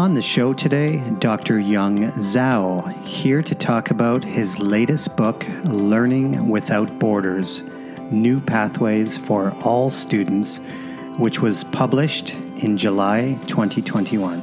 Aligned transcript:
On 0.00 0.14
the 0.14 0.22
show 0.22 0.54
today, 0.54 1.04
Dr. 1.18 1.60
Yong 1.60 2.10
Zhao, 2.12 3.04
here 3.04 3.42
to 3.42 3.54
talk 3.54 3.90
about 3.90 4.24
his 4.24 4.58
latest 4.58 5.14
book, 5.14 5.46
Learning 5.62 6.48
Without 6.48 6.98
Borders 6.98 7.62
New 8.10 8.40
Pathways 8.40 9.18
for 9.18 9.54
All 9.62 9.90
Students, 9.90 10.58
which 11.18 11.42
was 11.42 11.64
published 11.64 12.32
in 12.32 12.78
July 12.78 13.38
2021. 13.46 14.40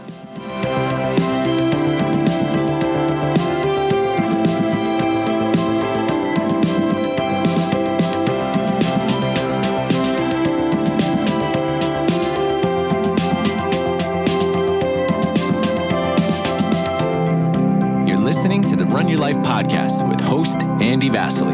Vasily. 20.97 21.53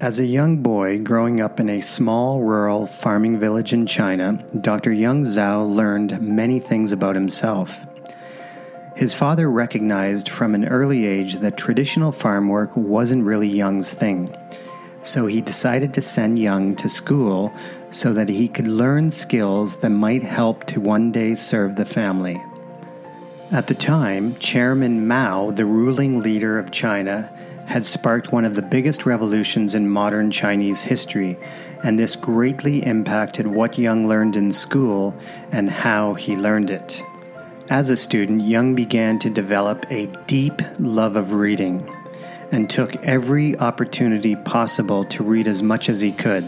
As 0.00 0.18
a 0.18 0.24
young 0.24 0.62
boy 0.62 0.98
growing 0.98 1.40
up 1.40 1.60
in 1.60 1.68
a 1.68 1.80
small 1.80 2.40
rural 2.40 2.86
farming 2.86 3.38
village 3.38 3.72
in 3.72 3.86
China, 3.86 4.44
Dr. 4.60 4.92
Yong 4.92 5.24
Zhao 5.24 5.70
learned 5.70 6.20
many 6.20 6.58
things 6.58 6.90
about 6.90 7.14
himself. 7.14 7.76
His 8.96 9.14
father 9.14 9.50
recognized 9.50 10.28
from 10.28 10.54
an 10.54 10.66
early 10.66 11.06
age 11.06 11.36
that 11.36 11.56
traditional 11.56 12.10
farm 12.10 12.48
work 12.48 12.74
wasn't 12.74 13.24
really 13.24 13.48
Yong's 13.48 13.92
thing, 13.92 14.34
so 15.02 15.26
he 15.26 15.40
decided 15.40 15.92
to 15.94 16.02
send 16.02 16.38
Yong 16.38 16.76
to 16.76 16.88
school 16.88 17.52
so 17.90 18.12
that 18.12 18.28
he 18.28 18.48
could 18.48 18.68
learn 18.68 19.10
skills 19.10 19.76
that 19.78 19.90
might 19.90 20.22
help 20.22 20.64
to 20.64 20.80
one 20.80 21.12
day 21.12 21.34
serve 21.34 21.76
the 21.76 21.84
family. 21.84 22.42
At 23.50 23.66
the 23.66 23.74
time, 23.74 24.36
Chairman 24.36 25.06
Mao, 25.06 25.50
the 25.50 25.66
ruling 25.66 26.20
leader 26.20 26.58
of 26.58 26.70
China, 26.70 27.30
had 27.66 27.84
sparked 27.84 28.32
one 28.32 28.44
of 28.44 28.54
the 28.54 28.62
biggest 28.62 29.04
revolutions 29.04 29.74
in 29.74 29.88
modern 29.88 30.30
Chinese 30.30 30.82
history, 30.82 31.38
and 31.84 31.98
this 31.98 32.16
greatly 32.16 32.84
impacted 32.84 33.46
what 33.46 33.78
Yong 33.78 34.08
learned 34.08 34.36
in 34.36 34.52
school 34.52 35.14
and 35.50 35.70
how 35.70 36.14
he 36.14 36.36
learned 36.36 36.70
it. 36.70 37.02
As 37.68 37.90
a 37.90 37.96
student, 37.96 38.42
Yong 38.42 38.74
began 38.74 39.18
to 39.20 39.30
develop 39.30 39.84
a 39.90 40.06
deep 40.26 40.60
love 40.78 41.16
of 41.16 41.32
reading 41.32 41.88
and 42.52 42.68
took 42.68 42.94
every 42.96 43.58
opportunity 43.58 44.36
possible 44.36 45.04
to 45.06 45.24
read 45.24 45.48
as 45.48 45.62
much 45.62 45.88
as 45.88 46.00
he 46.00 46.12
could, 46.12 46.44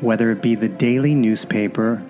whether 0.00 0.30
it 0.30 0.40
be 0.40 0.54
the 0.54 0.68
daily 0.68 1.14
newspaper 1.14 2.02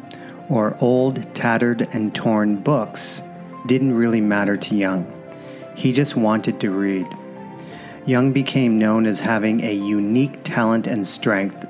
or 0.50 0.76
old, 0.80 1.34
tattered, 1.34 1.88
and 1.92 2.14
torn 2.14 2.56
books, 2.56 3.22
didn't 3.66 3.94
really 3.94 4.20
matter 4.20 4.56
to 4.56 4.76
Yong. 4.76 5.12
He 5.74 5.92
just 5.92 6.14
wanted 6.14 6.60
to 6.60 6.70
read. 6.70 7.06
Yong 8.04 8.32
became 8.32 8.78
known 8.78 9.06
as 9.06 9.20
having 9.20 9.64
a 9.64 9.72
unique 9.72 10.40
talent 10.44 10.86
and 10.86 11.06
strength 11.06 11.66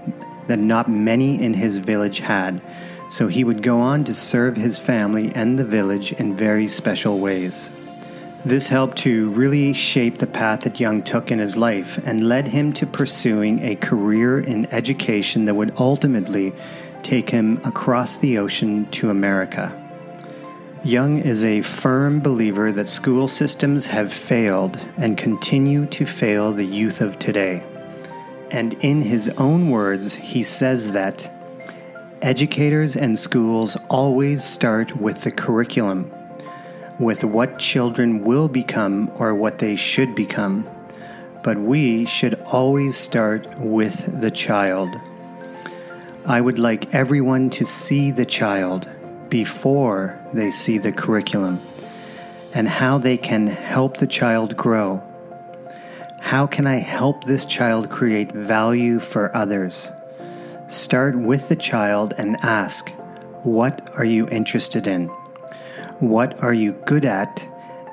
that 0.49 0.59
not 0.59 0.91
many 0.91 1.41
in 1.41 1.55
his 1.55 1.79
village 1.79 2.21
had, 2.21 2.61
so 3.09 3.29
he 3.29 3.45
would 3.45 3.63
go 3.63 3.81
on 3.81 4.03
to 4.05 4.15
serve 4.15 4.57
his 4.57 4.79
family 4.79 5.31
and 5.35 5.59
the 5.59 5.65
village 5.65 6.13
in 6.13 6.37
very 6.37 6.67
special 6.67 7.19
ways. 7.21 7.71
This 8.45 8.69
helped 8.69 8.97
to 8.99 9.29
really 9.31 9.75
shape 9.75 10.17
the 10.17 10.27
path 10.27 10.63
that 10.63 10.81
Yong 10.81 11.03
took 11.03 11.31
in 11.31 11.39
his 11.39 11.59
life 11.59 11.99
and 12.05 12.27
led 12.27 12.49
him 12.49 12.73
to 12.75 12.87
pursuing 12.87 13.63
a 13.63 13.77
career 13.77 14.41
in 14.41 14.65
education 14.73 15.45
that 15.45 15.55
would 15.55 15.75
ultimately 15.77 16.55
take 17.03 17.29
him 17.29 17.61
across 17.65 18.17
the 18.17 18.39
ocean 18.39 18.87
to 18.93 19.11
America. 19.11 19.77
Yong 20.83 21.19
is 21.19 21.45
a 21.45 21.61
firm 21.61 22.21
believer 22.21 22.73
that 22.73 22.89
school 22.89 23.29
systems 23.29 23.87
have 23.87 24.11
failed 24.11 24.81
and 24.97 25.19
continue 25.19 25.85
to 25.87 26.07
fail 26.07 26.53
the 26.53 26.65
youth 26.65 27.03
of 27.03 27.19
today. 27.19 27.63
And 28.51 28.73
in 28.81 29.03
his 29.03 29.29
own 29.37 29.69
words, 29.69 30.15
he 30.15 30.43
says 30.43 30.93
that 30.93 31.31
educators 32.23 32.97
and 32.97 33.19
schools 33.19 33.77
always 33.91 34.43
start 34.43 34.97
with 34.97 35.21
the 35.21 35.31
curriculum, 35.31 36.11
with 37.01 37.25
what 37.25 37.59
children 37.59 38.23
will 38.23 38.47
become 38.47 39.11
or 39.17 39.35
what 39.35 39.59
they 39.59 39.75
should 39.75 40.15
become. 40.15 40.69
But 41.43 41.59
we 41.59 42.05
should 42.05 42.35
always 42.45 42.95
start 42.95 43.59
with 43.59 44.21
the 44.21 44.31
child. 44.31 44.95
I 46.27 46.43
would 46.43 46.59
like 46.59 46.95
everyone 46.95 47.49
to 47.51 47.65
see 47.65 48.11
the 48.11 48.27
child 48.27 48.87
before 49.31 50.21
they 50.35 50.51
see 50.51 50.77
the 50.77 50.93
curriculum 50.93 51.63
and 52.53 52.69
how 52.69 52.99
they 52.99 53.17
can 53.17 53.47
help 53.47 53.97
the 53.97 54.07
child 54.07 54.55
grow. 54.55 55.03
How 56.21 56.47
can 56.47 56.67
I 56.67 56.77
help 56.77 57.25
this 57.25 57.47
child 57.47 57.89
create 57.89 58.33
value 58.33 59.01
for 59.01 59.35
others? 59.35 59.91
Start 60.69 61.17
with 61.17 61.49
the 61.49 61.57
child 61.57 62.13
and 62.19 62.37
ask, 62.43 62.91
What 63.43 63.91
are 63.97 64.05
you 64.05 64.29
interested 64.29 64.87
in? 64.87 65.11
What 66.01 66.43
are 66.43 66.55
you 66.55 66.73
good 66.87 67.05
at? 67.05 67.47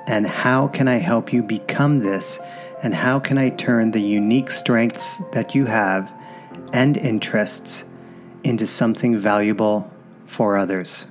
And 0.06 0.26
how 0.26 0.66
can 0.68 0.88
I 0.88 0.96
help 0.96 1.30
you 1.30 1.42
become 1.42 1.98
this? 1.98 2.40
And 2.82 2.94
how 2.94 3.18
can 3.18 3.36
I 3.36 3.50
turn 3.50 3.90
the 3.90 4.00
unique 4.00 4.50
strengths 4.50 5.18
that 5.32 5.54
you 5.54 5.66
have 5.66 6.10
and 6.72 6.96
interests 6.96 7.84
into 8.42 8.66
something 8.66 9.18
valuable 9.18 9.92
for 10.24 10.56
others? 10.56 11.04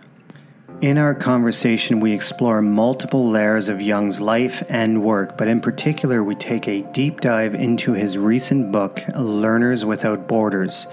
In 0.81 0.97
our 0.97 1.13
conversation, 1.13 1.99
we 1.99 2.13
explore 2.13 2.63
multiple 2.63 3.29
layers 3.29 3.69
of 3.69 3.79
Yong's 3.79 4.19
life 4.19 4.63
and 4.67 5.03
work, 5.03 5.37
but 5.37 5.47
in 5.47 5.61
particular, 5.61 6.23
we 6.23 6.33
take 6.33 6.67
a 6.67 6.81
deep 6.93 7.21
dive 7.21 7.53
into 7.53 7.93
his 7.93 8.17
recent 8.17 8.71
book, 8.71 9.03
Learners 9.15 9.85
Without 9.85 10.27
Borders 10.27 10.87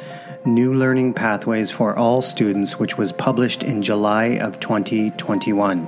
New 0.46 0.74
Learning 0.74 1.14
Pathways 1.14 1.70
for 1.70 1.98
All 1.98 2.20
Students, 2.20 2.78
which 2.78 2.98
was 2.98 3.12
published 3.12 3.62
in 3.62 3.80
July 3.80 4.36
of 4.36 4.60
2021. 4.60 5.86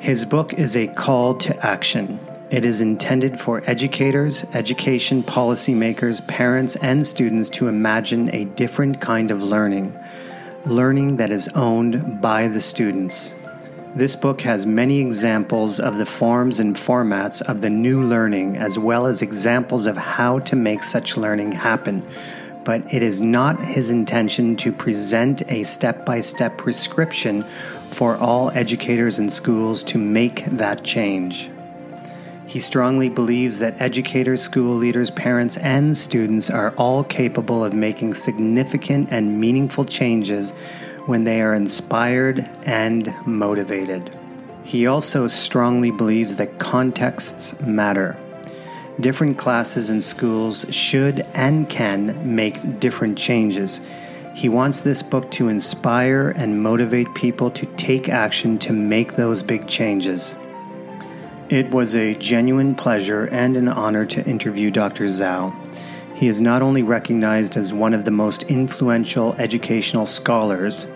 His 0.00 0.24
book 0.24 0.54
is 0.54 0.76
a 0.76 0.88
call 0.88 1.36
to 1.36 1.64
action. 1.64 2.18
It 2.50 2.64
is 2.64 2.80
intended 2.80 3.38
for 3.38 3.62
educators, 3.70 4.44
education 4.54 5.22
policymakers, 5.22 6.26
parents, 6.26 6.74
and 6.76 7.06
students 7.06 7.48
to 7.50 7.68
imagine 7.68 8.34
a 8.34 8.44
different 8.44 9.00
kind 9.00 9.30
of 9.30 9.40
learning 9.40 9.96
learning 10.66 11.18
that 11.18 11.30
is 11.30 11.46
owned 11.48 12.20
by 12.20 12.48
the 12.48 12.60
students. 12.60 13.34
This 13.94 14.16
book 14.16 14.40
has 14.40 14.66
many 14.66 14.98
examples 14.98 15.78
of 15.78 15.98
the 15.98 16.06
forms 16.06 16.58
and 16.58 16.74
formats 16.74 17.42
of 17.42 17.60
the 17.60 17.70
new 17.70 18.02
learning, 18.02 18.56
as 18.56 18.78
well 18.78 19.06
as 19.06 19.22
examples 19.22 19.86
of 19.86 19.96
how 19.96 20.40
to 20.40 20.56
make 20.56 20.82
such 20.82 21.16
learning 21.16 21.52
happen. 21.52 22.04
But 22.64 22.92
it 22.92 23.02
is 23.02 23.20
not 23.20 23.60
his 23.60 23.90
intention 23.90 24.56
to 24.56 24.72
present 24.72 25.42
a 25.50 25.62
step 25.62 26.06
by 26.06 26.20
step 26.20 26.56
prescription 26.56 27.44
for 27.90 28.16
all 28.16 28.50
educators 28.50 29.18
and 29.18 29.32
schools 29.32 29.82
to 29.84 29.98
make 29.98 30.44
that 30.46 30.82
change. 30.82 31.50
He 32.46 32.60
strongly 32.60 33.08
believes 33.08 33.58
that 33.58 33.80
educators, 33.80 34.42
school 34.42 34.76
leaders, 34.76 35.10
parents, 35.10 35.56
and 35.56 35.96
students 35.96 36.50
are 36.50 36.74
all 36.76 37.04
capable 37.04 37.64
of 37.64 37.72
making 37.72 38.14
significant 38.14 39.08
and 39.10 39.40
meaningful 39.40 39.84
changes 39.84 40.52
when 41.06 41.24
they 41.24 41.42
are 41.42 41.54
inspired 41.54 42.48
and 42.64 43.12
motivated. 43.26 44.16
He 44.64 44.86
also 44.86 45.26
strongly 45.26 45.90
believes 45.90 46.36
that 46.36 46.58
contexts 46.58 47.58
matter. 47.60 48.16
Different 49.00 49.38
classes 49.38 49.90
and 49.90 50.02
schools 50.02 50.64
should 50.70 51.26
and 51.34 51.68
can 51.68 52.34
make 52.34 52.78
different 52.78 53.18
changes. 53.18 53.80
He 54.34 54.48
wants 54.48 54.80
this 54.80 55.02
book 55.02 55.30
to 55.32 55.48
inspire 55.48 56.30
and 56.30 56.62
motivate 56.62 57.12
people 57.14 57.50
to 57.52 57.66
take 57.76 58.08
action 58.08 58.58
to 58.60 58.72
make 58.72 59.14
those 59.14 59.42
big 59.42 59.66
changes. 59.66 60.36
It 61.48 61.70
was 61.70 61.94
a 61.94 62.14
genuine 62.14 62.74
pleasure 62.74 63.26
and 63.26 63.56
an 63.56 63.68
honor 63.68 64.06
to 64.06 64.24
interview 64.26 64.70
Dr. 64.70 65.06
Zhao. 65.06 65.52
He 66.14 66.28
is 66.28 66.40
not 66.40 66.62
only 66.62 66.82
recognized 66.82 67.56
as 67.56 67.72
one 67.72 67.94
of 67.94 68.04
the 68.04 68.10
most 68.12 68.44
influential 68.44 69.34
educational 69.34 70.06
scholars, 70.06 70.86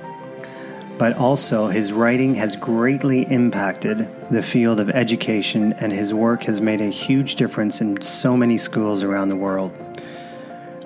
but 0.98 1.16
also 1.16 1.68
his 1.68 1.92
writing 1.92 2.34
has 2.34 2.56
greatly 2.56 3.22
impacted 3.30 4.08
the 4.30 4.42
field 4.42 4.80
of 4.80 4.90
education, 4.90 5.72
and 5.74 5.92
his 5.92 6.12
work 6.12 6.42
has 6.44 6.60
made 6.60 6.80
a 6.80 6.90
huge 6.90 7.36
difference 7.36 7.80
in 7.80 8.00
so 8.00 8.36
many 8.36 8.58
schools 8.58 9.04
around 9.04 9.28
the 9.28 9.36
world. 9.36 9.70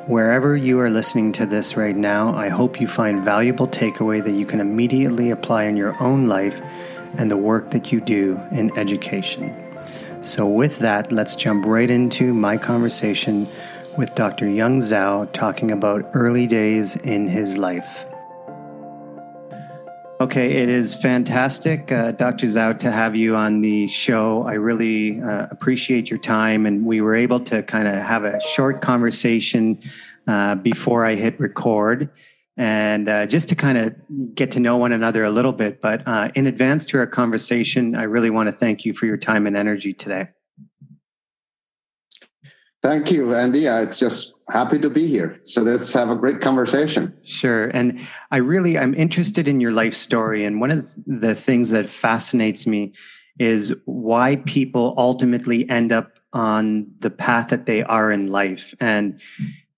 Wherever 0.06 0.56
you 0.56 0.78
are 0.80 0.90
listening 0.90 1.32
to 1.32 1.46
this 1.46 1.76
right 1.76 1.96
now, 1.96 2.34
I 2.34 2.48
hope 2.48 2.80
you 2.80 2.88
find 2.88 3.24
valuable 3.24 3.68
takeaway 3.68 4.22
that 4.22 4.34
you 4.34 4.44
can 4.44 4.60
immediately 4.60 5.30
apply 5.30 5.64
in 5.64 5.76
your 5.76 6.00
own 6.02 6.26
life 6.26 6.60
and 7.16 7.30
the 7.30 7.36
work 7.36 7.70
that 7.70 7.92
you 7.92 8.00
do 8.00 8.38
in 8.50 8.76
education. 8.76 9.54
So, 10.20 10.46
with 10.46 10.78
that, 10.80 11.10
let's 11.10 11.34
jump 11.34 11.64
right 11.66 11.90
into 11.90 12.34
my 12.34 12.56
conversation 12.56 13.48
with 13.96 14.14
Dr. 14.14 14.48
Yong 14.48 14.80
Zhao 14.80 15.30
talking 15.32 15.70
about 15.70 16.10
early 16.14 16.46
days 16.46 16.96
in 16.96 17.28
his 17.28 17.56
life. 17.56 18.04
Okay, 20.22 20.52
it 20.52 20.68
is 20.68 20.94
fantastic, 20.94 21.90
uh, 21.90 22.12
Dr. 22.12 22.46
Zhao, 22.46 22.78
to 22.78 22.92
have 22.92 23.16
you 23.16 23.34
on 23.34 23.60
the 23.60 23.88
show. 23.88 24.44
I 24.46 24.52
really 24.52 25.20
uh, 25.20 25.48
appreciate 25.50 26.10
your 26.10 26.20
time, 26.20 26.64
and 26.64 26.86
we 26.86 27.00
were 27.00 27.16
able 27.16 27.40
to 27.40 27.64
kind 27.64 27.88
of 27.88 27.94
have 27.94 28.22
a 28.22 28.38
short 28.54 28.80
conversation 28.80 29.82
uh, 30.28 30.54
before 30.54 31.04
I 31.04 31.16
hit 31.16 31.40
record, 31.40 32.08
and 32.56 33.08
uh, 33.08 33.26
just 33.26 33.48
to 33.48 33.56
kind 33.56 33.76
of 33.76 33.96
get 34.36 34.52
to 34.52 34.60
know 34.60 34.76
one 34.76 34.92
another 34.92 35.24
a 35.24 35.30
little 35.30 35.52
bit. 35.52 35.80
But 35.80 36.06
uh, 36.06 36.30
in 36.36 36.46
advance 36.46 36.86
to 36.86 36.98
our 36.98 37.06
conversation, 37.08 37.96
I 37.96 38.04
really 38.04 38.30
want 38.30 38.48
to 38.48 38.52
thank 38.52 38.84
you 38.84 38.94
for 38.94 39.06
your 39.06 39.16
time 39.16 39.48
and 39.48 39.56
energy 39.56 39.92
today. 39.92 40.28
Thank 42.80 43.10
you, 43.10 43.34
Andy. 43.34 43.66
Uh, 43.66 43.82
it's 43.82 43.98
just 43.98 44.34
happy 44.52 44.78
to 44.78 44.90
be 44.90 45.06
here. 45.06 45.40
So 45.44 45.62
let's 45.62 45.92
have 45.94 46.10
a 46.10 46.14
great 46.14 46.42
conversation. 46.42 47.16
Sure. 47.24 47.68
And 47.68 47.98
I 48.30 48.36
really, 48.36 48.76
I'm 48.76 48.94
interested 48.94 49.48
in 49.48 49.60
your 49.60 49.72
life 49.72 49.94
story. 49.94 50.44
And 50.44 50.60
one 50.60 50.70
of 50.70 50.94
the 51.06 51.34
things 51.34 51.70
that 51.70 51.88
fascinates 51.88 52.66
me 52.66 52.92
is 53.38 53.74
why 53.86 54.36
people 54.44 54.94
ultimately 54.98 55.68
end 55.70 55.90
up 55.90 56.18
on 56.34 56.86
the 57.00 57.10
path 57.10 57.48
that 57.48 57.64
they 57.64 57.82
are 57.82 58.12
in 58.12 58.28
life. 58.28 58.74
And 58.78 59.20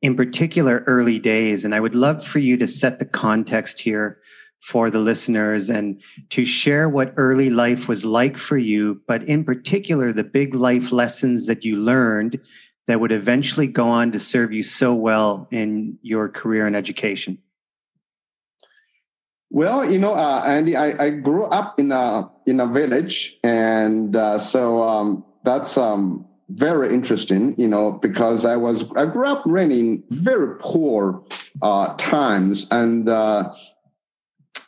in 0.03 0.17
particular, 0.17 0.83
early 0.89 1.21
days. 1.21 1.65
And 1.65 1.75
I 1.75 1.81
would 1.81 1.95
love 1.95 2.25
for 2.25 2.41
you 2.41 2.57
to 2.57 2.67
set 2.67 2.99
the 2.99 3.07
context 3.07 3.81
here 3.81 4.19
for 4.61 4.91
the 4.91 4.99
listeners 4.99 5.71
and 5.71 6.01
to 6.31 6.45
share 6.45 6.89
what 6.89 7.15
early 7.17 7.51
life 7.51 7.87
was 7.87 8.05
like 8.05 8.39
for 8.39 8.57
you, 8.57 9.01
but 9.07 9.23
in 9.25 9.45
particular, 9.45 10.11
the 10.11 10.25
big 10.25 10.55
life 10.55 10.91
lessons 10.91 11.47
that 11.47 11.65
you 11.65 11.77
learned 11.77 12.41
that 12.87 13.01
would 13.01 13.13
eventually 13.13 13.67
go 13.67 13.89
on 13.89 14.13
to 14.13 14.21
serve 14.21 14.53
you 14.53 14.63
so 14.63 14.95
well 14.95 15.49
in 15.51 15.99
your 16.03 16.29
career 16.29 16.67
and 16.67 16.77
education? 16.77 17.39
Well, 19.51 19.89
you 19.89 19.99
know, 19.99 20.15
uh, 20.15 20.43
Andy, 20.45 20.77
I, 20.77 21.05
I, 21.05 21.11
grew 21.11 21.45
up 21.45 21.79
in 21.79 21.93
a 21.93 22.29
in 22.45 22.59
a 22.59 22.67
village, 22.67 23.39
and 23.45 24.17
uh, 24.17 24.37
so 24.37 24.83
um, 24.83 25.25
that's 25.45 25.79
um, 25.79 26.27
very 26.49 26.93
interesting. 26.93 27.55
You 27.57 27.69
know, 27.69 27.93
because 27.93 28.45
I 28.45 28.57
was 28.57 28.85
I 28.97 29.05
grew 29.05 29.29
up 29.29 29.45
really 29.47 29.79
in 29.79 30.05
very 30.11 30.57
poor 30.59 31.23
uh, 31.63 31.95
times, 31.97 32.67
and 32.73 33.09
uh, 33.09 33.55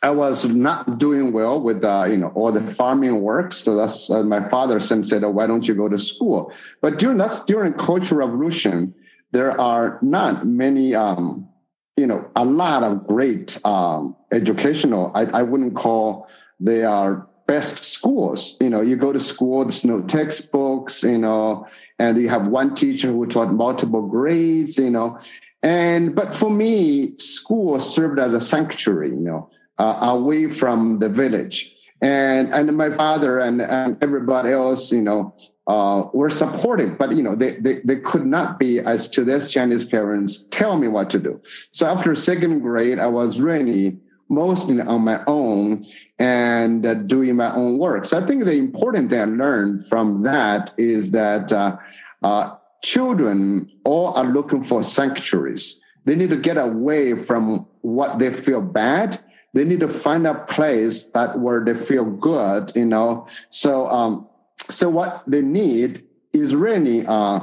I 0.03 0.11
was 0.11 0.45
not 0.45 0.99
doing 0.99 1.31
well 1.31 1.59
with 1.59 1.83
uh, 1.83 2.05
you 2.09 2.17
know 2.17 2.27
all 2.29 2.51
the 2.51 2.61
farming 2.61 3.21
work. 3.21 3.53
So 3.53 3.75
that's 3.75 4.09
uh, 4.09 4.23
my 4.23 4.47
father 4.47 4.79
said, 4.79 5.23
oh, 5.23 5.29
"Why 5.29 5.47
don't 5.47 5.67
you 5.67 5.75
go 5.75 5.89
to 5.89 5.97
school?" 5.97 6.51
But 6.81 6.99
during 6.99 7.17
that's 7.17 7.43
during 7.45 7.73
Cultural 7.73 8.27
Revolution, 8.27 8.93
there 9.31 9.59
are 9.59 9.97
not 10.01 10.45
many, 10.45 10.93
um, 10.93 11.47
you 11.95 12.05
know, 12.05 12.29
a 12.35 12.45
lot 12.45 12.83
of 12.83 13.07
great 13.07 13.59
um, 13.65 14.15
educational. 14.31 15.11
I, 15.15 15.25
I 15.25 15.43
wouldn't 15.43 15.75
call 15.75 16.27
they 16.59 16.83
are 16.83 17.27
best 17.47 17.83
schools. 17.83 18.57
You 18.59 18.69
know, 18.69 18.81
you 18.81 18.95
go 18.97 19.13
to 19.13 19.19
school, 19.19 19.63
there's 19.63 19.85
no 19.85 20.01
textbooks, 20.01 21.03
you 21.03 21.17
know, 21.17 21.67
and 21.97 22.17
you 22.17 22.29
have 22.29 22.47
one 22.47 22.75
teacher 22.75 23.11
who 23.11 23.25
taught 23.25 23.53
multiple 23.53 24.07
grades, 24.07 24.77
you 24.77 24.91
know. 24.91 25.19
And 25.63 26.15
but 26.15 26.35
for 26.35 26.51
me, 26.51 27.17
school 27.17 27.79
served 27.79 28.19
as 28.19 28.35
a 28.35 28.41
sanctuary, 28.41 29.09
you 29.09 29.15
know 29.15 29.49
uh, 29.77 29.97
away 30.01 30.49
from 30.49 30.99
the 30.99 31.09
village. 31.09 31.73
And 32.01 32.53
and 32.53 32.75
my 32.77 32.91
father 32.91 33.39
and, 33.39 33.61
and 33.61 33.97
everybody 34.03 34.51
else, 34.51 34.91
you 34.91 35.01
know, 35.01 35.33
uh, 35.67 36.07
were 36.13 36.29
supportive, 36.29 36.97
but 36.97 37.11
you 37.11 37.23
know, 37.23 37.35
they, 37.35 37.57
they 37.57 37.81
they 37.83 37.97
could 37.97 38.25
not 38.25 38.59
be 38.59 38.79
as 38.79 39.09
to 39.09 39.23
this 39.23 39.51
Chinese 39.51 39.83
parents 39.83 40.45
tell 40.51 40.77
me 40.77 40.87
what 40.87 41.09
to 41.09 41.19
do. 41.19 41.41
So 41.71 41.85
after 41.87 42.13
second 42.15 42.59
grade, 42.59 42.99
I 42.99 43.07
was 43.07 43.39
really 43.39 43.97
mostly 44.29 44.79
on 44.81 45.01
my 45.01 45.23
own 45.25 45.85
and 46.19 46.85
uh, 46.85 46.93
doing 46.93 47.35
my 47.35 47.53
own 47.53 47.77
work. 47.77 48.05
So 48.05 48.17
I 48.17 48.25
think 48.25 48.45
the 48.45 48.53
important 48.53 49.09
thing 49.09 49.19
I 49.19 49.25
learned 49.25 49.85
from 49.87 50.21
that 50.23 50.73
is 50.77 51.11
that 51.11 51.51
uh, 51.51 51.77
uh, 52.23 52.55
children 52.83 53.71
all 53.85 54.13
are 54.13 54.25
looking 54.25 54.63
for 54.63 54.83
sanctuaries. 54.83 55.79
They 56.05 56.15
need 56.15 56.29
to 56.29 56.37
get 56.37 56.57
away 56.57 57.15
from 57.15 57.67
what 57.81 58.19
they 58.19 58.31
feel 58.31 58.61
bad 58.61 59.19
they 59.57 59.65
need 59.65 59.79
to 59.79 59.87
find 59.87 60.27
a 60.27 60.35
place 60.35 61.03
that 61.11 61.39
where 61.39 61.63
they 61.63 61.73
feel 61.73 62.05
good 62.05 62.71
you 62.75 62.85
know? 62.85 63.27
So 63.49 63.87
um 63.87 64.27
so 64.69 64.89
what 64.89 65.23
they 65.27 65.41
need 65.41 66.03
is 66.33 66.53
really 66.53 67.05
uh, 67.05 67.39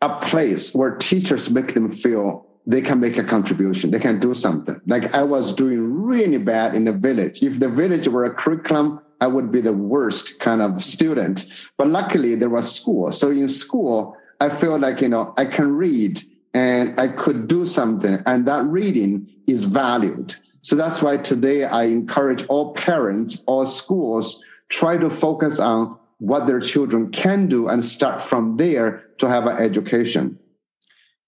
a 0.00 0.20
place 0.20 0.74
where 0.74 0.96
teachers 0.96 1.50
make 1.50 1.74
them 1.74 1.90
feel 1.90 2.46
they 2.66 2.80
can 2.80 3.00
make 3.00 3.16
a 3.16 3.24
contribution 3.24 3.90
they 3.90 3.98
can 3.98 4.20
do 4.20 4.34
something. 4.34 4.80
Like 4.86 5.14
i 5.14 5.22
was 5.22 5.54
doing 5.54 5.80
really 6.02 6.38
bad 6.38 6.74
in 6.74 6.84
the 6.84 6.92
village. 6.92 7.42
If 7.42 7.60
the 7.60 7.68
village 7.68 8.08
were 8.08 8.24
a 8.24 8.34
curriculum 8.34 9.00
i 9.20 9.26
would 9.26 9.50
be 9.50 9.60
the 9.60 9.72
worst 9.72 10.38
kind 10.38 10.62
of 10.62 10.82
student. 10.82 11.46
But 11.76 11.88
luckily 11.88 12.34
there 12.34 12.50
was 12.50 12.74
school. 12.74 13.12
So 13.12 13.30
in 13.30 13.48
school 13.48 14.16
i 14.40 14.48
feel 14.48 14.78
like 14.78 15.00
you 15.00 15.08
know 15.08 15.34
i 15.36 15.44
can 15.44 15.74
read 15.74 16.22
and 16.54 16.98
i 16.98 17.08
could 17.08 17.48
do 17.48 17.66
something 17.66 18.22
and 18.26 18.46
that 18.46 18.64
reading 18.64 19.28
is 19.46 19.64
valued 19.64 20.34
so 20.62 20.76
that's 20.76 21.02
why 21.02 21.16
today 21.18 21.64
I 21.64 21.84
encourage 21.84 22.44
all 22.46 22.74
parents, 22.74 23.42
all 23.46 23.66
schools, 23.66 24.42
try 24.68 24.96
to 24.96 25.08
focus 25.08 25.58
on 25.58 25.98
what 26.18 26.46
their 26.46 26.60
children 26.60 27.10
can 27.10 27.48
do 27.48 27.68
and 27.68 27.84
start 27.84 28.20
from 28.20 28.56
there 28.56 29.04
to 29.18 29.28
have 29.28 29.46
an 29.46 29.56
education. 29.56 30.38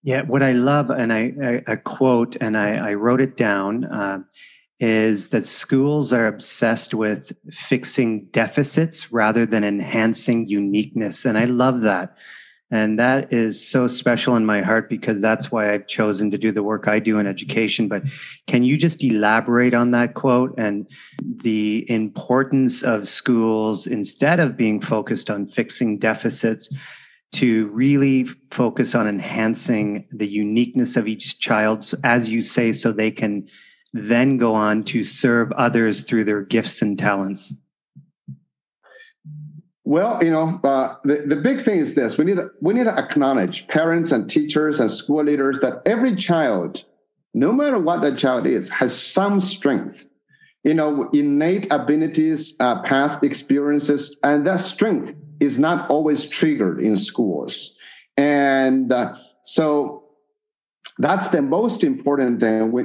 Yeah, 0.03 0.23
what 0.23 0.43
I 0.43 0.53
love, 0.53 0.91
and 0.91 1.12
I, 1.12 1.77
quote, 1.85 2.37
and 2.41 2.56
I, 2.56 2.91
I, 2.91 2.94
wrote 2.94 3.21
it 3.21 3.37
down, 3.37 3.85
uh, 3.85 4.21
is 4.79 5.29
that 5.29 5.44
schools 5.44 6.12
are 6.12 6.27
obsessed 6.27 6.94
with 6.94 7.32
fixing 7.53 8.25
deficits 8.27 9.12
rather 9.12 9.44
than 9.44 9.62
enhancing 9.62 10.47
uniqueness, 10.47 11.27
and 11.27 11.37
I 11.37 11.44
love 11.44 11.82
that 11.82 12.17
and 12.70 12.99
that 12.99 13.32
is 13.32 13.67
so 13.67 13.87
special 13.87 14.37
in 14.37 14.46
my 14.46 14.62
heart 14.62 14.88
because 14.88 15.20
that's 15.20 15.50
why 15.50 15.72
I've 15.72 15.87
chosen 15.88 16.31
to 16.31 16.38
do 16.38 16.52
the 16.52 16.62
work 16.62 16.87
I 16.87 17.00
do 17.00 17.19
in 17.19 17.26
education. 17.26 17.88
But 17.88 18.05
can 18.46 18.62
you 18.62 18.76
just 18.76 19.02
elaborate 19.02 19.75
on 19.75 19.90
that 19.90 20.14
quote 20.14 20.55
and 20.56 20.87
the 21.43 21.84
importance 21.90 22.82
of 22.82 23.08
schools 23.08 23.87
instead 23.87 24.38
of 24.38 24.56
being 24.56 24.81
focused 24.81 25.31
on 25.31 25.46
fixing 25.46 25.99
deficits? 25.99 26.69
To 27.34 27.69
really 27.69 28.24
focus 28.50 28.96
on 28.96 29.06
enhancing 29.06 30.05
the 30.10 30.27
uniqueness 30.27 30.96
of 30.96 31.06
each 31.06 31.39
child, 31.39 31.89
as 32.03 32.29
you 32.29 32.43
say, 32.43 32.72
so 32.72 32.91
they 32.91 33.12
can 33.12 33.46
then 33.93 34.36
go 34.36 34.53
on 34.53 34.82
to 34.84 35.05
serve 35.05 35.53
others 35.53 36.03
through 36.03 36.24
their 36.24 36.43
gifts 36.43 36.82
and 36.82 36.98
talents. 36.98 37.55
Well, 39.91 40.23
you 40.23 40.31
know, 40.31 40.61
uh, 40.63 40.94
the, 41.03 41.25
the 41.27 41.35
big 41.35 41.65
thing 41.65 41.81
is 41.81 41.94
this: 41.94 42.17
we 42.17 42.25
need 42.25 42.39
we 42.61 42.75
need 42.75 42.85
to 42.85 42.97
acknowledge 42.97 43.67
parents 43.67 44.13
and 44.13 44.31
teachers 44.31 44.79
and 44.79 44.89
school 44.89 45.25
leaders 45.25 45.59
that 45.63 45.82
every 45.85 46.15
child, 46.15 46.85
no 47.35 47.53
matter 47.53 47.77
what 47.77 48.01
that 48.03 48.17
child 48.17 48.47
is, 48.47 48.69
has 48.69 48.97
some 48.97 49.41
strength, 49.41 50.06
you 50.63 50.75
know, 50.75 51.11
innate 51.13 51.67
abilities, 51.73 52.55
uh, 52.61 52.81
past 52.82 53.25
experiences, 53.25 54.17
and 54.23 54.47
that 54.47 54.61
strength 54.61 55.13
is 55.41 55.59
not 55.59 55.91
always 55.91 56.25
triggered 56.25 56.81
in 56.81 56.97
schools, 56.97 57.75
and 58.17 58.93
uh, 58.93 59.17
so 59.43 60.05
that's 60.99 61.31
the 61.31 61.43
most 61.43 61.82
important 61.82 62.39
thing. 62.39 62.70
We, 62.70 62.85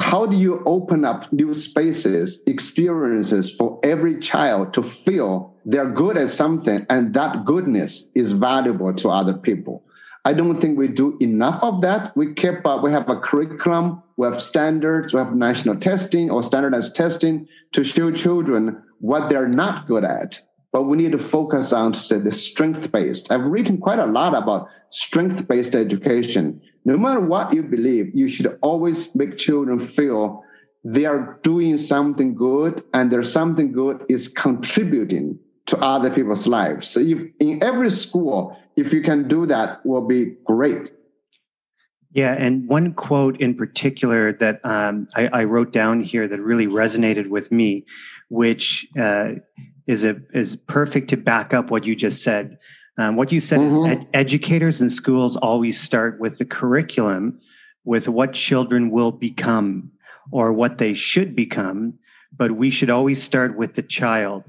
how 0.00 0.26
do 0.26 0.36
you 0.36 0.62
open 0.66 1.04
up 1.04 1.32
new 1.32 1.54
spaces, 1.54 2.42
experiences 2.46 3.54
for 3.54 3.80
every 3.82 4.18
child 4.18 4.74
to 4.74 4.82
feel 4.82 5.54
they're 5.64 5.90
good 5.90 6.18
at 6.18 6.30
something 6.30 6.86
and 6.90 7.14
that 7.14 7.44
goodness 7.44 8.04
is 8.14 8.32
valuable 8.32 8.92
to 8.94 9.08
other 9.08 9.34
people? 9.34 9.84
I 10.24 10.34
don't 10.34 10.56
think 10.56 10.76
we 10.76 10.88
do 10.88 11.16
enough 11.20 11.62
of 11.62 11.80
that. 11.80 12.14
We 12.14 12.34
keep 12.34 12.66
up, 12.66 12.82
we 12.82 12.90
have 12.90 13.08
a 13.08 13.18
curriculum, 13.18 14.02
we 14.18 14.26
have 14.26 14.42
standards, 14.42 15.14
we 15.14 15.20
have 15.20 15.34
national 15.34 15.76
testing 15.76 16.30
or 16.30 16.42
standardized 16.42 16.94
testing 16.94 17.48
to 17.72 17.82
show 17.82 18.10
children 18.10 18.82
what 18.98 19.30
they're 19.30 19.48
not 19.48 19.86
good 19.86 20.04
at. 20.04 20.42
But 20.70 20.82
we 20.82 20.98
need 20.98 21.12
to 21.12 21.18
focus 21.18 21.72
on 21.72 21.94
say 21.94 22.18
the 22.18 22.30
strength 22.30 22.92
based. 22.92 23.32
I've 23.32 23.46
written 23.46 23.78
quite 23.78 24.00
a 24.00 24.06
lot 24.06 24.34
about 24.34 24.68
strength 24.90 25.48
based 25.48 25.74
education 25.74 26.60
no 26.88 26.96
matter 26.96 27.20
what 27.20 27.52
you 27.52 27.62
believe, 27.62 28.10
you 28.14 28.26
should 28.28 28.58
always 28.62 29.14
make 29.14 29.36
children 29.36 29.78
feel 29.78 30.42
they 30.84 31.04
are 31.04 31.38
doing 31.42 31.76
something 31.76 32.34
good 32.34 32.82
and 32.94 33.10
there's 33.10 33.30
something 33.30 33.72
good 33.72 34.06
is 34.08 34.26
contributing 34.26 35.38
to 35.66 35.76
other 35.80 36.08
people's 36.08 36.46
lives. 36.46 36.88
So 36.88 37.00
if 37.00 37.26
in 37.40 37.62
every 37.62 37.90
school, 37.90 38.56
if 38.74 38.94
you 38.94 39.02
can 39.02 39.28
do 39.28 39.44
that, 39.44 39.84
will 39.84 40.06
be 40.06 40.36
great. 40.46 40.90
Yeah, 42.12 42.32
and 42.38 42.66
one 42.66 42.94
quote 42.94 43.38
in 43.38 43.54
particular 43.54 44.32
that 44.38 44.60
um, 44.64 45.08
I, 45.14 45.28
I, 45.40 45.44
wrote 45.44 45.74
down 45.74 46.00
here 46.00 46.26
that 46.26 46.40
really 46.40 46.66
resonated 46.66 47.28
with 47.28 47.52
me, 47.52 47.84
which 48.30 48.86
uh, 48.98 49.32
is 49.86 50.04
a 50.04 50.16
is 50.32 50.56
perfect 50.56 51.10
to 51.10 51.18
back 51.18 51.52
up 51.52 51.70
what 51.70 51.84
you 51.84 51.94
just 51.94 52.22
said. 52.22 52.56
Um, 52.98 53.14
what 53.14 53.30
you 53.30 53.40
said 53.40 53.60
mm-hmm. 53.60 53.84
is 53.86 53.96
ed- 53.96 54.06
educators 54.12 54.80
and 54.80 54.90
schools 54.90 55.36
always 55.36 55.80
start 55.80 56.18
with 56.18 56.38
the 56.38 56.44
curriculum, 56.44 57.40
with 57.84 58.08
what 58.08 58.32
children 58.32 58.90
will 58.90 59.12
become 59.12 59.90
or 60.32 60.52
what 60.52 60.78
they 60.78 60.94
should 60.94 61.34
become, 61.34 61.94
but 62.36 62.52
we 62.52 62.70
should 62.70 62.90
always 62.90 63.22
start 63.22 63.56
with 63.56 63.74
the 63.74 63.82
child. 63.82 64.44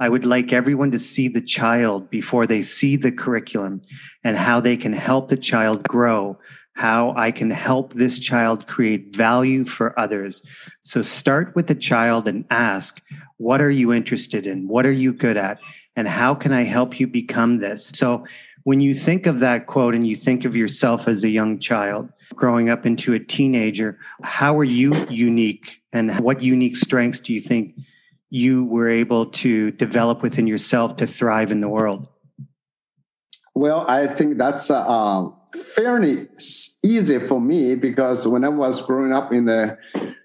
I 0.00 0.08
would 0.08 0.24
like 0.24 0.52
everyone 0.52 0.90
to 0.92 0.98
see 0.98 1.28
the 1.28 1.42
child 1.42 2.08
before 2.08 2.46
they 2.46 2.62
see 2.62 2.96
the 2.96 3.12
curriculum 3.12 3.82
and 4.24 4.36
how 4.36 4.58
they 4.58 4.78
can 4.78 4.94
help 4.94 5.28
the 5.28 5.36
child 5.36 5.82
grow, 5.82 6.38
how 6.72 7.12
I 7.16 7.30
can 7.30 7.50
help 7.50 7.92
this 7.92 8.18
child 8.18 8.66
create 8.66 9.14
value 9.14 9.64
for 9.66 9.98
others. 10.00 10.42
So 10.82 11.02
start 11.02 11.54
with 11.54 11.66
the 11.66 11.74
child 11.74 12.26
and 12.26 12.46
ask, 12.48 13.02
what 13.36 13.60
are 13.60 13.70
you 13.70 13.92
interested 13.92 14.46
in? 14.46 14.68
What 14.68 14.86
are 14.86 14.92
you 14.92 15.12
good 15.12 15.36
at? 15.36 15.60
And 15.96 16.08
how 16.08 16.34
can 16.34 16.52
I 16.52 16.62
help 16.62 17.00
you 17.00 17.06
become 17.06 17.58
this? 17.58 17.88
So 17.94 18.24
when 18.64 18.80
you 18.80 18.94
think 18.94 19.26
of 19.26 19.40
that 19.40 19.66
quote 19.66 19.94
and 19.94 20.06
you 20.06 20.16
think 20.16 20.44
of 20.44 20.56
yourself 20.56 21.08
as 21.08 21.24
a 21.24 21.28
young 21.28 21.58
child, 21.58 22.10
growing 22.34 22.70
up 22.70 22.86
into 22.86 23.14
a 23.14 23.18
teenager, 23.18 23.98
how 24.22 24.56
are 24.58 24.64
you 24.64 24.94
unique 25.08 25.80
and 25.92 26.18
what 26.20 26.42
unique 26.42 26.76
strengths 26.76 27.20
do 27.20 27.32
you 27.32 27.40
think 27.40 27.74
you 28.30 28.64
were 28.64 28.88
able 28.88 29.26
to 29.26 29.72
develop 29.72 30.22
within 30.22 30.46
yourself 30.46 30.96
to 30.96 31.06
thrive 31.06 31.50
in 31.50 31.60
the 31.60 31.68
world? 31.68 32.06
Well, 33.54 33.84
I 33.88 34.06
think 34.06 34.38
that's 34.38 34.70
uh, 34.70 35.28
fairly 35.74 36.28
easy 36.84 37.18
for 37.18 37.40
me 37.40 37.74
because 37.74 38.26
when 38.26 38.44
I 38.44 38.48
was 38.48 38.80
growing 38.82 39.12
up 39.12 39.32
in 39.32 39.46
the 39.46 39.76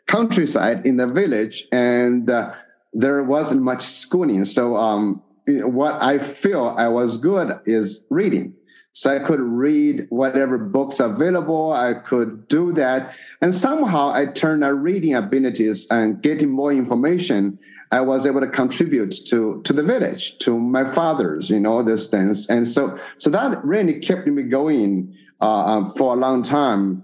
countryside, 0.07 0.85
in 0.85 0.97
the 0.97 1.07
village, 1.07 1.65
and 1.71 2.29
uh, 2.29 2.53
there 2.93 3.23
wasn't 3.23 3.61
much 3.61 3.81
schooling. 3.81 4.45
So, 4.45 4.75
um, 4.75 5.21
what 5.47 6.01
I 6.01 6.19
feel 6.19 6.73
I 6.77 6.87
was 6.87 7.17
good 7.17 7.59
is 7.65 8.03
reading. 8.09 8.55
So 8.93 9.13
I 9.13 9.19
could 9.19 9.41
read 9.41 10.07
whatever 10.09 10.57
books 10.57 11.01
available. 11.01 11.73
I 11.73 11.95
could 11.95 12.47
do 12.47 12.71
that. 12.73 13.13
And 13.41 13.53
somehow 13.53 14.11
I 14.13 14.27
turned 14.27 14.63
our 14.63 14.73
reading 14.73 15.13
abilities 15.13 15.85
and 15.91 16.21
getting 16.21 16.49
more 16.49 16.71
information. 16.71 17.59
I 17.91 17.99
was 18.01 18.25
able 18.25 18.39
to 18.39 18.47
contribute 18.47 19.13
to, 19.27 19.61
to 19.63 19.73
the 19.73 19.83
village, 19.83 20.37
to 20.39 20.57
my 20.57 20.85
fathers, 20.85 21.49
you 21.49 21.59
know, 21.59 21.83
these 21.83 22.07
things. 22.07 22.47
And 22.47 22.65
so, 22.65 22.97
so 23.17 23.29
that 23.31 23.63
really 23.65 23.99
kept 23.99 24.27
me 24.27 24.43
going 24.43 25.13
uh, 25.41 25.65
um, 25.65 25.85
for 25.85 26.13
a 26.13 26.17
long 26.17 26.41
time. 26.41 27.03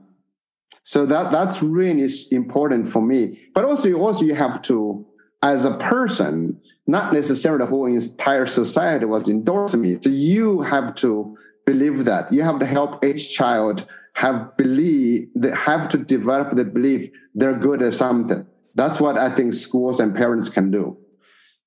So 0.84 1.06
that, 1.06 1.32
that's 1.32 1.62
really 1.62 2.10
important 2.32 2.88
for 2.88 3.02
me. 3.02 3.38
But 3.54 3.66
also, 3.66 3.94
also 3.96 4.24
you 4.24 4.36
have 4.36 4.62
to, 4.64 5.06
as 5.44 5.66
a 5.66 5.78
person, 5.78 6.60
not 6.88 7.14
necessarily 7.14 7.64
the 7.64 7.70
whole 7.70 7.86
entire 7.86 8.46
society 8.46 9.06
was 9.06 9.30
endorsing 9.30 9.82
me. 9.82 9.98
So 10.02 10.10
you 10.10 10.62
have 10.62 10.96
to 10.96 11.38
believe 11.66 12.06
that. 12.06 12.32
You 12.34 12.42
have 12.44 12.60
to 12.60 12.66
help 12.66 13.04
each 13.06 13.34
child 13.34 13.86
have 14.14 14.58
believe 14.58 15.30
they 15.36 15.52
have 15.52 15.88
to 15.90 15.98
develop 15.98 16.56
the 16.56 16.66
belief 16.66 17.10
they're 17.34 17.58
good 17.58 17.82
at 17.82 17.94
something. 17.94 18.46
That's 18.76 19.00
what 19.00 19.18
I 19.18 19.30
think 19.30 19.54
schools 19.54 20.00
and 20.00 20.16
parents 20.16 20.50
can 20.50 20.72
do. 20.72 20.98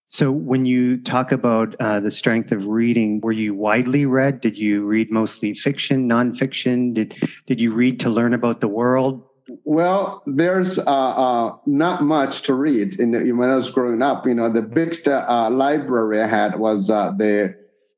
So, 0.08 0.30
when 0.30 0.66
you 0.66 1.02
talk 1.02 1.32
about 1.32 1.74
uh, 1.80 2.00
the 2.00 2.10
strength 2.10 2.52
of 2.52 2.66
reading, 2.66 3.20
were 3.22 3.32
you 3.32 3.54
widely 3.54 4.06
read? 4.06 4.40
Did 4.40 4.56
you 4.58 4.84
read 4.84 5.10
mostly 5.10 5.54
fiction, 5.54 6.08
nonfiction? 6.08 6.94
Did 6.94 7.16
did 7.46 7.60
you 7.60 7.72
read 7.72 7.98
to 8.00 8.10
learn 8.10 8.34
about 8.34 8.60
the 8.60 8.68
world? 8.68 9.24
Well, 9.64 10.22
there's 10.26 10.78
uh, 10.78 10.82
uh, 10.82 11.56
not 11.66 12.02
much 12.02 12.42
to 12.42 12.54
read. 12.54 12.98
In 12.98 13.36
when 13.36 13.50
I 13.50 13.54
was 13.54 13.70
growing 13.70 14.00
up, 14.00 14.26
you 14.26 14.34
know, 14.34 14.48
the 14.48 14.62
biggest 14.62 15.06
uh, 15.06 15.50
library 15.50 16.20
I 16.20 16.26
had 16.26 16.58
was 16.58 16.88
uh, 16.88 17.12
the 17.12 17.54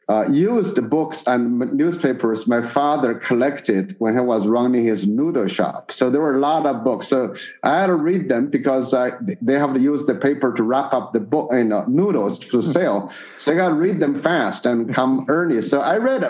uh, 0.08 0.24
used 0.30 0.88
books 0.88 1.24
and 1.26 1.72
newspapers 1.72 2.46
my 2.46 2.62
father 2.62 3.14
collected 3.14 3.96
when 3.98 4.14
he 4.14 4.20
was 4.20 4.46
running 4.46 4.84
his 4.84 5.06
noodle 5.06 5.48
shop. 5.48 5.90
So 5.90 6.10
there 6.10 6.20
were 6.20 6.36
a 6.36 6.40
lot 6.40 6.64
of 6.66 6.84
books. 6.84 7.08
So 7.08 7.34
I 7.62 7.80
had 7.80 7.86
to 7.86 7.94
read 7.94 8.28
them 8.28 8.48
because 8.48 8.92
they 8.92 9.54
have 9.54 9.74
to 9.74 9.80
use 9.80 10.04
the 10.04 10.14
paper 10.14 10.52
to 10.52 10.62
wrap 10.62 10.92
up 10.94 11.12
the 11.12 11.20
book, 11.20 11.50
you 11.52 11.64
know, 11.64 11.84
noodles 11.86 12.38
to 12.40 12.62
sell. 12.62 13.12
so 13.36 13.52
I 13.52 13.56
got 13.56 13.68
to 13.68 13.74
read 13.74 13.98
them 14.00 14.14
fast 14.14 14.64
and 14.66 14.92
come 14.92 15.26
early. 15.28 15.62
So 15.62 15.80
I 15.80 15.98
read. 15.98 16.24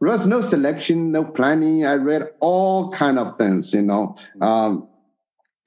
There 0.00 0.10
was 0.10 0.26
no 0.26 0.40
selection, 0.40 1.12
no 1.12 1.24
planning. 1.24 1.86
I 1.86 1.94
read 1.94 2.28
all 2.40 2.90
kind 2.92 3.18
of 3.18 3.36
things, 3.36 3.72
you 3.72 3.82
know. 3.82 4.16
Um, 4.40 4.88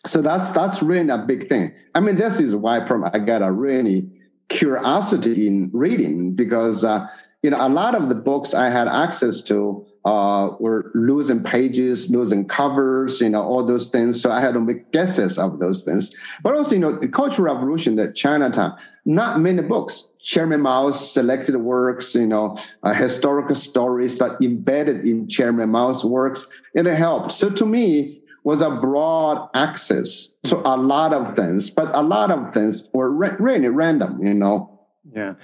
so 0.05 0.21
that's 0.21 0.51
that's 0.51 0.83
really 0.83 1.09
a 1.09 1.17
big 1.17 1.49
thing. 1.49 1.73
I 1.95 1.99
mean, 1.99 2.17
this 2.17 2.39
is 2.39 2.55
why 2.55 2.85
I 3.13 3.19
got 3.19 3.41
a 3.41 3.51
really 3.51 4.09
curiosity 4.49 5.47
in 5.47 5.71
reading 5.73 6.33
because. 6.33 6.83
Uh, 6.83 7.07
you 7.43 7.51
know, 7.51 7.65
a 7.65 7.69
lot 7.69 7.95
of 7.95 8.09
the 8.09 8.15
books 8.15 8.53
I 8.53 8.69
had 8.69 8.87
access 8.87 9.41
to 9.43 9.85
uh, 10.05 10.55
were 10.59 10.89
losing 10.93 11.43
pages, 11.43 12.09
losing 12.09 12.47
covers, 12.47 13.21
you 13.21 13.29
know, 13.29 13.43
all 13.43 13.63
those 13.63 13.89
things. 13.89 14.21
So 14.21 14.31
I 14.31 14.41
had 14.41 14.53
to 14.53 14.59
make 14.59 14.91
guesses 14.91 15.37
of 15.37 15.59
those 15.59 15.83
things. 15.83 16.15
But 16.41 16.55
also, 16.55 16.75
you 16.75 16.81
know, 16.81 16.93
the 16.93 17.07
Cultural 17.07 17.53
Revolution, 17.53 17.95
the 17.95 18.11
Chinatown, 18.11 18.75
not 19.05 19.39
many 19.39 19.61
books. 19.61 20.07
Chairman 20.27 20.59
Mao's 20.59 21.13
selected 21.13 21.55
works, 21.55 22.13
you 22.13 22.27
know, 22.27 22.57
uh, 22.83 22.93
historical 22.93 23.55
stories 23.55 24.17
that 24.17 24.41
embedded 24.41 25.07
in 25.07 25.29
Chairman 25.29 25.69
Mao's 25.69 26.03
works, 26.03 26.47
and 26.75 26.85
it 26.85 26.97
helped. 26.97 27.31
So 27.31 27.49
to 27.49 27.65
me, 27.65 28.21
was 28.43 28.61
a 28.61 28.69
broad 28.69 29.49
access 29.53 30.27
to 30.43 30.57
a 30.67 30.75
lot 30.75 31.13
of 31.13 31.33
things, 31.33 31.69
but 31.69 31.95
a 31.95 32.01
lot 32.01 32.29
of 32.29 32.53
things 32.53 32.89
were 32.93 33.09
re- 33.09 33.37
really 33.39 33.69
random, 33.69 34.21
you 34.21 34.33
know. 34.33 34.81
Yeah. 35.13 35.35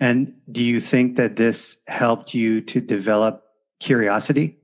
And 0.00 0.34
do 0.50 0.60
you 0.60 0.80
think 0.80 1.16
that 1.18 1.36
this 1.36 1.76
helped 1.86 2.34
you 2.34 2.60
to 2.62 2.80
develop 2.80 3.44
curiosity? 3.78 4.58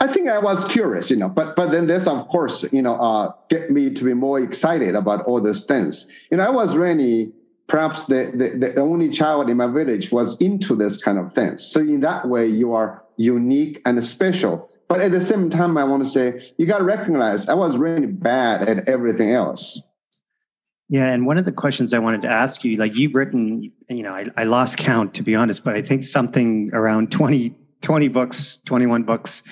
I 0.00 0.06
think 0.06 0.30
I 0.30 0.38
was 0.38 0.64
curious, 0.64 1.10
you 1.10 1.16
know, 1.18 1.28
but 1.28 1.56
but 1.56 1.72
then 1.72 1.88
this, 1.88 2.06
of 2.06 2.26
course, 2.28 2.64
you 2.72 2.80
know, 2.80 2.96
uh, 2.96 3.32
get 3.50 3.70
me 3.70 3.92
to 3.92 4.02
be 4.02 4.14
more 4.14 4.40
excited 4.40 4.94
about 4.94 5.26
all 5.26 5.42
these 5.42 5.64
things. 5.64 6.06
You 6.30 6.38
know, 6.38 6.46
I 6.46 6.50
was 6.50 6.74
really 6.74 7.34
perhaps 7.70 8.06
the, 8.06 8.32
the, 8.34 8.58
the 8.58 8.80
only 8.80 9.08
child 9.08 9.48
in 9.48 9.56
my 9.56 9.68
village 9.68 10.10
was 10.10 10.36
into 10.38 10.74
this 10.74 10.96
kind 10.96 11.18
of 11.18 11.32
things. 11.32 11.64
So 11.64 11.80
in 11.80 12.00
that 12.00 12.28
way, 12.28 12.46
you 12.46 12.74
are 12.74 13.02
unique 13.16 13.80
and 13.86 14.02
special. 14.02 14.68
But 14.88 15.00
at 15.00 15.12
the 15.12 15.22
same 15.22 15.48
time, 15.48 15.78
I 15.78 15.84
want 15.84 16.04
to 16.04 16.10
say 16.10 16.40
you 16.58 16.66
got 16.66 16.78
to 16.78 16.84
recognize 16.84 17.48
I 17.48 17.54
was 17.54 17.76
really 17.76 18.06
bad 18.06 18.68
at 18.68 18.88
everything 18.88 19.30
else. 19.30 19.80
Yeah, 20.88 21.12
and 21.12 21.24
one 21.24 21.38
of 21.38 21.44
the 21.44 21.52
questions 21.52 21.94
I 21.94 22.00
wanted 22.00 22.22
to 22.22 22.28
ask 22.28 22.64
you, 22.64 22.76
like 22.76 22.96
you've 22.96 23.14
written, 23.14 23.70
you 23.88 24.02
know, 24.02 24.12
I, 24.12 24.26
I 24.36 24.42
lost 24.42 24.76
count 24.76 25.14
to 25.14 25.22
be 25.22 25.36
honest, 25.36 25.62
but 25.62 25.76
I 25.76 25.82
think 25.82 26.02
something 26.02 26.70
around 26.72 27.12
20, 27.12 27.54
20 27.82 28.08
books, 28.08 28.58
21 28.66 29.04
books, 29.04 29.42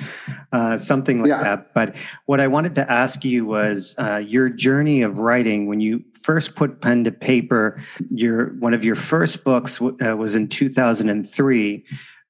uh, 0.53 0.77
something 0.77 1.21
like 1.21 1.29
yeah. 1.29 1.43
that. 1.43 1.75
But 1.75 1.97
what 2.27 2.41
I 2.41 2.47
wanted 2.47 2.75
to 2.77 2.91
ask 2.91 3.25
you 3.25 3.47
was 3.47 3.95
uh, 3.99 4.23
your 4.25 4.49
journey 4.49 5.03
of 5.03 5.19
writing 5.19 5.67
when 5.67 5.81
you 5.81 6.05
first 6.21 6.55
put 6.55 6.81
pen 6.81 7.05
to 7.05 7.13
paper. 7.13 7.81
Your 8.11 8.55
one 8.59 8.75
of 8.75 8.85
your 8.85 8.97
first 8.97 9.45
books 9.45 9.81
uh, 9.81 10.17
was 10.17 10.35
in 10.35 10.49
2003, 10.49 11.85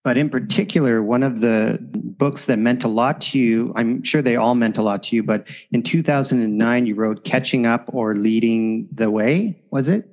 but 0.04 0.16
in 0.16 0.30
particular, 0.30 1.02
one 1.02 1.22
of 1.22 1.40
the 1.40 1.78
books 1.82 2.46
that 2.46 2.58
meant 2.58 2.84
a 2.84 2.88
lot 2.88 3.20
to 3.22 3.38
you, 3.38 3.72
I'm 3.76 4.02
sure 4.02 4.22
they 4.22 4.36
all 4.36 4.54
meant 4.54 4.78
a 4.78 4.82
lot 4.82 5.02
to 5.04 5.16
you, 5.16 5.22
but 5.22 5.48
in 5.72 5.82
2009, 5.82 6.86
you 6.86 6.94
wrote 6.94 7.24
Catching 7.24 7.66
Up 7.66 7.90
or 7.92 8.14
Leading 8.14 8.88
the 8.92 9.10
Way, 9.10 9.60
was 9.70 9.88
it? 9.88 10.08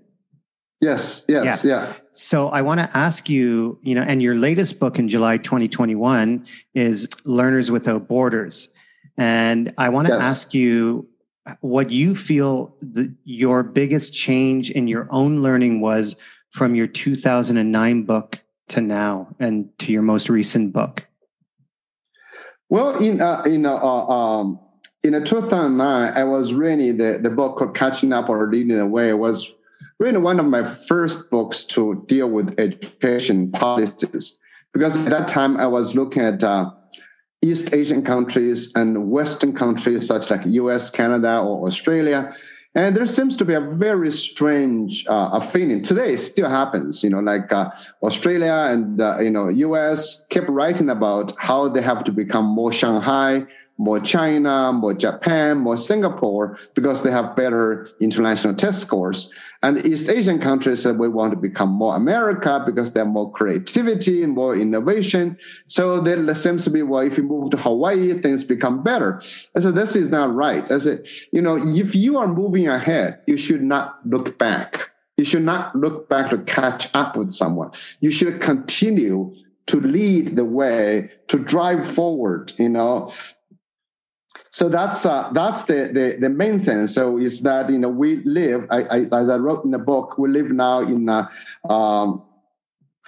Yes, 0.86 1.24
yes, 1.28 1.64
yeah. 1.64 1.88
yeah. 1.88 1.94
So 2.14 2.50
I 2.50 2.62
want 2.62 2.80
to 2.80 2.90
ask 2.96 3.28
you, 3.28 3.80
you 3.82 3.96
know, 3.96 4.04
and 4.04 4.22
your 4.22 4.36
latest 4.36 4.80
book 4.80 5.00
in 5.00 5.10
July 5.10 5.38
2021 5.38 6.46
is 6.76 7.08
Learners 7.24 7.72
Without 7.72 8.08
Borders. 8.08 8.70
And 9.18 9.74
I 9.78 9.90
want 9.90 10.08
to 10.08 10.14
yes. 10.14 10.22
ask 10.22 10.54
you 10.54 11.08
what 11.62 11.90
you 11.90 12.16
feel 12.16 12.76
the, 12.82 13.14
your 13.24 13.64
biggest 13.64 14.14
change 14.14 14.70
in 14.72 14.88
your 14.88 15.08
own 15.10 15.42
learning 15.42 15.82
was 15.82 16.16
from 16.52 16.76
your 16.76 16.88
2009 16.88 18.04
book 18.04 18.40
to 18.70 18.82
now 18.82 19.28
and 19.40 19.68
to 19.80 19.92
your 19.92 20.02
most 20.02 20.30
recent 20.30 20.72
book? 20.72 21.08
Well, 22.70 22.98
in 22.98 23.22
uh, 23.22 23.44
in 23.46 23.66
uh, 23.66 23.76
uh 23.76 24.08
um, 24.08 24.60
in 25.04 25.14
2009, 25.14 26.14
I 26.14 26.24
was 26.24 26.54
reading 26.54 26.98
the, 26.98 27.20
the 27.22 27.30
book 27.30 27.58
called 27.58 27.76
Catching 27.76 28.12
Up 28.12 28.30
or 28.30 28.50
Leading 28.50 28.80
Away. 28.80 29.10
It 29.10 29.20
was 29.20 29.54
really 30.00 30.18
one 30.18 30.40
of 30.40 30.46
my 30.46 30.64
first 30.64 31.30
books 31.30 31.64
to 31.66 32.04
deal 32.08 32.30
with 32.30 32.60
education 32.60 33.52
policies 33.52 34.38
because 34.76 34.98
at 34.98 35.10
that 35.10 35.28
time 35.28 35.56
I 35.58 35.68
was 35.68 35.96
looking 35.96 36.22
at 36.22 36.44
uh, 36.44 36.70
East 37.42 37.74
Asian 37.74 38.04
countries 38.04 38.74
and 38.76 39.10
Western 39.10 39.54
countries 39.56 40.06
such 40.06 40.30
like 40.30 40.42
U.S., 40.46 40.90
Canada, 40.90 41.40
or 41.40 41.66
Australia, 41.66 42.36
and 42.76 42.94
there 42.96 43.06
seems 43.06 43.38
to 43.38 43.46
be 43.46 43.54
a 43.54 43.62
very 43.62 44.12
strange 44.12 45.06
uh, 45.08 45.40
feeling. 45.40 45.82
Today, 45.82 46.16
it 46.16 46.18
still 46.18 46.50
happens. 46.50 47.04
You 47.06 47.10
know, 47.12 47.22
like 47.22 47.52
uh, 47.54 47.70
Australia 48.04 48.68
and 48.70 49.00
uh, 49.00 49.20
you 49.20 49.30
know 49.30 49.48
U.S. 49.48 50.24
keep 50.30 50.44
writing 50.50 50.90
about 50.90 51.32
how 51.38 51.70
they 51.70 51.82
have 51.82 52.04
to 52.04 52.12
become 52.12 52.46
more 52.46 52.74
Shanghai, 52.74 53.46
more 53.78 54.00
China, 54.00 54.72
more 54.72 54.94
Japan, 54.94 55.58
more 55.58 55.78
Singapore, 55.78 56.58
because 56.76 57.04
they 57.04 57.12
have 57.12 57.36
better 57.36 57.90
international 58.00 58.54
test 58.54 58.80
scores. 58.80 59.30
And 59.64 59.86
East 59.86 60.10
Asian 60.10 60.40
countries 60.40 60.82
said 60.84 60.98
we 60.98 61.10
want 61.10 61.32
to 61.32 61.38
become 61.38 61.70
more 61.70 61.96
America 61.96 62.64
because 62.66 62.92
they 62.92 63.02
have 63.02 63.08
more 63.08 63.32
creativity 63.32 64.24
and 64.24 64.34
more 64.34 64.56
innovation. 64.56 65.38
So 65.68 66.00
there 66.00 66.36
seems 66.36 66.64
to 66.66 66.70
be, 66.70 66.84
well, 66.84 67.02
if 67.02 67.18
you 67.18 67.24
move 67.24 67.50
to 67.52 67.58
Hawaii, 67.58 68.14
things 68.22 68.44
become 68.44 68.84
better. 68.84 69.22
I 69.56 69.60
said, 69.60 69.76
this 69.76 69.96
is 69.96 70.10
not 70.10 70.34
right. 70.34 70.70
I 70.72 70.78
said, 70.78 71.08
you 71.32 71.42
know, 71.42 71.58
if 71.60 71.96
you 71.96 72.18
are 72.18 72.28
moving 72.28 72.68
ahead, 72.68 73.20
you 73.28 73.38
should 73.38 73.64
not 73.64 74.00
look 74.06 74.38
back. 74.38 74.92
You 75.18 75.26
should 75.26 75.44
not 75.44 75.76
look 75.76 76.10
back 76.10 76.30
to 76.30 76.38
catch 76.40 76.90
up 76.94 77.16
with 77.18 77.32
someone. 77.32 77.72
You 78.02 78.12
should 78.12 78.42
continue 78.42 79.34
to 79.68 79.80
lead 79.80 80.36
the 80.36 80.46
way, 80.46 81.12
to 81.28 81.40
drive 81.40 81.90
forward, 81.90 82.54
you 82.58 82.70
know. 82.70 83.12
So 84.56 84.70
that's 84.70 85.06
uh, 85.06 85.32
that's 85.34 85.64
the, 85.64 85.90
the, 85.92 86.18
the 86.18 86.30
main 86.30 86.64
thing. 86.64 86.88
So 86.88 87.18
is 87.18 87.42
that 87.42 87.70
you 87.70 87.78
know 87.78 87.90
we 87.90 88.24
live, 88.24 88.66
I, 88.72 88.84
I, 88.84 88.98
as 89.12 89.30
I 89.30 89.36
wrote 89.36 89.66
in 89.66 89.72
the 89.72 89.78
book, 89.78 90.18
we 90.18 90.30
live 90.30 90.50
now 90.50 90.80
in 90.80 91.10
a 91.10 91.30
um, 91.70 92.24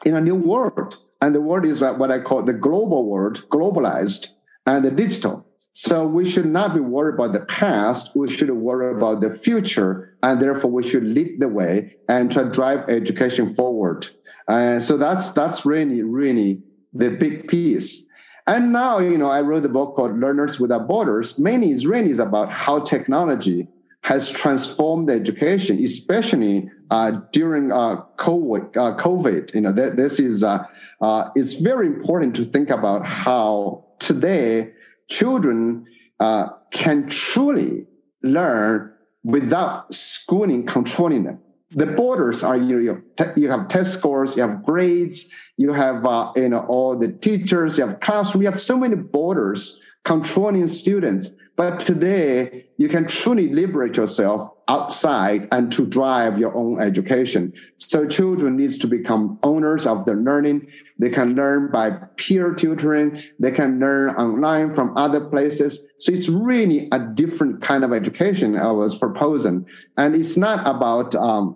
in 0.05 0.13
a 0.17 0.19
new 0.19 0.35
world, 0.35 0.97
and 1.21 1.33
the 1.33 1.39
world 1.39 1.65
is 1.65 1.79
what 1.79 2.11
I 2.11 2.19
call 2.19 2.43
the 2.43 2.51
global 2.51 3.05
world, 3.05 3.45
globalized 3.49 4.27
and 4.65 4.83
the 4.83 4.91
digital. 4.91 5.45
So 5.71 6.05
we 6.05 6.29
should 6.29 6.47
not 6.47 6.73
be 6.73 6.81
worried 6.81 7.13
about 7.13 7.31
the 7.31 7.45
past. 7.45 8.11
We 8.13 8.29
should 8.29 8.51
worry 8.51 8.91
about 8.93 9.21
the 9.21 9.29
future, 9.29 10.17
and 10.23 10.41
therefore 10.41 10.71
we 10.71 10.83
should 10.85 11.05
lead 11.05 11.39
the 11.39 11.47
way 11.47 11.95
and 12.09 12.29
try 12.29 12.43
to 12.43 12.49
drive 12.49 12.89
education 12.89 13.47
forward. 13.47 14.09
And 14.49 14.83
so 14.83 14.97
that's 14.97 15.29
that's 15.29 15.65
really 15.65 16.03
really 16.03 16.61
the 16.91 17.11
big 17.11 17.47
piece. 17.47 18.03
And 18.47 18.71
now, 18.71 18.99
you 18.99 19.17
know, 19.17 19.29
I 19.29 19.41
wrote 19.41 19.65
a 19.65 19.69
book 19.69 19.95
called 19.95 20.17
Learners 20.17 20.57
Without 20.57 20.87
Borders. 20.87 21.37
Mainly 21.37 21.71
is 21.71 21.85
really 21.85 22.09
is 22.09 22.19
about 22.19 22.49
how 22.49 22.79
technology 22.79 23.67
has 24.03 24.31
transformed 24.31 25.09
education, 25.09 25.83
especially 25.83 26.69
uh, 26.89 27.19
during 27.33 27.73
uh, 27.73 28.03
COVID, 28.15 28.77
uh, 28.77 28.95
COVID. 28.95 29.53
You 29.53 29.61
know, 29.61 29.73
th- 29.73 29.93
this 29.93 30.17
is 30.17 30.45
uh, 30.45 30.65
uh, 31.01 31.29
it's 31.35 31.55
very 31.55 31.87
important 31.87 32.37
to 32.37 32.45
think 32.45 32.69
about 32.69 33.05
how 33.05 33.83
today 33.99 34.71
children 35.09 35.85
uh, 36.21 36.47
can 36.71 37.09
truly 37.09 37.85
learn 38.23 38.93
without 39.25 39.93
schooling 39.93 40.65
controlling 40.65 41.25
them 41.25 41.39
the 41.71 41.85
borders 41.85 42.43
are 42.43 42.57
you 42.57 42.79
you, 42.79 43.03
you 43.35 43.49
have 43.49 43.67
test 43.67 43.93
scores, 43.93 44.35
you 44.35 44.41
have 44.41 44.63
grades, 44.63 45.29
you 45.57 45.73
have 45.73 46.05
uh, 46.05 46.31
you 46.35 46.49
know 46.49 46.65
all 46.67 46.97
the 46.97 47.09
teachers, 47.09 47.77
you 47.77 47.85
have 47.85 47.99
classroom, 47.99 48.43
you 48.43 48.49
have 48.49 48.61
so 48.61 48.77
many 48.77 48.95
borders 48.95 49.79
controlling 50.03 50.67
students. 50.67 51.31
But 51.57 51.79
today, 51.79 52.67
you 52.77 52.87
can 52.87 53.07
truly 53.07 53.51
liberate 53.51 53.97
yourself 53.97 54.47
outside 54.67 55.47
and 55.51 55.71
to 55.71 55.87
drive 55.87 56.37
your 56.37 56.55
own 56.55 56.79
education. 56.79 57.51
So 57.77 58.07
children 58.07 58.55
needs 58.55 58.77
to 58.79 58.87
become 58.87 59.39
owners 59.41 59.87
of 59.87 60.05
their 60.05 60.17
learning. 60.17 60.67
They 60.99 61.09
can 61.09 61.35
learn 61.35 61.71
by 61.71 61.91
peer 62.17 62.53
tutoring. 62.53 63.21
They 63.39 63.51
can 63.51 63.79
learn 63.79 64.15
online 64.15 64.73
from 64.73 64.97
other 64.97 65.21
places. 65.21 65.85
So 65.99 66.11
it's 66.11 66.29
really 66.29 66.87
a 66.91 66.99
different 66.99 67.61
kind 67.61 67.83
of 67.83 67.93
education 67.93 68.57
I 68.57 68.71
was 68.71 68.97
proposing. 68.97 69.65
And 69.97 70.15
it's 70.15 70.37
not 70.37 70.67
about, 70.67 71.13
um, 71.15 71.55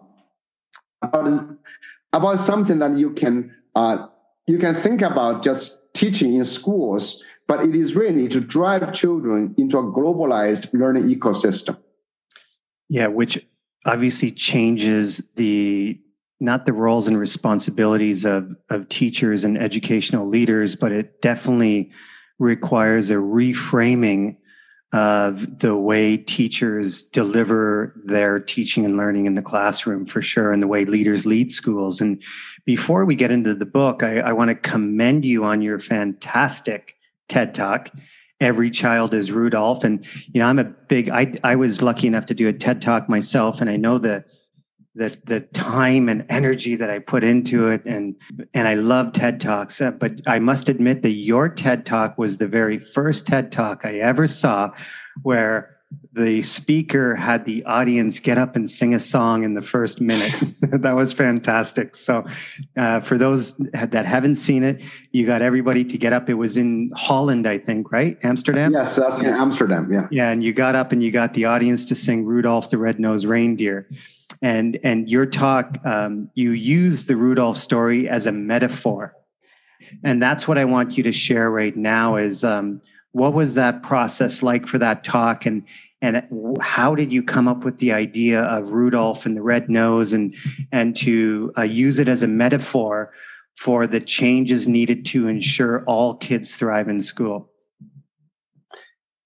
about, 1.02 1.58
about 2.14 2.40
something 2.40 2.80
that 2.80 2.98
you 2.98 3.12
can, 3.12 3.56
uh, 3.76 4.08
you 4.48 4.60
can 4.60 4.76
think 4.76 5.02
about 5.02 5.44
just 5.44 5.80
teaching 5.94 6.36
in 6.36 6.46
schools 6.46 7.24
but 7.52 7.66
it 7.66 7.76
is 7.76 7.98
really 7.98 8.30
to 8.30 8.40
drive 8.40 8.94
children 8.94 9.54
into 9.58 9.78
a 9.78 9.84
globalized 9.84 10.72
learning 10.72 11.04
ecosystem. 11.14 11.78
Yeah, 12.88 13.08
which 13.08 13.46
obviously 13.86 14.32
changes 14.32 15.30
the 15.36 16.00
not 16.42 16.66
the 16.66 16.74
roles 16.74 17.08
and 17.08 17.18
responsibilities 17.18 18.26
of 18.26 18.56
of 18.70 18.90
teachers 18.90 19.44
and 19.44 19.58
educational 19.58 20.28
leaders, 20.28 20.76
but 20.76 20.92
it 20.92 21.22
definitely 21.22 21.92
requires 22.40 23.12
a 23.12 23.16
reframing 23.16 24.38
of 24.94 25.60
the 25.60 25.78
way 25.78 26.18
teachers 26.18 27.04
deliver 27.04 27.94
their 28.04 28.42
teaching 28.42 28.84
and 28.84 28.98
learning 28.98 29.26
in 29.26 29.36
the 29.36 29.42
classroom 29.42 30.06
for 30.06 30.22
sure 30.22 30.52
and 30.52 30.62
the 30.62 30.68
way 30.68 30.84
leaders 30.84 31.26
lead 31.26 31.50
schools 31.50 32.02
and 32.02 32.22
before 32.66 33.06
we 33.06 33.16
get 33.16 33.32
into 33.32 33.54
the 33.54 33.66
book 33.66 34.04
i, 34.04 34.20
I 34.20 34.34
want 34.34 34.50
to 34.50 34.56
commend 34.56 35.24
you 35.24 35.46
on 35.46 35.62
your 35.62 35.80
fantastic 35.80 36.98
TED 37.32 37.56
Talk. 37.56 37.90
Every 38.42 38.70
child 38.70 39.14
is 39.14 39.32
Rudolph, 39.32 39.84
and 39.84 40.06
you 40.34 40.42
know 40.42 40.48
I'm 40.48 40.60
a 40.60 40.66
big. 40.66 41.10
I 41.10 41.34
I 41.44 41.56
was 41.56 41.82
lucky 41.82 42.08
enough 42.08 42.26
to 42.26 42.34
do 42.34 42.48
a 42.50 42.54
TED 42.54 42.82
Talk 42.82 43.08
myself, 43.08 43.62
and 43.62 43.70
I 43.70 43.78
know 43.78 43.98
the 43.98 44.26
the 44.94 45.16
the 45.26 45.42
time 45.42 46.10
and 46.10 46.26
energy 46.30 46.76
that 46.76 46.90
I 46.90 47.00
put 47.00 47.24
into 47.24 47.70
it, 47.70 47.86
and 47.86 48.16
and 48.54 48.68
I 48.68 48.74
love 48.74 49.14
TED 49.14 49.40
Talks. 49.40 49.80
Uh, 49.82 49.92
but 49.92 50.20
I 50.28 50.40
must 50.40 50.70
admit 50.70 51.02
that 51.04 51.12
your 51.12 51.48
TED 51.48 51.86
Talk 51.86 52.18
was 52.18 52.38
the 52.38 52.48
very 52.48 52.78
first 52.78 53.28
TED 53.28 53.52
Talk 53.52 53.86
I 53.86 54.00
ever 54.00 54.28
saw, 54.28 54.72
where 55.24 55.71
the 56.14 56.42
speaker 56.42 57.16
had 57.16 57.46
the 57.46 57.64
audience 57.64 58.20
get 58.20 58.38
up 58.38 58.56
and 58.56 58.70
sing 58.70 58.94
a 58.94 59.00
song 59.00 59.44
in 59.44 59.54
the 59.54 59.62
first 59.62 60.02
minute. 60.02 60.36
that 60.62 60.96
was 60.96 61.14
fantastic. 61.14 61.96
So, 61.96 62.26
uh, 62.78 63.00
for 63.00 63.18
those 63.18 63.56
that 63.74 64.06
haven't 64.06 64.36
seen 64.36 64.64
it, 64.64 64.82
you 65.12 65.26
got 65.26 65.42
everybody 65.42 65.84
to 65.86 65.98
get 65.98 66.14
up. 66.14 66.30
It 66.30 66.36
was 66.36 66.58
in 66.58 66.92
Holland, 66.96 67.48
I 67.48 67.58
think, 67.58 67.92
right? 67.92 68.18
Amsterdam? 68.24 68.74
Yes, 68.74 68.96
that's 68.96 69.22
in 69.22 69.30
Amsterdam. 69.30 69.92
Yeah. 69.92 70.08
Yeah. 70.12 70.32
And 70.32 70.44
you 70.44 70.54
got 70.54 70.76
up 70.76 70.92
and 70.92 71.02
you 71.02 71.12
got 71.12 71.34
the 71.34 71.46
audience 71.46 71.86
to 71.86 71.96
sing 71.96 72.26
Rudolph 72.26 72.70
the 72.70 72.78
Red-Nosed 72.78 73.26
Reindeer. 73.26 73.90
And, 74.42 74.80
and 74.84 75.10
your 75.10 75.26
talk, 75.26 75.78
um, 75.86 76.30
you 76.36 76.52
use 76.52 77.06
the 77.06 77.16
Rudolph 77.16 77.58
story 77.58 78.10
as 78.10 78.28
a 78.28 78.32
metaphor. 78.32 79.16
And 80.04 80.22
that's 80.22 80.48
what 80.48 80.58
I 80.58 80.66
want 80.66 80.98
you 80.98 81.04
to 81.04 81.12
share 81.12 81.50
right 81.50 81.76
now 81.76 82.18
is, 82.18 82.44
um, 82.44 82.82
what 83.14 83.34
was 83.34 83.56
that 83.56 83.84
process 83.84 84.42
like 84.42 84.68
for 84.68 84.78
that 84.78 85.04
talk 85.04 85.46
and 85.46 85.64
and 86.04 86.24
how 86.60 86.96
did 86.96 87.14
you 87.14 87.22
come 87.22 87.48
up 87.48 87.64
with 87.64 87.78
the 87.78 87.92
idea 87.92 88.42
of 88.42 88.72
Rudolph 88.72 89.26
and 89.26 89.38
the 89.38 89.42
red 89.42 89.70
nose 89.70 90.14
and 90.14 90.34
and 90.72 90.96
to 90.98 91.54
uh, 91.58 91.62
use 91.62 92.00
it 92.00 92.08
as 92.08 92.24
a 92.24 92.28
metaphor 92.28 93.12
for 93.56 93.86
the 93.86 94.00
changes 94.00 94.68
needed 94.68 95.06
to 95.08 95.28
ensure 95.28 95.84
all 95.86 96.16
kids 96.16 96.56
thrive 96.56 96.90
in 96.90 97.00
school? 97.00 97.50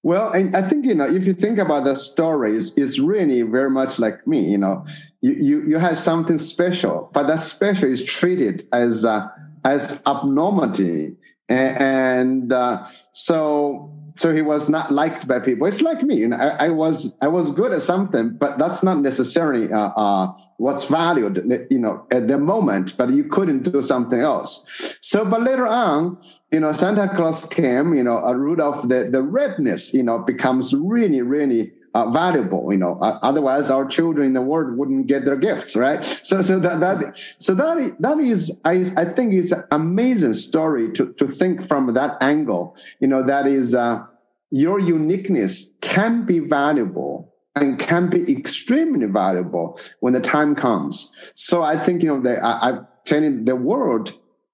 Well, 0.03 0.31
I 0.35 0.61
think 0.61 0.85
you 0.85 0.93
know 0.93 1.05
if 1.05 1.25
you 1.25 1.33
think 1.33 1.57
about 1.57 1.85
the 1.85 1.95
stories, 1.95 2.71
it's 2.75 2.99
really 2.99 3.41
very 3.41 3.71
much 3.71 3.97
like 3.97 4.27
me. 4.27 4.39
You 4.51 4.57
know, 4.57 4.85
you 5.21 5.33
you, 5.33 5.67
you 5.67 5.77
have 5.77 5.97
something 5.97 6.37
special, 6.37 7.09
but 7.13 7.25
that 7.27 7.39
special 7.39 7.89
is 7.89 8.03
treated 8.03 8.63
as 8.71 9.05
uh, 9.05 9.27
as 9.63 9.99
abnormality 10.05 11.15
and 11.49 12.51
uh, 12.51 12.87
so 13.11 13.91
so 14.15 14.33
he 14.33 14.41
was 14.41 14.69
not 14.69 14.91
liked 14.91 15.27
by 15.27 15.39
people. 15.39 15.67
It's 15.67 15.81
like 15.81 16.01
me, 16.01 16.15
you 16.15 16.29
know, 16.29 16.37
I, 16.37 16.67
I 16.67 16.69
was 16.69 17.13
I 17.21 17.27
was 17.27 17.51
good 17.51 17.73
at 17.73 17.81
something, 17.81 18.37
but 18.37 18.57
that's 18.57 18.81
not 18.81 18.99
necessarily 18.99 19.71
uh, 19.71 19.89
uh, 19.89 20.33
what's 20.57 20.85
valued, 20.85 21.67
you 21.69 21.79
know, 21.79 22.07
at 22.11 22.27
the 22.27 22.37
moment. 22.37 22.97
But 22.97 23.09
you 23.11 23.25
couldn't 23.25 23.63
do 23.63 23.81
something 23.81 24.19
else. 24.19 24.65
So, 25.01 25.25
but 25.25 25.41
later 25.43 25.67
on, 25.67 26.17
you 26.51 26.61
know, 26.61 26.71
Santa 26.71 27.09
Claus 27.13 27.45
came, 27.45 27.93
you 27.93 28.03
know, 28.03 28.17
a 28.19 28.35
Rudolph 28.35 28.87
the 28.87 29.09
the 29.11 29.21
redness, 29.21 29.93
you 29.93 30.03
know, 30.03 30.19
becomes 30.19 30.73
really 30.73 31.21
really 31.21 31.73
uh, 31.95 32.11
valuable. 32.11 32.71
You 32.71 32.77
know, 32.77 32.99
uh, 32.99 33.17
otherwise 33.23 33.71
our 33.71 33.85
children 33.85 34.27
in 34.27 34.33
the 34.33 34.41
world 34.41 34.77
wouldn't 34.77 35.07
get 35.07 35.23
their 35.23 35.37
gifts, 35.37 35.75
right? 35.75 36.03
So, 36.23 36.41
so 36.41 36.59
that 36.59 36.81
that 36.81 37.17
so 37.39 37.55
that 37.55 37.95
that 37.99 38.19
is, 38.19 38.51
I 38.65 38.91
I 38.97 39.05
think 39.05 39.33
it's 39.33 39.53
an 39.53 39.63
amazing 39.71 40.33
story 40.33 40.91
to 40.93 41.13
to 41.13 41.25
think 41.25 41.63
from 41.63 41.93
that 41.93 42.17
angle. 42.21 42.77
You 42.99 43.07
know, 43.07 43.23
that 43.23 43.47
is 43.47 43.73
uh, 43.73 44.03
your 44.51 44.79
uniqueness 44.79 45.69
can 45.81 46.25
be 46.25 46.39
valuable 46.39 47.33
and 47.55 47.79
can 47.79 48.09
be 48.09 48.29
extremely 48.29 49.05
valuable 49.05 49.79
when 50.01 50.11
the 50.11 50.19
time 50.19 50.53
comes. 50.53 51.09
So 51.33 51.63
I 51.63 51.77
think 51.77 52.03
you 52.03 52.09
know 52.09 52.21
that 52.21 52.43
I, 52.43 52.69
I'm 52.69 52.87
telling 53.05 53.45
the 53.45 53.55
world 53.55 54.11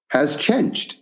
has 0.08 0.36
changed. 0.36 0.96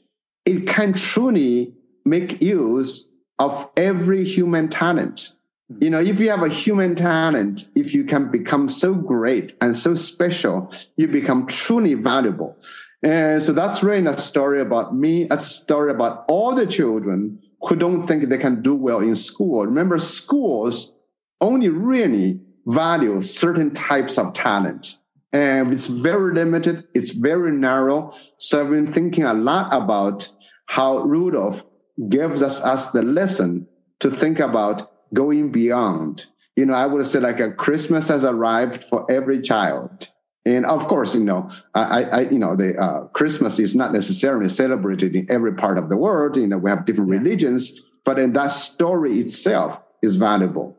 It 0.47 0.67
can 0.67 0.95
truly 0.95 1.75
make 2.07 2.43
use 2.43 3.07
of 3.39 3.69
every 3.77 4.25
human 4.25 4.69
talent 4.69 5.35
you 5.79 5.91
know 5.91 6.01
if 6.01 6.19
you 6.19 6.31
have 6.31 6.43
a 6.43 6.49
human 6.49 6.95
talent 6.95 7.71
if 7.77 7.95
you 7.95 8.05
can 8.05 8.31
become 8.31 8.69
so 8.69 8.93
great 8.95 9.55
and 9.61 9.77
so 9.77 9.95
special 9.95 10.73
you 10.97 11.07
become 11.09 11.47
truly 11.47 11.95
valuable. 11.95 12.57
And 13.03 13.43
so 13.43 13.53
that's 13.53 13.83
really 13.83 14.05
a 14.07 14.19
story 14.19 14.61
about 14.61 14.95
me. 14.95 15.27
A 15.31 15.39
story 15.39 15.91
about 15.91 16.27
all 16.29 16.55
the 16.55 16.67
children 16.67 17.41
who 17.63 17.77
don't 17.77 18.03
think 18.03 18.29
they 18.29 18.37
can 18.37 18.61
do 18.61 18.75
well 18.75 19.01
in 19.01 19.17
school. 19.17 19.65
Remember 19.65 19.99
schools 19.99 20.93
only 21.41 21.71
really 21.71 22.41
value 22.67 23.23
certain 23.23 23.73
types 23.73 24.19
of 24.19 24.35
talent. 24.35 24.99
And 25.33 25.73
it's 25.73 25.87
very 25.87 26.35
limited 26.35 26.85
it's 26.95 27.13
very 27.13 27.53
narrow. 27.53 28.13
So 28.39 28.61
i've 28.61 28.71
been 28.71 28.87
thinking 28.87 29.25
a 29.25 29.35
lot 29.35 29.73
about 29.73 30.29
how 30.67 30.99
rudolph 30.99 31.65
gives 32.09 32.43
us, 32.43 32.61
us 32.61 32.91
the 32.91 33.03
lesson 33.03 33.67
to 34.01 34.11
think 34.11 34.41
about 34.41 34.91
going 35.15 35.51
beyond. 35.51 36.27
You 36.57 36.67
know, 36.67 36.75
I 36.75 36.87
would 36.87 37.07
say 37.07 37.21
like 37.21 37.41
a 37.41 37.53
Christmas 37.53 38.09
has 38.09 38.25
arrived 38.25 38.85
for 38.85 39.11
every 39.11 39.41
child. 39.41 40.09
And 40.45 40.65
of 40.67 40.89
course, 40.89 41.15
you 41.15 41.25
know, 41.25 41.51
I, 41.75 42.05
I 42.05 42.21
you 42.31 42.39
know, 42.39 42.57
the 42.57 42.77
uh, 42.77 43.05
Christmas 43.09 43.59
is 43.59 43.77
not 43.77 43.93
necessarily 43.93 44.49
celebrated 44.49 45.15
in 45.15 45.31
every 45.31 45.55
part 45.55 45.79
of 45.79 45.89
the 45.89 45.97
world. 45.97 46.37
You 46.37 46.47
know, 46.47 46.59
we 46.59 46.71
have 46.71 46.87
different 46.87 47.11
yeah. 47.11 47.19
religions, 47.19 47.81
but 48.05 48.19
in 48.19 48.33
that 48.33 48.49
story 48.49 49.19
itself 49.21 49.83
is 50.03 50.17
valuable. 50.17 50.77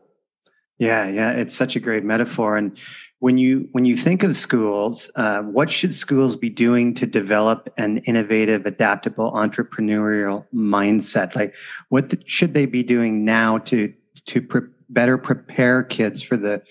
Yeah, 0.78 1.08
yeah, 1.08 1.30
it's 1.30 1.54
such 1.54 1.76
a 1.76 1.80
great 1.80 2.02
metaphor. 2.02 2.56
And 2.56 2.76
when 3.20 3.38
you 3.38 3.68
when 3.70 3.84
you 3.84 3.96
think 3.96 4.24
of 4.24 4.36
schools, 4.36 5.08
uh, 5.14 5.42
what 5.42 5.70
should 5.70 5.94
schools 5.94 6.34
be 6.34 6.50
doing 6.50 6.92
to 6.94 7.06
develop 7.06 7.72
an 7.78 7.98
innovative, 7.98 8.66
adaptable, 8.66 9.30
entrepreneurial 9.30 10.44
mindset? 10.52 11.36
Like, 11.36 11.54
what 11.88 12.12
should 12.28 12.52
they 12.52 12.66
be 12.66 12.82
doing 12.82 13.24
now 13.24 13.58
to 13.58 13.94
to 14.26 14.42
pre- 14.42 14.68
better 14.88 15.16
prepare 15.16 15.82
kids 15.82 16.22
for 16.22 16.36
the 16.36 16.62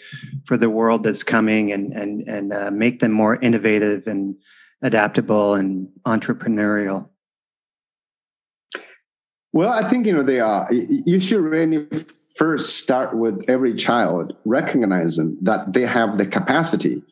for 0.45 0.57
the 0.57 0.69
world 0.69 1.03
that's 1.03 1.23
coming 1.23 1.71
and 1.71 1.93
and 1.93 2.27
and 2.27 2.53
uh, 2.53 2.71
make 2.71 2.99
them 2.99 3.11
more 3.11 3.35
innovative 3.35 4.07
and 4.07 4.35
adaptable 4.81 5.55
and 5.55 5.89
entrepreneurial? 6.05 7.09
Well, 9.53 9.71
I 9.71 9.87
think 9.89 10.05
you 10.05 10.13
know 10.13 10.23
they 10.23 10.39
are. 10.39 10.67
You 10.71 11.19
should 11.19 11.41
really 11.41 11.87
first 12.35 12.77
start 12.77 13.15
with 13.15 13.43
every 13.49 13.75
child 13.75 14.33
recognizing 14.45 15.37
that 15.41 15.73
they 15.73 15.81
have 15.81 16.17
the 16.17 16.25
capacity 16.25 17.03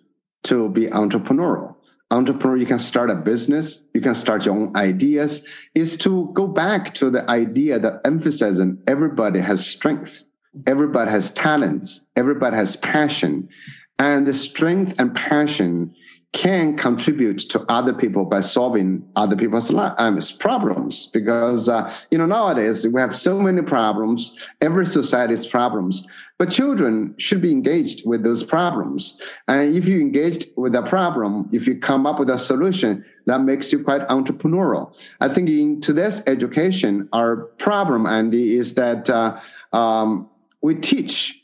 to 0.43 0.69
be 0.69 0.87
entrepreneurial 0.87 1.75
entrepreneur 2.11 2.57
you 2.57 2.65
can 2.65 2.79
start 2.79 3.09
a 3.09 3.15
business 3.15 3.83
you 3.93 4.01
can 4.01 4.15
start 4.15 4.45
your 4.45 4.55
own 4.55 4.75
ideas 4.75 5.43
is 5.75 5.95
to 5.95 6.29
go 6.33 6.47
back 6.47 6.93
to 6.93 7.09
the 7.09 7.29
idea 7.29 7.77
that 7.77 8.01
emphasizing 8.03 8.81
everybody 8.87 9.39
has 9.39 9.65
strength 9.65 10.23
everybody 10.67 11.11
has 11.11 11.31
talents. 11.31 12.01
Everybody 12.15 12.55
has 12.55 12.75
passion. 12.77 13.49
And 13.97 14.25
the 14.25 14.33
strength 14.33 14.99
and 14.99 15.13
passion 15.13 15.93
can 16.31 16.77
contribute 16.77 17.39
to 17.39 17.65
other 17.69 17.91
people 17.91 18.23
by 18.23 18.39
solving 18.39 19.03
other 19.15 19.35
people's 19.35 19.73
um, 19.73 20.19
problems. 20.37 21.07
Because 21.07 21.67
uh, 21.67 21.91
you 22.11 22.17
know 22.17 22.27
nowadays 22.27 22.87
we 22.87 23.01
have 23.01 23.15
so 23.15 23.39
many 23.39 23.63
problems. 23.63 24.37
Every 24.61 24.85
society 24.85 25.33
has 25.33 25.47
problems. 25.47 26.07
But 26.37 26.51
children 26.51 27.15
should 27.17 27.41
be 27.41 27.51
engaged 27.51 28.07
with 28.07 28.23
those 28.23 28.43
problems. 28.43 29.19
And 29.47 29.75
if 29.75 29.87
you 29.87 29.99
engaged 29.99 30.45
with 30.55 30.73
a 30.75 30.83
problem 30.83 31.49
if 31.51 31.67
you 31.67 31.77
come 31.77 32.05
up 32.05 32.19
with 32.19 32.29
a 32.29 32.37
solution 32.37 33.03
that 33.25 33.41
makes 33.41 33.71
you 33.73 33.83
quite 33.83 34.07
entrepreneurial. 34.07 34.93
I 35.19 35.27
think 35.29 35.49
in 35.49 35.81
today's 35.81 36.21
education 36.27 37.09
our 37.11 37.37
problem 37.57 38.05
andy 38.05 38.55
is 38.55 38.75
that 38.75 39.09
uh, 39.09 39.39
um, 39.73 40.29
we 40.61 40.75
teach 40.75 41.35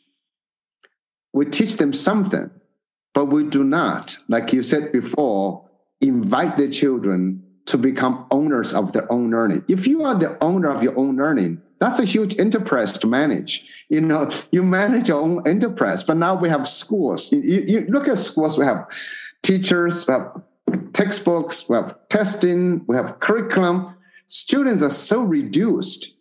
we 1.34 1.46
teach 1.46 1.78
them 1.78 1.92
something 1.92 2.50
but 3.16 3.28
we 3.28 3.46
do 3.46 3.64
not, 3.64 4.18
like 4.28 4.52
you 4.52 4.62
said 4.62 4.92
before, 4.92 5.64
invite 6.02 6.58
the 6.58 6.70
children 6.70 7.42
to 7.66 7.78
become 7.78 8.28
owners 8.30 8.74
of 8.74 8.92
their 8.92 9.10
own 9.12 9.32
learning. 9.32 9.64
If 9.70 9.88
you 9.88 10.04
are 10.04 10.14
the 10.14 10.38
owner 10.44 10.70
of 10.70 10.84
your 10.84 11.00
own 11.00 11.16
learning, 11.16 11.62
that's 11.80 11.98
a 11.98 12.06
huge 12.06 12.38
enterprise 12.38 12.98
to 13.00 13.08
manage. 13.08 13.66
You 13.88 14.02
know, 14.02 14.30
you 14.52 14.64
manage 14.64 15.08
your 15.08 15.22
own 15.22 15.48
enterprise, 15.48 16.04
but 16.04 16.18
now 16.18 16.36
we 16.36 16.50
have 16.50 16.68
schools. 16.68 17.32
You, 17.32 17.64
you 17.66 17.86
look 17.88 18.10
at 18.10 18.20
schools, 18.20 18.58
we 18.58 18.66
have 18.66 18.86
teachers, 19.42 20.06
we 20.06 20.14
have 20.14 20.42
textbooks, 20.92 21.70
we 21.70 21.78
have 21.78 21.96
testing, 22.10 22.84
we 22.86 22.98
have 22.98 23.22
curriculum. 23.22 23.96
Students 24.28 24.84
are 24.84 24.90
so 24.90 25.24
reduced 25.24 26.15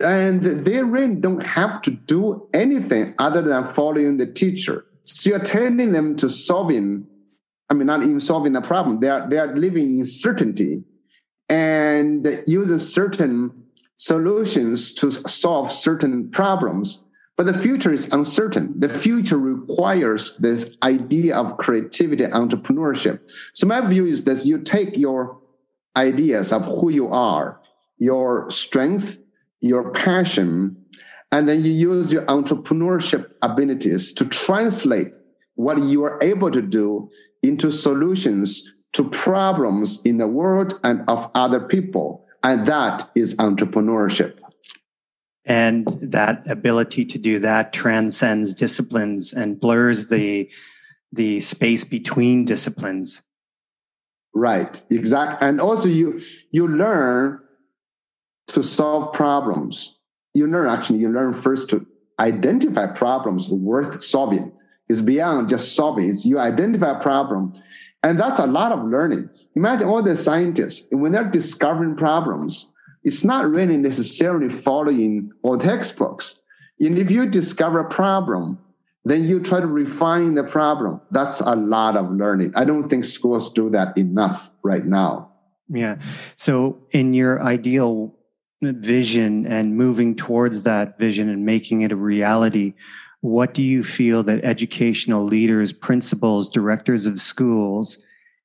and 0.00 0.42
they 0.64 0.82
really 0.82 1.14
don't 1.14 1.44
have 1.44 1.82
to 1.82 1.90
do 1.90 2.48
anything 2.54 3.14
other 3.18 3.42
than 3.42 3.66
following 3.66 4.16
the 4.16 4.26
teacher. 4.26 4.84
So 5.04 5.30
you're 5.30 5.38
telling 5.40 5.92
them 5.92 6.16
to 6.16 6.28
solving, 6.28 7.06
I 7.70 7.74
mean, 7.74 7.86
not 7.86 8.02
even 8.02 8.20
solving 8.20 8.54
a 8.54 8.62
problem. 8.62 9.00
They 9.00 9.08
are 9.08 9.28
they 9.28 9.38
are 9.38 9.56
living 9.56 9.98
in 9.98 10.04
certainty 10.04 10.84
and 11.48 12.42
using 12.46 12.78
certain 12.78 13.50
solutions 13.96 14.92
to 14.94 15.10
solve 15.10 15.72
certain 15.72 16.30
problems. 16.30 17.04
But 17.36 17.46
the 17.46 17.56
future 17.56 17.92
is 17.92 18.12
uncertain. 18.12 18.74
The 18.78 18.88
future 18.88 19.38
requires 19.38 20.36
this 20.38 20.70
idea 20.82 21.36
of 21.36 21.56
creativity, 21.56 22.24
entrepreneurship. 22.24 23.20
So 23.52 23.66
my 23.66 23.80
view 23.80 24.06
is 24.06 24.24
that 24.24 24.44
you 24.44 24.58
take 24.58 24.96
your 24.96 25.38
ideas 25.96 26.52
of 26.52 26.66
who 26.66 26.90
you 26.90 27.08
are, 27.08 27.60
your 27.98 28.50
strength, 28.50 29.18
your 29.60 29.90
passion, 29.92 30.76
and 31.32 31.48
then 31.48 31.64
you 31.64 31.72
use 31.72 32.12
your 32.12 32.24
entrepreneurship 32.26 33.30
abilities 33.42 34.12
to 34.14 34.24
translate 34.26 35.16
what 35.54 35.78
you 35.78 36.04
are 36.04 36.18
able 36.22 36.50
to 36.50 36.62
do 36.62 37.08
into 37.42 37.70
solutions 37.70 38.62
to 38.92 39.08
problems 39.10 40.00
in 40.04 40.18
the 40.18 40.26
world 40.26 40.78
and 40.84 41.02
of 41.08 41.30
other 41.34 41.60
people. 41.60 42.24
And 42.42 42.66
that 42.66 43.10
is 43.14 43.34
entrepreneurship. 43.36 44.38
And 45.44 45.86
that 46.02 46.48
ability 46.48 47.04
to 47.06 47.18
do 47.18 47.38
that 47.40 47.72
transcends 47.72 48.54
disciplines 48.54 49.32
and 49.32 49.58
blurs 49.58 50.08
the 50.08 50.50
the 51.10 51.40
space 51.40 51.84
between 51.84 52.44
disciplines. 52.44 53.22
Right, 54.34 54.80
exactly. 54.90 55.48
And 55.48 55.60
also 55.60 55.88
you 55.88 56.20
you 56.50 56.68
learn 56.68 57.40
to 58.48 58.62
solve 58.62 59.12
problems 59.12 59.98
you 60.38 60.46
learn 60.46 60.68
actually, 60.68 60.98
you 61.00 61.10
learn 61.10 61.32
first 61.32 61.68
to 61.70 61.86
identify 62.18 62.86
problems 62.86 63.48
worth 63.50 64.02
solving. 64.02 64.52
It's 64.88 65.00
beyond 65.00 65.48
just 65.48 65.76
solving. 65.76 66.08
It's 66.08 66.24
you 66.24 66.38
identify 66.38 66.98
a 66.98 67.02
problem. 67.02 67.52
And 68.02 68.18
that's 68.18 68.38
a 68.38 68.46
lot 68.46 68.72
of 68.72 68.84
learning. 68.84 69.28
Imagine 69.54 69.88
all 69.88 70.02
the 70.02 70.16
scientists, 70.16 70.86
when 70.90 71.12
they're 71.12 71.24
discovering 71.24 71.96
problems, 71.96 72.70
it's 73.02 73.24
not 73.24 73.48
really 73.50 73.76
necessarily 73.76 74.48
following 74.48 75.30
all 75.42 75.58
textbooks. 75.58 76.40
And 76.80 76.98
if 76.98 77.10
you 77.10 77.26
discover 77.26 77.80
a 77.80 77.88
problem, 77.88 78.58
then 79.04 79.24
you 79.24 79.40
try 79.40 79.60
to 79.60 79.66
refine 79.66 80.34
the 80.34 80.44
problem. 80.44 81.00
That's 81.10 81.40
a 81.40 81.56
lot 81.56 81.96
of 81.96 82.10
learning. 82.10 82.52
I 82.54 82.64
don't 82.64 82.88
think 82.88 83.04
schools 83.04 83.50
do 83.50 83.70
that 83.70 83.96
enough 83.96 84.50
right 84.62 84.84
now. 84.84 85.32
Yeah. 85.68 85.98
So, 86.36 86.78
in 86.92 87.14
your 87.14 87.42
ideal 87.42 88.17
vision 88.62 89.46
and 89.46 89.76
moving 89.76 90.14
towards 90.14 90.64
that 90.64 90.98
vision 90.98 91.28
and 91.28 91.44
making 91.44 91.82
it 91.82 91.92
a 91.92 91.96
reality, 91.96 92.74
what 93.20 93.54
do 93.54 93.62
you 93.62 93.82
feel 93.82 94.22
that 94.24 94.44
educational 94.44 95.24
leaders, 95.24 95.72
principals, 95.72 96.48
directors 96.48 97.06
of 97.06 97.20
schools, 97.20 97.98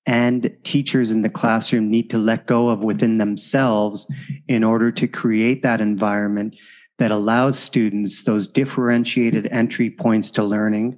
and 0.05 0.55
teachers 0.63 1.11
in 1.11 1.21
the 1.21 1.29
classroom 1.29 1.89
need 1.89 2.09
to 2.09 2.17
let 2.17 2.45
go 2.45 2.69
of 2.69 2.83
within 2.83 3.17
themselves 3.17 4.05
in 4.47 4.63
order 4.63 4.91
to 4.91 5.07
create 5.07 5.63
that 5.63 5.79
environment 5.79 6.57
that 6.99 7.11
allows 7.11 7.57
students 7.57 8.23
those 8.23 8.47
differentiated 8.47 9.47
entry 9.47 9.89
points 9.89 10.29
to 10.31 10.43
learning? 10.43 10.97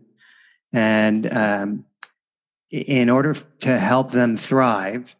And 0.73 1.31
um, 1.31 1.85
in 2.71 3.09
order 3.09 3.33
to 3.33 3.79
help 3.79 4.11
them 4.11 4.35
thrive 4.35 5.15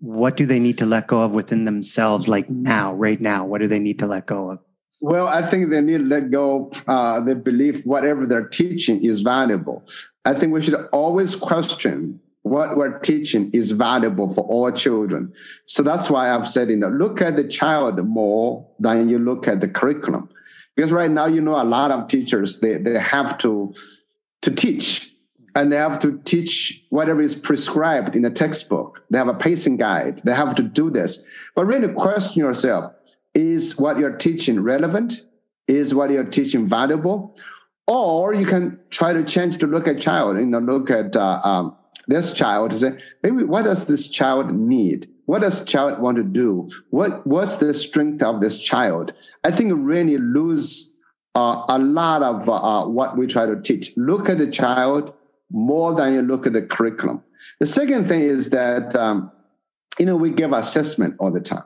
what 0.00 0.36
do 0.36 0.46
they 0.46 0.58
need 0.58 0.78
to 0.78 0.86
let 0.86 1.06
go 1.06 1.22
of 1.22 1.32
within 1.32 1.64
themselves 1.64 2.28
like 2.28 2.48
now 2.50 2.94
right 2.94 3.20
now? 3.20 3.44
What 3.44 3.60
do 3.60 3.68
they 3.68 3.78
need 3.78 3.98
to 4.00 4.06
let 4.06 4.26
go 4.26 4.50
of? 4.50 4.58
Well 5.00 5.28
i 5.28 5.48
think 5.48 5.70
they 5.70 5.80
need 5.80 5.98
to 5.98 6.04
let 6.04 6.30
go 6.30 6.70
of 6.70 6.84
uh, 6.88 7.20
the 7.20 7.34
belief 7.34 7.84
whatever 7.84 8.26
they're 8.26 8.48
teaching 8.48 9.04
is 9.04 9.20
valuable. 9.20 9.84
I 10.24 10.34
think 10.34 10.52
we 10.52 10.62
should 10.62 10.74
always 10.92 11.36
question 11.36 12.20
what 12.42 12.76
we're 12.76 12.98
teaching 13.00 13.50
is 13.52 13.72
valuable 13.72 14.32
for 14.32 14.44
all 14.44 14.70
children. 14.70 15.32
So 15.66 15.82
that's 15.82 16.08
why 16.08 16.34
i've 16.34 16.48
said 16.48 16.70
you 16.70 16.76
know 16.76 16.88
look 16.88 17.20
at 17.20 17.36
the 17.36 17.46
child 17.46 18.02
more 18.06 18.66
than 18.78 19.08
you 19.08 19.18
look 19.18 19.46
at 19.46 19.60
the 19.60 19.68
curriculum. 19.68 20.30
Because 20.74 20.92
right 20.92 21.10
now 21.10 21.26
you 21.26 21.40
know 21.40 21.60
a 21.60 21.64
lot 21.64 21.90
of 21.90 22.08
teachers 22.08 22.60
they, 22.60 22.78
they 22.78 22.98
have 22.98 23.36
to 23.38 23.74
to 24.42 24.50
teach. 24.50 25.12
And 25.54 25.72
they 25.72 25.76
have 25.76 25.98
to 26.00 26.18
teach 26.24 26.84
whatever 26.90 27.20
is 27.20 27.34
prescribed 27.34 28.14
in 28.14 28.22
the 28.22 28.30
textbook. 28.30 28.95
They 29.10 29.18
have 29.18 29.28
a 29.28 29.34
pacing 29.34 29.76
guide. 29.76 30.22
They 30.24 30.34
have 30.34 30.54
to 30.56 30.62
do 30.62 30.90
this. 30.90 31.24
But 31.54 31.66
really 31.66 31.88
question 31.88 32.40
yourself 32.40 32.92
is 33.34 33.78
what 33.78 33.98
you're 33.98 34.16
teaching 34.16 34.60
relevant? 34.60 35.22
Is 35.68 35.94
what 35.94 36.10
you're 36.10 36.24
teaching 36.24 36.66
valuable? 36.66 37.36
Or 37.86 38.34
you 38.34 38.46
can 38.46 38.80
try 38.90 39.12
to 39.12 39.22
change 39.22 39.58
to 39.58 39.66
look 39.66 39.86
at 39.86 40.00
child, 40.00 40.38
you 40.38 40.46
know, 40.46 40.58
look 40.58 40.90
at 40.90 41.14
uh, 41.14 41.40
um, 41.44 41.76
this 42.08 42.32
child 42.32 42.72
and 42.72 42.80
say, 42.80 42.98
maybe 43.22 43.44
what 43.44 43.64
does 43.64 43.86
this 43.86 44.08
child 44.08 44.52
need? 44.52 45.08
What 45.26 45.42
does 45.42 45.64
child 45.64 46.00
want 46.00 46.16
to 46.16 46.22
do? 46.22 46.68
What 46.90 47.26
What's 47.26 47.56
the 47.56 47.74
strength 47.74 48.22
of 48.22 48.40
this 48.40 48.58
child? 48.58 49.12
I 49.44 49.50
think 49.50 49.72
really 49.74 50.18
lose 50.18 50.90
uh, 51.34 51.64
a 51.68 51.78
lot 51.78 52.22
of 52.22 52.48
uh, 52.48 52.86
what 52.86 53.16
we 53.16 53.26
try 53.26 53.46
to 53.46 53.60
teach. 53.60 53.92
Look 53.96 54.28
at 54.28 54.38
the 54.38 54.46
child, 54.46 55.12
more 55.50 55.94
than 55.94 56.14
you 56.14 56.22
look 56.22 56.46
at 56.46 56.52
the 56.52 56.62
curriculum. 56.62 57.22
The 57.60 57.66
second 57.66 58.08
thing 58.08 58.20
is 58.20 58.50
that, 58.50 58.94
um, 58.94 59.30
you 59.98 60.06
know, 60.06 60.16
we 60.16 60.30
give 60.30 60.52
assessment 60.52 61.16
all 61.18 61.30
the 61.30 61.40
time. 61.40 61.64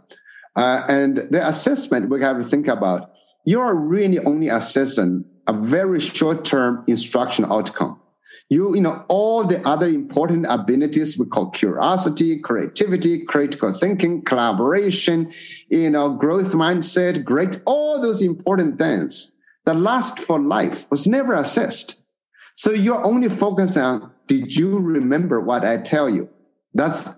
Uh, 0.56 0.82
and 0.88 1.16
the 1.16 1.46
assessment 1.46 2.08
we 2.08 2.20
have 2.22 2.38
to 2.38 2.44
think 2.44 2.68
about 2.68 3.12
you're 3.46 3.74
really 3.74 4.18
only 4.20 4.48
assessing 4.48 5.24
a 5.46 5.52
very 5.52 5.98
short-term 6.00 6.84
instruction 6.86 7.44
outcome. 7.46 8.00
You, 8.48 8.74
you 8.74 8.80
know, 8.80 9.04
all 9.08 9.44
the 9.44 9.66
other 9.66 9.88
important 9.88 10.46
abilities 10.48 11.16
we 11.16 11.26
call 11.26 11.50
curiosity, 11.50 12.38
creativity, 12.40 13.24
critical 13.24 13.72
thinking, 13.72 14.22
collaboration, 14.22 15.32
you 15.68 15.90
know, 15.90 16.10
growth 16.10 16.52
mindset, 16.52 17.24
great, 17.24 17.62
all 17.64 18.00
those 18.00 18.22
important 18.22 18.78
things 18.78 19.32
that 19.66 19.76
last 19.76 20.18
for 20.18 20.40
life 20.40 20.90
was 20.90 21.06
never 21.06 21.34
assessed. 21.34 21.96
So 22.56 22.72
you're 22.72 23.06
only 23.06 23.28
focused 23.28 23.78
on, 23.78 24.10
did 24.30 24.54
you 24.54 24.78
remember 24.78 25.40
what 25.40 25.64
I 25.64 25.76
tell 25.78 26.08
you? 26.08 26.28
That's 26.72 27.10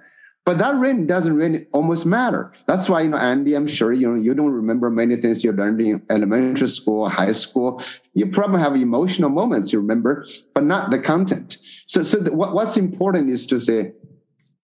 but 0.46 0.58
that 0.58 0.74
really 0.74 1.04
doesn't 1.04 1.36
really 1.36 1.66
almost 1.72 2.04
matter. 2.04 2.52
That's 2.66 2.88
why, 2.88 3.02
you 3.02 3.10
know, 3.10 3.18
Andy, 3.18 3.54
I'm 3.54 3.68
sure, 3.68 3.92
you 3.92 4.08
know, 4.08 4.14
you 4.14 4.34
don't 4.34 4.50
remember 4.50 4.90
many 4.90 5.14
things 5.16 5.44
you 5.44 5.52
learned 5.52 5.80
in 5.80 6.02
elementary 6.10 6.68
school, 6.68 7.08
high 7.08 7.30
school. 7.30 7.80
You 8.14 8.26
probably 8.26 8.60
have 8.60 8.74
emotional 8.74 9.30
moments 9.30 9.72
you 9.72 9.78
remember, 9.78 10.26
but 10.52 10.64
not 10.64 10.90
the 10.90 10.98
content. 10.98 11.58
So, 11.86 12.02
so 12.02 12.16
the, 12.18 12.32
what, 12.32 12.54
what's 12.54 12.76
important 12.76 13.30
is 13.30 13.46
to 13.48 13.60
say, 13.60 13.92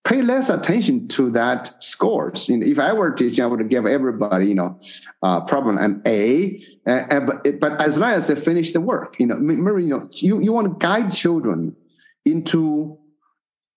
pay 0.02 0.20
less 0.20 0.48
attention 0.48 1.06
to 1.08 1.30
that 1.30 1.80
scores. 1.80 2.48
You 2.48 2.56
know, 2.56 2.66
if 2.66 2.80
I 2.80 2.92
were 2.92 3.12
teaching, 3.12 3.44
I 3.44 3.46
would 3.46 3.68
give 3.68 3.86
everybody, 3.86 4.46
you 4.46 4.56
know, 4.56 4.80
uh, 5.22 5.42
problem 5.42 5.78
an 5.78 6.02
A. 6.06 6.60
Uh, 6.88 6.90
uh, 6.90 7.20
but, 7.20 7.60
but 7.60 7.80
as 7.80 7.98
long 7.98 8.10
as 8.10 8.26
they 8.26 8.34
finish 8.34 8.72
the 8.72 8.80
work, 8.80 9.14
you 9.20 9.26
know, 9.26 9.36
remember, 9.36 9.78
you 9.78 9.90
know, 9.90 10.08
you, 10.14 10.42
you 10.42 10.52
want 10.52 10.66
to 10.66 10.84
guide 10.84 11.12
children 11.12 11.76
into 12.30 12.98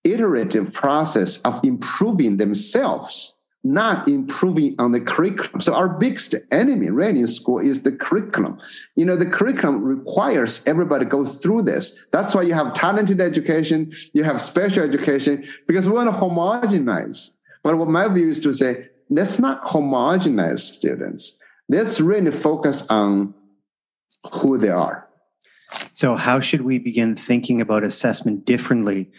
iterative 0.04 0.72
process 0.72 1.38
of 1.38 1.60
improving 1.64 2.36
themselves, 2.36 3.34
not 3.64 4.08
improving 4.08 4.74
on 4.78 4.90
the 4.90 5.00
curriculum. 5.00 5.60
So 5.60 5.72
our 5.74 5.88
biggest 5.88 6.34
enemy 6.50 6.90
really 6.90 7.20
in 7.20 7.28
school 7.28 7.60
is 7.60 7.82
the 7.82 7.92
curriculum. 7.92 8.58
You 8.96 9.04
know, 9.04 9.16
the 9.16 9.26
curriculum 9.26 9.82
requires 9.82 10.62
everybody 10.66 11.04
go 11.04 11.24
through 11.24 11.62
this. 11.62 11.96
That's 12.10 12.34
why 12.34 12.42
you 12.42 12.54
have 12.54 12.74
talented 12.74 13.20
education, 13.20 13.92
you 14.12 14.24
have 14.24 14.42
special 14.42 14.82
education, 14.82 15.44
because 15.68 15.86
we 15.86 15.94
want 15.94 16.10
to 16.10 16.16
homogenize. 16.16 17.30
But 17.62 17.78
what 17.78 17.88
my 17.88 18.08
view 18.08 18.28
is 18.28 18.40
to 18.40 18.52
say, 18.52 18.88
let's 19.08 19.38
not 19.38 19.64
homogenize 19.66 20.60
students. 20.60 21.38
Let's 21.68 22.00
really 22.00 22.32
focus 22.32 22.84
on 22.88 23.34
who 24.32 24.58
they 24.58 24.70
are. 24.70 25.01
So, 25.92 26.16
how 26.16 26.40
should 26.40 26.62
we 26.62 26.78
begin 26.78 27.16
thinking 27.16 27.60
about 27.60 27.84
assessment 27.84 28.44
differently 28.44 29.10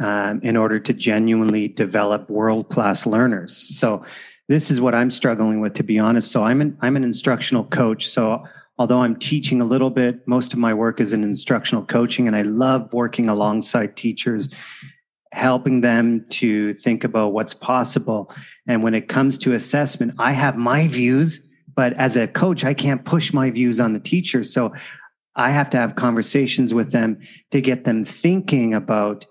um, 0.00 0.40
in 0.42 0.56
order 0.56 0.80
to 0.80 0.92
genuinely 0.92 1.68
develop 1.68 2.28
world 2.28 2.68
class 2.68 3.06
learners. 3.06 3.56
So 3.78 4.04
this 4.48 4.70
is 4.70 4.80
what 4.80 4.94
I'm 4.94 5.10
struggling 5.10 5.60
with, 5.60 5.74
to 5.74 5.84
be 5.84 5.98
honest. 5.98 6.32
So 6.32 6.44
I'm 6.44 6.60
an 6.60 6.76
I'm 6.82 6.96
an 6.96 7.04
instructional 7.04 7.64
coach. 7.64 8.08
So 8.08 8.44
although 8.76 9.00
I'm 9.02 9.16
teaching 9.16 9.60
a 9.60 9.64
little 9.64 9.90
bit, 9.90 10.26
most 10.26 10.52
of 10.52 10.58
my 10.58 10.74
work 10.74 11.00
is 11.00 11.12
in 11.12 11.22
instructional 11.22 11.84
coaching, 11.84 12.26
and 12.26 12.36
I 12.36 12.42
love 12.42 12.92
working 12.92 13.28
alongside 13.28 13.96
teachers, 13.96 14.48
helping 15.32 15.80
them 15.80 16.26
to 16.30 16.74
think 16.74 17.04
about 17.04 17.32
what's 17.32 17.54
possible. 17.54 18.34
And 18.66 18.82
when 18.82 18.94
it 18.94 19.08
comes 19.08 19.38
to 19.38 19.54
assessment, 19.54 20.14
I 20.18 20.32
have 20.32 20.56
my 20.56 20.88
views, 20.88 21.46
but 21.74 21.92
as 21.94 22.16
a 22.16 22.26
coach, 22.26 22.64
I 22.64 22.74
can't 22.74 23.04
push 23.04 23.32
my 23.32 23.50
views 23.50 23.78
on 23.78 23.92
the 23.92 24.00
teacher. 24.00 24.42
So 24.42 24.74
I 25.36 25.50
have 25.50 25.70
to 25.70 25.76
have 25.76 25.96
conversations 25.96 26.72
with 26.72 26.92
them 26.92 27.18
to 27.50 27.60
get 27.60 27.84
them 27.84 28.04
thinking 28.04 28.74
about 28.74 29.26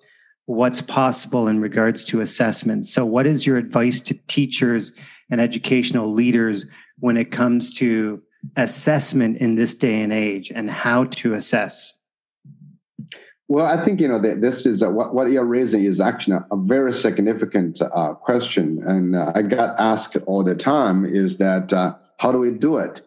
what's 0.45 0.81
possible 0.81 1.47
in 1.47 1.61
regards 1.61 2.03
to 2.05 2.21
assessment. 2.21 2.87
So, 2.87 3.05
what 3.05 3.25
is 3.25 3.45
your 3.45 3.57
advice 3.57 3.99
to 4.01 4.13
teachers 4.27 4.91
and 5.29 5.39
educational 5.39 6.11
leaders 6.11 6.65
when 6.99 7.17
it 7.17 7.31
comes 7.31 7.73
to 7.75 8.21
assessment 8.57 9.37
in 9.37 9.55
this 9.55 9.73
day 9.73 10.01
and 10.01 10.11
age 10.11 10.51
and 10.53 10.69
how 10.69 11.05
to 11.05 11.33
assess? 11.33 11.93
Well, 13.47 13.65
I 13.65 13.83
think 13.83 13.99
you 13.99 14.07
know 14.07 14.19
this 14.19 14.65
is 14.65 14.83
what 14.83 15.13
what 15.13 15.29
you're 15.29 15.45
raising 15.45 15.83
is 15.83 15.99
actually 15.99 16.37
a, 16.51 16.57
very 16.57 16.93
significant 16.93 17.81
uh, 17.81 18.13
question, 18.15 18.81
and 18.85 19.15
uh, 19.15 19.31
I 19.35 19.41
got 19.41 19.79
asked 19.79 20.17
all 20.25 20.43
the 20.43 20.55
time. 20.55 21.05
Is 21.05 21.37
that 21.37 21.71
uh, 21.71 21.95
how 22.17 22.31
do 22.31 22.39
we 22.39 22.51
do 22.51 22.77
it? 22.77 23.01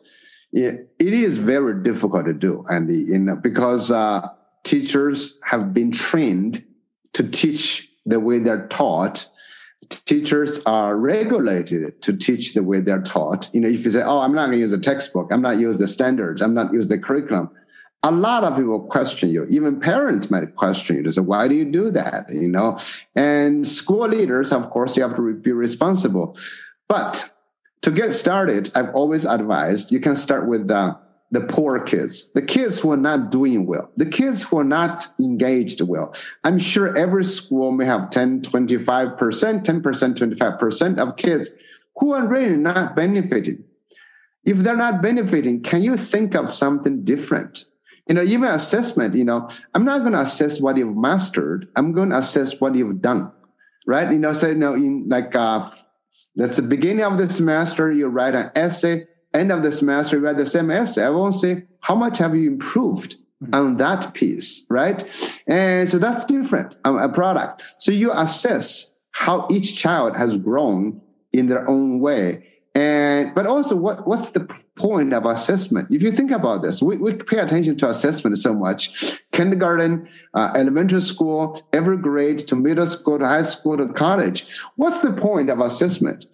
It? 0.52 0.90
Is 0.98 1.36
very 1.36 1.82
difficult 1.82 2.26
to 2.26 2.34
do, 2.34 2.64
Andy, 2.70 3.12
in, 3.12 3.40
because 3.42 3.90
uh, 3.90 4.28
teachers 4.64 5.38
have 5.42 5.72
been 5.74 5.92
trained 5.92 6.64
to 7.12 7.28
teach 7.28 7.88
the 8.04 8.20
way 8.20 8.38
they're 8.38 8.66
taught. 8.68 9.28
Teachers 9.88 10.60
are 10.64 10.96
regulated 10.96 12.00
to 12.02 12.16
teach 12.16 12.54
the 12.54 12.62
way 12.62 12.80
they're 12.80 13.02
taught. 13.02 13.48
You 13.52 13.60
know, 13.60 13.68
if 13.68 13.84
you 13.84 13.90
say, 13.90 14.02
"Oh, 14.02 14.20
I'm 14.20 14.34
not 14.34 14.46
going 14.46 14.52
to 14.52 14.58
use 14.58 14.72
a 14.72 14.80
textbook. 14.80 15.28
I'm 15.30 15.42
not 15.42 15.58
use 15.58 15.78
the 15.78 15.88
standards. 15.88 16.40
I'm 16.40 16.54
not 16.54 16.72
use 16.72 16.88
the 16.88 16.98
curriculum," 16.98 17.50
a 18.02 18.10
lot 18.10 18.44
of 18.44 18.56
people 18.56 18.80
question 18.80 19.30
you. 19.30 19.46
Even 19.50 19.80
parents 19.80 20.30
might 20.30 20.54
question 20.54 20.96
you 20.96 21.02
to 21.02 21.12
say, 21.12 21.20
"Why 21.20 21.48
do 21.48 21.54
you 21.54 21.64
do 21.64 21.90
that?" 21.90 22.26
You 22.30 22.48
know, 22.48 22.78
and 23.14 23.66
school 23.66 24.08
leaders, 24.08 24.52
of 24.52 24.70
course, 24.70 24.96
you 24.96 25.02
have 25.02 25.16
to 25.16 25.34
be 25.34 25.52
responsible. 25.52 26.36
But 26.88 27.30
to 27.86 27.92
get 27.92 28.12
started, 28.14 28.68
I've 28.74 28.92
always 28.96 29.24
advised 29.24 29.92
you 29.92 30.00
can 30.00 30.16
start 30.16 30.48
with 30.48 30.66
the 30.66 30.98
the 31.30 31.40
poor 31.40 31.80
kids, 31.80 32.30
the 32.34 32.42
kids 32.42 32.80
who 32.80 32.90
are 32.90 32.96
not 32.96 33.30
doing 33.30 33.64
well, 33.64 33.90
the 33.96 34.06
kids 34.06 34.42
who 34.42 34.58
are 34.58 34.64
not 34.64 35.06
engaged 35.20 35.80
well. 35.80 36.12
I'm 36.42 36.58
sure 36.58 36.96
every 36.98 37.24
school 37.24 37.70
may 37.70 37.84
have 37.84 38.10
10, 38.10 38.42
25%, 38.42 39.16
10%, 39.16 39.62
25% 39.62 40.98
of 40.98 41.16
kids 41.16 41.50
who 41.96 42.12
are 42.12 42.26
really 42.26 42.56
not 42.56 42.96
benefiting. 42.96 43.62
If 44.44 44.58
they're 44.58 44.76
not 44.76 45.00
benefiting, 45.02 45.62
can 45.62 45.82
you 45.82 45.96
think 45.96 46.34
of 46.34 46.52
something 46.52 47.04
different? 47.04 47.66
You 48.08 48.16
know, 48.16 48.22
even 48.22 48.48
assessment, 48.48 49.14
you 49.14 49.24
know, 49.24 49.48
I'm 49.74 49.84
not 49.84 50.00
going 50.00 50.12
to 50.12 50.20
assess 50.22 50.60
what 50.60 50.76
you've 50.76 50.96
mastered. 50.96 51.68
I'm 51.76 51.92
going 51.92 52.10
to 52.10 52.18
assess 52.18 52.60
what 52.60 52.74
you've 52.74 53.00
done, 53.00 53.30
right? 53.86 54.10
You 54.10 54.18
know, 54.18 54.32
so, 54.32 54.48
you 54.48 54.54
know, 54.54 54.74
in 54.74 55.08
like, 55.08 55.34
uh, 55.36 55.68
that's 56.36 56.56
the 56.56 56.62
beginning 56.62 57.04
of 57.04 57.18
the 57.18 57.28
semester, 57.28 57.90
you 57.90 58.08
write 58.08 58.34
an 58.34 58.50
essay 58.54 59.06
end 59.34 59.52
of 59.52 59.62
the 59.62 59.72
semester, 59.72 60.16
you 60.16 60.24
write 60.24 60.36
the 60.36 60.46
same 60.46 60.70
essay. 60.70 61.02
Everyone 61.02 61.22
won't 61.22 61.34
say, 61.34 61.64
how 61.80 61.94
much 61.94 62.18
have 62.18 62.34
you 62.34 62.50
improved 62.50 63.16
mm-hmm. 63.42 63.54
on 63.54 63.76
that 63.76 64.14
piece, 64.14 64.64
right? 64.70 65.04
And 65.46 65.88
so 65.88 65.98
that's 65.98 66.24
different, 66.24 66.74
um, 66.84 66.96
a 66.96 67.08
product. 67.08 67.62
So 67.78 67.92
you 67.92 68.12
assess 68.12 68.92
how 69.12 69.46
each 69.50 69.76
child 69.76 70.16
has 70.16 70.36
grown 70.36 71.00
in 71.32 71.46
their 71.46 71.68
own 71.68 72.00
way. 72.00 72.46
And, 72.76 73.34
but 73.34 73.46
also 73.46 73.74
what, 73.74 74.06
what's 74.06 74.30
the 74.30 74.40
point 74.76 75.14
of 75.14 75.24
assessment? 75.24 75.88
If 75.90 76.02
you 76.02 76.12
think 76.12 76.30
about 76.30 76.62
this, 76.62 76.82
we, 76.82 76.98
we 76.98 77.14
pay 77.14 77.38
attention 77.38 77.78
to 77.78 77.88
assessment 77.88 78.36
so 78.36 78.52
much. 78.52 79.18
Kindergarten, 79.32 80.06
uh, 80.34 80.52
elementary 80.54 81.00
school, 81.00 81.66
every 81.72 81.96
grade 81.96 82.40
to 82.48 82.54
middle 82.54 82.86
school 82.86 83.18
to 83.18 83.24
high 83.24 83.44
school 83.44 83.78
to 83.78 83.88
college. 83.94 84.46
What's 84.76 85.00
the 85.00 85.12
point 85.12 85.48
of 85.48 85.58
assessment? 85.60 86.26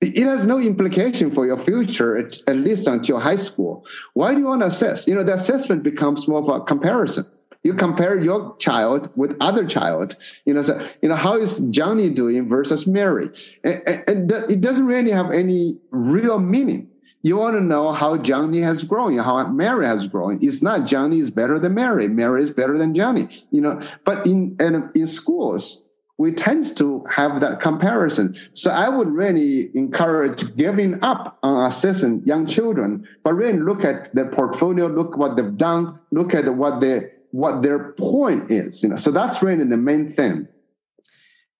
it 0.00 0.26
has 0.28 0.46
no 0.46 0.60
implication 0.60 1.28
for 1.28 1.44
your 1.44 1.58
future, 1.58 2.16
at, 2.16 2.38
at 2.46 2.56
least 2.56 2.86
until 2.86 3.18
high 3.18 3.34
school. 3.34 3.84
Why 4.14 4.32
do 4.32 4.38
you 4.38 4.46
want 4.46 4.60
to 4.60 4.68
assess? 4.68 5.08
You 5.08 5.16
know, 5.16 5.24
the 5.24 5.34
assessment 5.34 5.82
becomes 5.82 6.28
more 6.28 6.38
of 6.38 6.48
a 6.48 6.60
comparison. 6.60 7.26
You 7.64 7.74
compare 7.74 8.18
your 8.18 8.56
child 8.58 9.10
with 9.16 9.36
other 9.40 9.66
child. 9.66 10.16
You 10.44 10.54
know, 10.54 10.62
so, 10.62 10.86
you 11.02 11.08
know 11.08 11.16
how 11.16 11.36
is 11.38 11.58
Johnny 11.70 12.08
doing 12.08 12.48
versus 12.48 12.86
Mary, 12.86 13.30
and, 13.64 13.82
and 14.06 14.32
it 14.32 14.60
doesn't 14.60 14.86
really 14.86 15.10
have 15.10 15.30
any 15.30 15.78
real 15.90 16.38
meaning. 16.38 16.88
You 17.22 17.36
want 17.36 17.56
to 17.56 17.60
know 17.60 17.92
how 17.92 18.16
Johnny 18.16 18.60
has 18.60 18.84
grown, 18.84 19.18
how 19.18 19.44
Mary 19.48 19.86
has 19.86 20.06
grown. 20.06 20.38
It's 20.40 20.62
not 20.62 20.86
Johnny 20.86 21.18
is 21.18 21.30
better 21.30 21.58
than 21.58 21.74
Mary, 21.74 22.06
Mary 22.06 22.42
is 22.42 22.50
better 22.50 22.78
than 22.78 22.94
Johnny. 22.94 23.28
You 23.50 23.60
know, 23.60 23.80
but 24.04 24.26
in 24.26 24.56
in, 24.60 24.90
in 24.94 25.06
schools, 25.08 25.82
we 26.18 26.32
tend 26.32 26.76
to 26.76 27.04
have 27.10 27.40
that 27.40 27.60
comparison. 27.60 28.36
So 28.52 28.70
I 28.70 28.88
would 28.88 29.08
really 29.08 29.70
encourage 29.74 30.56
giving 30.56 31.02
up 31.02 31.38
on 31.42 31.66
assessing 31.66 32.22
young 32.24 32.46
children, 32.46 33.06
but 33.22 33.34
really 33.34 33.58
look 33.58 33.84
at 33.84 34.12
their 34.14 34.26
portfolio, 34.26 34.86
look 34.86 35.16
what 35.16 35.36
they've 35.36 35.56
done, 35.56 35.98
look 36.10 36.34
at 36.34 36.52
what 36.54 36.80
they 36.80 37.10
what 37.30 37.62
their 37.62 37.92
point 37.92 38.50
is. 38.50 38.82
You 38.82 38.90
know, 38.90 38.96
so 38.96 39.10
that's 39.10 39.42
really 39.42 39.64
the 39.64 39.76
main 39.76 40.12
thing. 40.12 40.48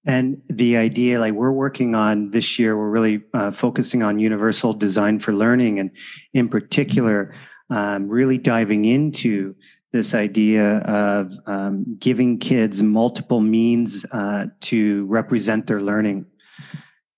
And 0.06 0.40
the 0.48 0.76
idea, 0.76 1.20
like 1.20 1.34
we're 1.34 1.52
working 1.52 1.94
on 1.94 2.30
this 2.30 2.58
year, 2.58 2.76
we're 2.76 2.88
really 2.88 3.22
uh, 3.34 3.50
focusing 3.50 4.02
on 4.02 4.18
universal 4.18 4.72
design 4.72 5.18
for 5.18 5.32
learning, 5.32 5.80
and 5.80 5.90
in 6.32 6.48
particular, 6.48 7.34
um, 7.68 8.08
really 8.08 8.38
diving 8.38 8.86
into 8.86 9.54
this 9.92 10.14
idea 10.14 10.78
of 10.78 11.32
um, 11.46 11.96
giving 11.98 12.38
kids 12.38 12.82
multiple 12.82 13.40
means 13.40 14.06
uh, 14.12 14.46
to 14.60 15.04
represent 15.06 15.66
their 15.66 15.80
learning. 15.80 16.26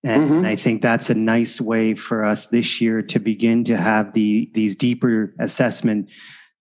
And, 0.03 0.31
mm-hmm. 0.31 0.45
I 0.45 0.55
think 0.55 0.81
that's 0.81 1.09
a 1.09 1.15
nice 1.15 1.61
way 1.61 1.93
for 1.93 2.23
us 2.23 2.47
this 2.47 2.81
year 2.81 3.01
to 3.03 3.19
begin 3.19 3.63
to 3.65 3.77
have 3.77 4.13
the 4.13 4.49
these 4.53 4.75
deeper 4.75 5.33
assessment 5.39 6.09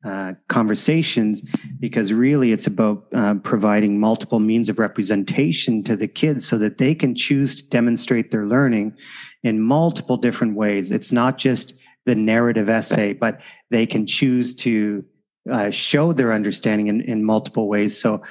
uh, 0.04 0.32
conversations, 0.48 1.42
because 1.78 2.12
really 2.12 2.52
it's 2.52 2.66
about 2.66 3.06
uh, 3.14 3.34
providing 3.42 4.00
multiple 4.00 4.40
means 4.40 4.68
of 4.68 4.78
representation 4.78 5.82
to 5.82 5.94
the 5.94 6.08
kids 6.08 6.46
so 6.46 6.56
that 6.56 6.78
they 6.78 6.94
can 6.94 7.14
choose 7.14 7.54
to 7.54 7.62
demonstrate 7.64 8.30
their 8.30 8.46
learning 8.46 8.96
in 9.42 9.60
multiple 9.60 10.16
different 10.16 10.56
ways. 10.56 10.90
It's 10.90 11.12
not 11.12 11.36
just 11.36 11.74
the 12.06 12.14
narrative 12.14 12.68
essay, 12.68 13.12
but 13.12 13.40
they 13.70 13.86
can 13.86 14.06
choose 14.06 14.54
to 14.54 15.04
uh, 15.50 15.70
show 15.70 16.12
their 16.12 16.32
understanding 16.32 16.88
in, 16.88 17.02
in 17.02 17.24
multiple 17.24 17.68
ways. 17.68 18.00
So, 18.00 18.22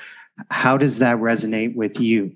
how 0.49 0.77
does 0.77 0.99
that 0.99 1.17
resonate 1.17 1.75
with 1.75 1.99
you? 1.99 2.31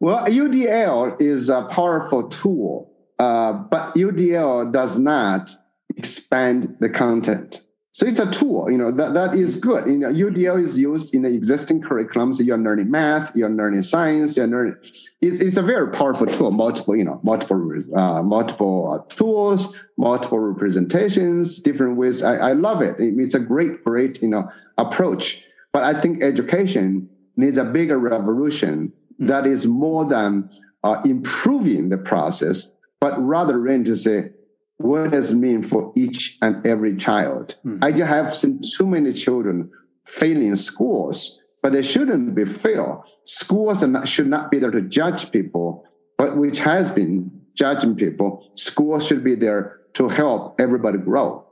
Well, 0.00 0.24
UDL 0.26 1.20
is 1.20 1.48
a 1.48 1.62
powerful 1.62 2.28
tool, 2.28 2.92
uh, 3.18 3.52
but 3.52 3.94
UDL 3.94 4.72
does 4.72 4.98
not 4.98 5.50
expand 5.96 6.76
the 6.80 6.88
content. 6.88 7.62
So 7.94 8.04
it's 8.06 8.18
a 8.18 8.28
tool, 8.28 8.68
you 8.68 8.76
know, 8.76 8.90
that, 8.90 9.14
that 9.14 9.36
is 9.36 9.54
good. 9.54 9.86
You 9.86 9.98
know, 9.98 10.12
UDL 10.12 10.60
is 10.60 10.76
used 10.76 11.14
in 11.14 11.22
the 11.22 11.28
existing 11.28 11.80
curriculums. 11.80 12.44
You're 12.44 12.58
learning 12.58 12.90
math, 12.90 13.36
you're 13.36 13.48
learning 13.48 13.82
science, 13.82 14.36
you're 14.36 14.48
learning. 14.48 14.74
It's, 15.20 15.38
it's 15.38 15.56
a 15.56 15.62
very 15.62 15.92
powerful 15.92 16.26
tool, 16.26 16.50
multiple, 16.50 16.96
you 16.96 17.04
know, 17.04 17.20
multiple, 17.22 17.72
uh, 17.94 18.20
multiple 18.24 18.90
uh, 18.90 19.14
tools, 19.14 19.76
multiple 19.96 20.40
representations, 20.40 21.60
different 21.60 21.96
ways. 21.96 22.24
I, 22.24 22.36
I 22.48 22.52
love 22.54 22.82
it. 22.82 22.96
It's 22.98 23.34
a 23.34 23.38
great, 23.38 23.84
great, 23.84 24.20
you 24.20 24.28
know, 24.28 24.50
approach. 24.76 25.44
But 25.72 25.84
I 25.84 26.00
think 26.00 26.20
education 26.20 27.08
needs 27.36 27.58
a 27.58 27.64
bigger 27.64 28.00
revolution 28.00 28.92
that 29.20 29.46
is 29.46 29.68
more 29.68 30.04
than 30.04 30.50
uh, 30.82 31.00
improving 31.04 31.90
the 31.90 31.98
process, 31.98 32.72
but 33.00 33.14
rather 33.22 33.62
than 33.62 33.84
to 33.84 33.96
say, 33.96 34.30
what 34.78 35.12
does 35.12 35.32
it 35.32 35.36
mean 35.36 35.62
for 35.62 35.92
each 35.96 36.36
and 36.42 36.66
every 36.66 36.96
child? 36.96 37.56
Mm. 37.64 37.84
I 37.84 37.92
just 37.92 38.10
have 38.10 38.34
seen 38.34 38.60
too 38.76 38.86
many 38.86 39.12
children 39.12 39.70
failing 40.04 40.56
schools, 40.56 41.40
but 41.62 41.72
they 41.72 41.82
shouldn't 41.82 42.34
be 42.34 42.44
fail. 42.44 43.04
Schools 43.24 43.82
not, 43.82 44.08
should 44.08 44.26
not 44.26 44.50
be 44.50 44.58
there 44.58 44.70
to 44.70 44.82
judge 44.82 45.30
people, 45.30 45.84
but 46.18 46.36
which 46.36 46.58
has 46.58 46.90
been 46.90 47.30
judging 47.54 47.94
people. 47.94 48.50
Schools 48.54 49.06
should 49.06 49.24
be 49.24 49.34
there 49.34 49.80
to 49.94 50.08
help 50.08 50.60
everybody 50.60 50.98
grow. 50.98 51.46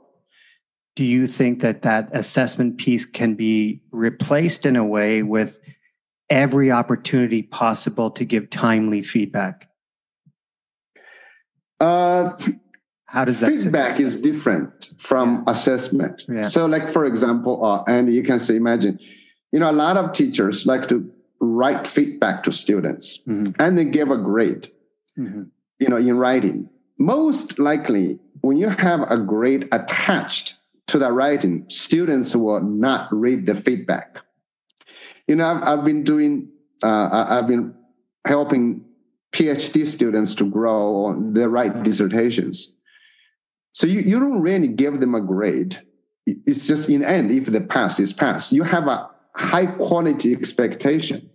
Do 0.95 1.03
you 1.03 1.25
think 1.25 1.61
that 1.61 1.81
that 1.83 2.09
assessment 2.11 2.77
piece 2.77 3.05
can 3.05 3.33
be 3.33 3.81
replaced 3.91 4.65
in 4.65 4.75
a 4.75 4.85
way 4.85 5.23
with 5.23 5.57
every 6.29 6.71
opportunity 6.71 7.41
possible 7.41 8.11
to 8.11 8.25
give 8.25 8.49
timely 8.49 9.01
feedback? 9.01 9.69
Uh, 11.79 12.37
how 13.13 13.25
does 13.25 13.41
that 13.41 13.51
feedback 13.51 13.99
is 13.99 14.17
different 14.17 14.89
from 14.97 15.43
yeah. 15.45 15.53
assessment? 15.53 16.25
Yeah. 16.27 16.41
So, 16.41 16.65
like 16.65 16.89
for 16.89 17.05
example, 17.05 17.63
uh, 17.63 17.83
and 17.85 18.11
you 18.11 18.23
can 18.23 18.39
say, 18.39 18.55
imagine, 18.55 18.97
you 19.51 19.59
know, 19.59 19.69
a 19.69 19.71
lot 19.71 19.97
of 19.97 20.13
teachers 20.13 20.65
like 20.65 20.89
to 20.89 21.07
write 21.39 21.87
feedback 21.87 22.41
to 22.43 22.51
students 22.51 23.19
mm-hmm. 23.27 23.51
and 23.59 23.77
they 23.77 23.85
give 23.85 24.09
a 24.09 24.17
grade, 24.17 24.71
mm-hmm. 25.15 25.43
you 25.77 25.89
know, 25.89 25.97
in 25.97 26.17
writing. 26.17 26.71
Most 26.97 27.59
likely, 27.59 28.19
when 28.41 28.57
you 28.57 28.69
have 28.69 29.01
a 29.01 29.19
grade 29.19 29.69
attached 29.71 30.55
to 30.87 30.97
that 30.97 31.13
writing, 31.13 31.65
students 31.69 32.35
will 32.35 32.61
not 32.61 33.13
read 33.13 33.45
the 33.45 33.53
feedback. 33.53 34.17
You 35.27 35.35
know, 35.35 35.45
I've, 35.45 35.63
I've 35.63 35.85
been 35.85 36.03
doing, 36.03 36.49
uh, 36.81 37.27
I've 37.29 37.47
been 37.47 37.75
helping 38.25 38.85
PhD 39.33 39.85
students 39.85 40.33
to 40.35 40.49
grow 40.49 41.05
on 41.05 41.33
their 41.33 41.49
write 41.49 41.83
dissertations. 41.83 42.72
So 43.73 43.87
you, 43.87 44.01
you 44.01 44.19
don't 44.19 44.41
really 44.41 44.67
give 44.67 44.99
them 44.99 45.15
a 45.15 45.21
grade. 45.21 45.81
It's 46.25 46.67
just 46.67 46.89
in 46.89 47.01
the 47.01 47.09
end, 47.09 47.31
if 47.31 47.47
they 47.47 47.59
pass, 47.59 47.99
is 47.99 48.13
pass. 48.13 48.53
You 48.53 48.63
have 48.63 48.87
a 48.87 49.09
high 49.35 49.65
quality 49.65 50.31
expectation. 50.31 51.29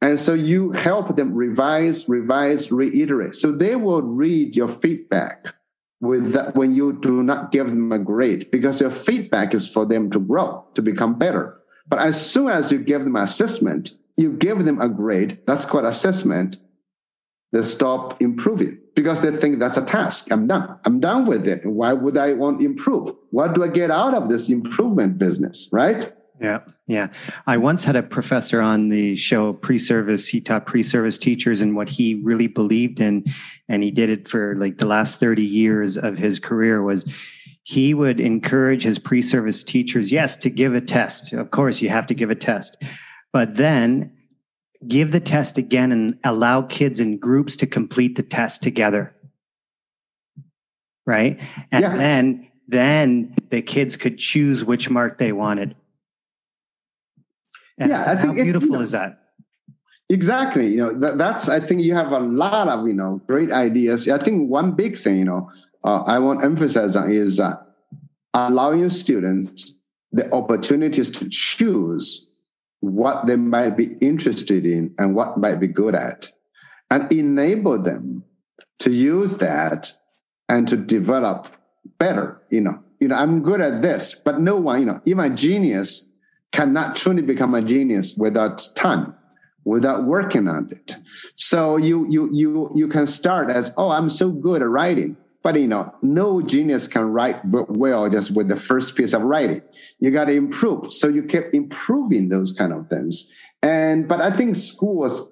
And 0.00 0.18
so 0.18 0.34
you 0.34 0.72
help 0.72 1.16
them 1.16 1.34
revise, 1.34 2.08
revise, 2.08 2.72
reiterate. 2.72 3.34
So 3.34 3.52
they 3.52 3.76
will 3.76 4.02
read 4.02 4.56
your 4.56 4.68
feedback 4.68 5.54
with 6.00 6.32
that 6.32 6.54
when 6.54 6.74
you 6.74 6.92
do 6.92 7.22
not 7.22 7.52
give 7.52 7.68
them 7.68 7.92
a 7.92 7.98
grade, 7.98 8.50
because 8.50 8.80
your 8.80 8.90
feedback 8.90 9.54
is 9.54 9.70
for 9.70 9.86
them 9.86 10.10
to 10.10 10.18
grow, 10.18 10.66
to 10.74 10.82
become 10.82 11.18
better. 11.18 11.58
But 11.86 12.00
as 12.00 12.20
soon 12.20 12.48
as 12.48 12.72
you 12.72 12.78
give 12.78 13.04
them 13.04 13.16
assessment, 13.16 13.92
you 14.16 14.32
give 14.32 14.64
them 14.64 14.80
a 14.80 14.88
grade, 14.88 15.40
that's 15.46 15.64
called 15.64 15.84
assessment, 15.84 16.58
they 17.52 17.62
stop 17.64 18.20
improving 18.20 18.78
because 18.94 19.22
they 19.22 19.34
think 19.36 19.58
that's 19.58 19.76
a 19.76 19.84
task. 19.84 20.28
I'm 20.30 20.46
done. 20.46 20.78
I'm 20.84 21.00
done 21.00 21.26
with 21.26 21.46
it. 21.46 21.64
Why 21.66 21.92
would 21.92 22.16
I 22.16 22.32
want 22.32 22.60
to 22.60 22.66
improve? 22.66 23.12
What 23.30 23.54
do 23.54 23.64
I 23.64 23.68
get 23.68 23.90
out 23.90 24.14
of 24.14 24.28
this 24.28 24.48
improvement 24.48 25.18
business? 25.18 25.68
Right? 25.72 26.12
Yeah, 26.40 26.60
yeah. 26.86 27.08
I 27.46 27.56
once 27.56 27.84
had 27.84 27.96
a 27.96 28.02
professor 28.02 28.60
on 28.60 28.88
the 28.88 29.16
show 29.16 29.52
pre-service. 29.52 30.26
He 30.26 30.40
taught 30.40 30.66
pre-service 30.66 31.16
teachers 31.16 31.62
and 31.62 31.76
what 31.76 31.88
he 31.88 32.16
really 32.24 32.48
believed 32.48 33.00
in, 33.00 33.24
and 33.68 33.82
he 33.82 33.90
did 33.90 34.10
it 34.10 34.26
for 34.26 34.56
like 34.56 34.78
the 34.78 34.86
last 34.86 35.20
30 35.20 35.42
years 35.44 35.96
of 35.96 36.16
his 36.16 36.40
career 36.40 36.82
was 36.82 37.04
he 37.62 37.94
would 37.94 38.20
encourage 38.20 38.82
his 38.82 38.98
pre-service 38.98 39.62
teachers, 39.62 40.12
yes, 40.12 40.36
to 40.36 40.50
give 40.50 40.74
a 40.74 40.80
test. 40.80 41.32
Of 41.32 41.50
course, 41.50 41.80
you 41.80 41.88
have 41.88 42.06
to 42.08 42.14
give 42.14 42.30
a 42.30 42.34
test. 42.34 42.76
But 43.32 43.56
then 43.56 44.12
give 44.88 45.12
the 45.12 45.20
test 45.20 45.58
again 45.58 45.92
and 45.92 46.18
allow 46.24 46.62
kids 46.62 47.00
in 47.00 47.18
groups 47.18 47.56
to 47.56 47.66
complete 47.66 48.16
the 48.16 48.22
test 48.22 48.62
together. 48.62 49.14
Right? 51.06 51.40
And 51.70 51.82
yeah. 51.82 51.96
then 51.96 52.48
then 52.66 53.34
the 53.50 53.60
kids 53.60 53.96
could 53.96 54.18
choose 54.18 54.64
which 54.64 54.88
mark 54.88 55.18
they 55.18 55.32
wanted. 55.32 55.76
And 57.78 57.90
yeah 57.90 58.04
I 58.06 58.16
think 58.16 58.38
how 58.38 58.44
beautiful 58.44 58.68
it, 58.68 58.72
you 58.72 58.78
know, 58.78 58.82
is 58.82 58.92
that? 58.92 59.20
Exactly 60.10 60.68
you 60.68 60.76
know 60.76 60.98
that, 61.00 61.16
that's 61.16 61.48
i 61.48 61.58
think 61.58 61.80
you 61.80 61.94
have 61.94 62.12
a 62.12 62.18
lot 62.18 62.68
of 62.68 62.86
you 62.86 62.92
know 62.92 63.22
great 63.26 63.50
ideas. 63.50 64.06
I 64.08 64.18
think 64.18 64.50
one 64.50 64.72
big 64.72 64.98
thing 64.98 65.16
you 65.16 65.24
know 65.24 65.50
uh, 65.82 66.02
i 66.06 66.18
want 66.18 66.40
to 66.40 66.46
emphasize 66.46 66.94
on 66.94 67.10
is 67.10 67.40
uh, 67.40 67.56
allowing 68.34 68.90
students 68.90 69.74
the 70.12 70.30
opportunities 70.32 71.10
to 71.10 71.28
choose 71.30 72.26
what 72.92 73.26
they 73.26 73.36
might 73.36 73.76
be 73.76 73.96
interested 74.00 74.66
in 74.66 74.94
and 74.98 75.14
what 75.14 75.38
might 75.38 75.60
be 75.60 75.66
good 75.66 75.94
at, 75.94 76.30
and 76.90 77.10
enable 77.12 77.80
them 77.80 78.24
to 78.80 78.90
use 78.90 79.38
that 79.38 79.92
and 80.48 80.68
to 80.68 80.76
develop 80.76 81.48
better. 81.98 82.42
You 82.50 82.60
know, 82.60 82.78
you 83.00 83.08
know, 83.08 83.16
I'm 83.16 83.42
good 83.42 83.60
at 83.60 83.82
this, 83.82 84.14
but 84.14 84.40
no 84.40 84.56
one, 84.56 84.80
you 84.80 84.86
know, 84.86 85.00
even 85.04 85.32
a 85.32 85.34
genius 85.34 86.04
cannot 86.52 86.96
truly 86.96 87.22
become 87.22 87.54
a 87.54 87.62
genius 87.62 88.14
without 88.16 88.68
time, 88.74 89.14
without 89.64 90.04
working 90.04 90.46
on 90.46 90.70
it. 90.70 90.96
So 91.36 91.76
you 91.76 92.06
you 92.08 92.28
you 92.32 92.70
you 92.74 92.88
can 92.88 93.06
start 93.06 93.50
as, 93.50 93.72
oh, 93.76 93.90
I'm 93.90 94.10
so 94.10 94.30
good 94.30 94.62
at 94.62 94.68
writing. 94.68 95.16
But 95.44 95.60
you 95.60 95.68
know, 95.68 95.94
no 96.00 96.40
genius 96.40 96.88
can 96.88 97.12
write 97.12 97.36
well 97.44 98.08
just 98.08 98.30
with 98.30 98.48
the 98.48 98.56
first 98.56 98.96
piece 98.96 99.12
of 99.12 99.20
writing. 99.20 99.60
You 100.00 100.10
got 100.10 100.24
to 100.24 100.32
improve. 100.32 100.90
So 100.90 101.06
you 101.06 101.22
keep 101.22 101.44
improving 101.52 102.30
those 102.30 102.50
kind 102.50 102.72
of 102.72 102.88
things. 102.88 103.30
And 103.62 104.08
but 104.08 104.22
I 104.22 104.30
think 104.30 104.56
schools 104.56 105.30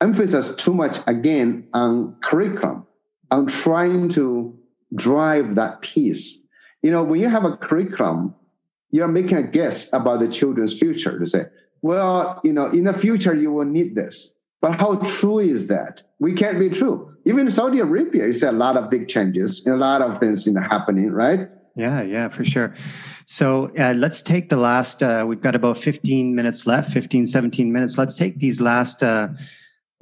emphasize 0.00 0.54
too 0.54 0.72
much 0.72 1.00
again 1.08 1.66
on 1.74 2.16
curriculum, 2.22 2.86
on 3.32 3.48
trying 3.48 4.08
to 4.10 4.56
drive 4.94 5.56
that 5.56 5.82
piece. 5.82 6.38
You 6.82 6.92
know, 6.92 7.02
when 7.02 7.20
you 7.20 7.28
have 7.28 7.44
a 7.44 7.56
curriculum, 7.56 8.36
you're 8.92 9.08
making 9.08 9.36
a 9.36 9.42
guess 9.42 9.92
about 9.92 10.20
the 10.20 10.28
children's 10.28 10.78
future 10.78 11.18
to 11.18 11.26
say, 11.26 11.46
well, 11.82 12.40
you 12.44 12.52
know, 12.52 12.66
in 12.66 12.84
the 12.84 12.94
future 12.94 13.34
you 13.34 13.52
will 13.52 13.64
need 13.64 13.96
this. 13.96 14.32
But 14.60 14.80
how 14.80 14.96
true 14.96 15.40
is 15.40 15.66
that? 15.66 16.04
We 16.20 16.34
can't 16.34 16.60
be 16.60 16.68
true 16.68 17.16
even 17.28 17.50
Saudi 17.50 17.78
Arabia, 17.80 18.26
you 18.26 18.32
see 18.32 18.46
a 18.46 18.52
lot 18.52 18.76
of 18.76 18.88
big 18.88 19.06
changes 19.08 19.64
a 19.66 19.76
lot 19.76 20.00
of 20.00 20.18
things 20.18 20.46
you 20.46 20.52
know, 20.52 20.62
happening, 20.62 21.12
right? 21.12 21.48
Yeah, 21.76 22.02
yeah, 22.02 22.28
for 22.28 22.44
sure. 22.44 22.74
So 23.26 23.70
uh, 23.78 23.94
let's 23.96 24.22
take 24.22 24.48
the 24.48 24.56
last, 24.56 25.02
uh, 25.02 25.24
we've 25.28 25.40
got 25.40 25.54
about 25.54 25.76
15 25.76 26.34
minutes 26.34 26.66
left, 26.66 26.90
15, 26.90 27.26
17 27.26 27.72
minutes. 27.72 27.98
Let's 27.98 28.16
take 28.16 28.38
these 28.38 28.60
last 28.60 29.02
uh, 29.02 29.28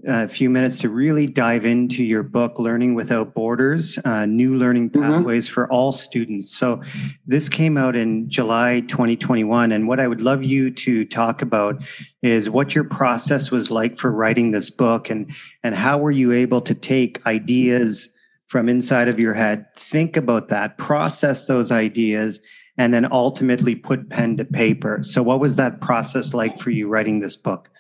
a 0.05 0.29
few 0.29 0.51
minutes 0.51 0.79
to 0.81 0.89
really 0.89 1.27
dive 1.27 1.65
into 1.65 2.05
your 2.05 2.23
book, 2.23 2.59
Learning 2.59 2.95
Without 2.95 3.35
Borders 3.35 3.99
uh, 4.05 4.27
New 4.27 4.55
Learning 4.57 4.91
mm-hmm. 4.91 5.03
Pathways 5.03 5.47
mm-hmm. 5.47 5.55
for 5.55 5.73
All 5.73 5.91
Students. 5.93 6.55
So, 6.55 6.83
this 7.27 7.49
came 7.49 7.77
out 7.77 7.97
in 7.97 8.29
July 8.29 8.81
2021. 8.89 9.73
And 9.73 9.89
what 9.89 9.99
I 9.99 10.07
would 10.07 10.21
love 10.21 10.45
you 10.45 10.71
to 10.71 11.05
talk 11.07 11.41
about 11.41 11.83
is 12.23 12.51
what 12.51 12.75
your 12.75 12.85
process 12.85 13.51
was 13.51 13.71
like 13.71 13.99
for 13.99 14.13
writing 14.13 14.51
this 14.51 14.71
book 14.71 15.09
and, 15.09 15.33
and 15.65 15.75
how 15.75 15.99
were 15.99 16.11
you 16.11 16.33
able 16.33 16.61
to 16.61 16.75
take 16.75 17.25
ideas 17.27 18.13
from 18.49 18.69
inside 18.69 19.09
of 19.09 19.19
your 19.19 19.35
head, 19.35 19.67
think 19.77 20.17
about 20.17 20.49
that, 20.49 20.79
process 20.79 21.47
those 21.47 21.73
ideas, 21.73 22.41
and 22.79 22.93
then 22.93 23.11
ultimately 23.11 23.75
put 23.75 24.09
pen 24.11 24.37
to 24.37 24.45
paper. 24.45 24.99
So, 25.03 25.23
what 25.23 25.41
was 25.41 25.57
that 25.57 25.81
process 25.81 26.35
like 26.35 26.59
for 26.59 26.71
you 26.71 26.87
writing 26.87 27.21
this 27.21 27.37
book? 27.37 27.71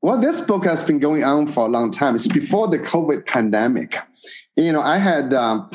Well, 0.00 0.20
this 0.20 0.40
book 0.40 0.64
has 0.64 0.84
been 0.84 1.00
going 1.00 1.24
on 1.24 1.48
for 1.48 1.66
a 1.66 1.68
long 1.68 1.90
time. 1.90 2.14
It's 2.14 2.28
before 2.28 2.68
the 2.68 2.78
COVID 2.78 3.26
pandemic. 3.26 3.98
You 4.56 4.72
know, 4.72 4.80
I 4.80 4.98
had, 4.98 5.34
um, 5.34 5.70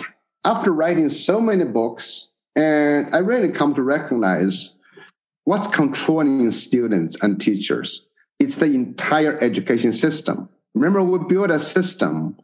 after 0.45 0.71
writing 0.71 1.09
so 1.09 1.41
many 1.41 1.65
books, 1.65 2.29
and 2.55 3.13
I 3.13 3.19
really 3.19 3.49
come 3.49 3.73
to 3.75 3.81
recognize 3.81 4.73
what's 5.43 5.67
controlling 5.67 6.49
students 6.51 7.17
and 7.21 7.39
teachers. 7.39 8.05
It's 8.39 8.57
the 8.57 8.67
entire 8.67 9.41
education 9.43 9.91
system. 9.91 10.49
Remember, 10.73 11.03
we 11.03 11.19
built 11.27 11.51
a 11.51 11.59
system 11.59 12.37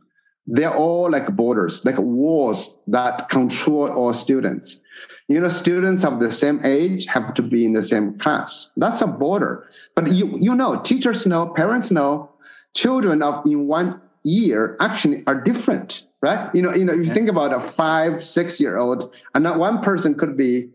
they're 0.51 0.73
all 0.73 1.09
like 1.09 1.35
borders, 1.35 1.85
like 1.85 1.97
walls 1.97 2.75
that 2.87 3.29
control 3.29 3.89
all 3.91 4.13
students. 4.13 4.81
You 5.27 5.39
know, 5.39 5.49
students 5.49 6.03
of 6.03 6.19
the 6.19 6.31
same 6.31 6.59
age 6.65 7.05
have 7.05 7.33
to 7.35 7.43
be 7.43 7.65
in 7.65 7.73
the 7.73 7.83
same 7.83 8.17
class. 8.17 8.69
That's 8.75 9.01
a 9.01 9.07
border. 9.07 9.69
But 9.95 10.11
you, 10.11 10.35
you 10.39 10.55
know, 10.55 10.81
teachers 10.81 11.27
know, 11.27 11.53
parents 11.55 11.91
know, 11.91 12.31
children 12.75 13.21
of 13.21 13.45
in 13.45 13.67
one 13.67 14.01
year 14.23 14.75
actually 14.79 15.23
are 15.27 15.39
different, 15.39 16.07
right? 16.21 16.49
You 16.55 16.63
know, 16.63 16.73
you 16.73 16.83
know, 16.83 16.93
if 16.93 17.05
you 17.05 17.13
think 17.13 17.29
about 17.29 17.53
a 17.53 17.59
five, 17.59 18.23
six 18.23 18.59
year 18.59 18.77
old, 18.77 19.13
and 19.35 19.43
not 19.43 19.59
one 19.59 19.81
person 19.81 20.15
could 20.15 20.35
be 20.35 20.71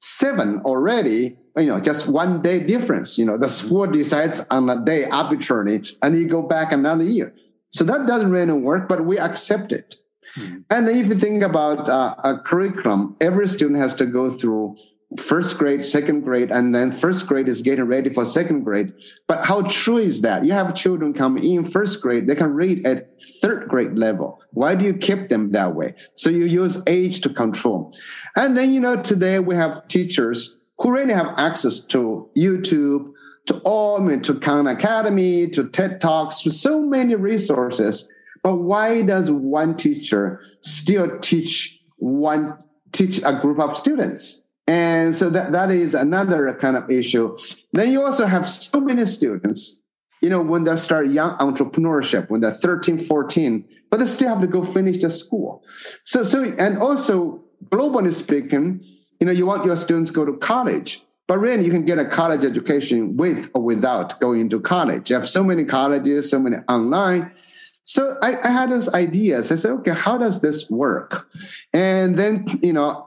seven 0.00 0.62
already, 0.64 1.36
you 1.56 1.66
know, 1.66 1.78
just 1.78 2.08
one 2.08 2.40
day 2.40 2.58
difference. 2.58 3.18
You 3.18 3.26
know, 3.26 3.36
the 3.36 3.48
school 3.48 3.86
decides 3.86 4.40
on 4.50 4.70
a 4.70 4.82
day 4.82 5.04
arbitrarily, 5.04 5.82
and 6.02 6.16
you 6.16 6.26
go 6.26 6.40
back 6.40 6.72
another 6.72 7.04
year. 7.04 7.34
So 7.70 7.84
that 7.84 8.06
doesn't 8.06 8.30
really 8.30 8.52
work, 8.52 8.88
but 8.88 9.04
we 9.04 9.18
accept 9.18 9.72
it. 9.72 9.96
Mm-hmm. 10.36 10.58
And 10.70 10.88
then 10.88 10.96
if 10.96 11.08
you 11.08 11.14
think 11.14 11.42
about 11.42 11.88
uh, 11.88 12.14
a 12.22 12.38
curriculum, 12.38 13.16
every 13.20 13.48
student 13.48 13.78
has 13.78 13.94
to 13.96 14.06
go 14.06 14.30
through 14.30 14.76
first 15.18 15.58
grade, 15.58 15.82
second 15.82 16.20
grade, 16.20 16.52
and 16.52 16.72
then 16.74 16.92
first 16.92 17.26
grade 17.26 17.48
is 17.48 17.62
getting 17.62 17.84
ready 17.84 18.10
for 18.10 18.24
second 18.24 18.62
grade. 18.62 18.92
But 19.26 19.44
how 19.44 19.62
true 19.62 19.96
is 19.98 20.22
that? 20.22 20.44
You 20.44 20.52
have 20.52 20.74
children 20.74 21.14
come 21.14 21.36
in 21.36 21.64
first 21.64 22.00
grade, 22.00 22.28
they 22.28 22.36
can 22.36 22.52
read 22.52 22.86
at 22.86 23.10
third 23.42 23.68
grade 23.68 23.98
level. 23.98 24.40
Why 24.52 24.74
do 24.74 24.84
you 24.84 24.94
keep 24.94 25.28
them 25.28 25.50
that 25.50 25.74
way? 25.74 25.94
So 26.14 26.30
you 26.30 26.44
use 26.44 26.78
age 26.86 27.22
to 27.22 27.30
control. 27.30 27.96
And 28.36 28.56
then, 28.56 28.72
you 28.72 28.80
know, 28.80 29.02
today 29.02 29.40
we 29.40 29.56
have 29.56 29.88
teachers 29.88 30.56
who 30.78 30.92
really 30.92 31.12
have 31.12 31.34
access 31.36 31.80
to 31.86 32.30
YouTube, 32.36 33.12
to 33.50 34.00
mean, 34.00 34.22
to 34.22 34.34
Khan 34.34 34.66
Academy, 34.66 35.48
to 35.50 35.68
TED 35.68 36.00
Talks, 36.00 36.42
to 36.42 36.50
so 36.50 36.80
many 36.80 37.14
resources. 37.14 38.08
But 38.42 38.56
why 38.56 39.02
does 39.02 39.30
one 39.30 39.76
teacher 39.76 40.40
still 40.60 41.18
teach 41.18 41.78
one 41.96 42.56
teach 42.92 43.20
a 43.24 43.38
group 43.40 43.58
of 43.60 43.76
students? 43.76 44.42
And 44.66 45.16
so 45.16 45.30
that, 45.30 45.52
that 45.52 45.70
is 45.70 45.94
another 45.94 46.54
kind 46.54 46.76
of 46.76 46.88
issue. 46.90 47.36
Then 47.72 47.90
you 47.90 48.04
also 48.04 48.24
have 48.24 48.48
so 48.48 48.80
many 48.80 49.04
students, 49.04 49.80
you 50.22 50.30
know, 50.30 50.40
when 50.40 50.64
they 50.64 50.76
start 50.76 51.08
young 51.08 51.36
entrepreneurship, 51.38 52.30
when 52.30 52.40
they're 52.40 52.52
13, 52.52 52.98
14, 52.98 53.64
but 53.90 53.98
they 53.98 54.06
still 54.06 54.28
have 54.28 54.40
to 54.40 54.46
go 54.46 54.64
finish 54.64 54.98
the 54.98 55.10
school. 55.10 55.64
So, 56.04 56.22
so, 56.22 56.44
and 56.44 56.78
also 56.78 57.42
globally 57.66 58.14
speaking, 58.14 58.84
you 59.18 59.26
know, 59.26 59.32
you 59.32 59.44
want 59.44 59.64
your 59.64 59.76
students 59.76 60.10
to 60.10 60.14
go 60.14 60.24
to 60.24 60.34
college. 60.34 61.02
But 61.30 61.38
really, 61.38 61.64
you 61.64 61.70
can 61.70 61.84
get 61.84 62.00
a 62.00 62.04
college 62.04 62.44
education 62.44 63.16
with 63.16 63.50
or 63.54 63.62
without 63.62 64.18
going 64.18 64.48
to 64.48 64.58
college. 64.58 65.10
You 65.10 65.14
have 65.14 65.28
so 65.28 65.44
many 65.44 65.64
colleges, 65.64 66.28
so 66.28 66.40
many 66.40 66.56
online. 66.68 67.30
So 67.84 68.18
I, 68.20 68.36
I 68.42 68.48
had 68.48 68.72
those 68.72 68.88
ideas. 68.88 69.52
I 69.52 69.54
said, 69.54 69.70
okay, 69.70 69.92
how 69.92 70.18
does 70.18 70.40
this 70.40 70.68
work? 70.68 71.28
And 71.72 72.16
then, 72.16 72.46
you 72.64 72.72
know, 72.72 73.06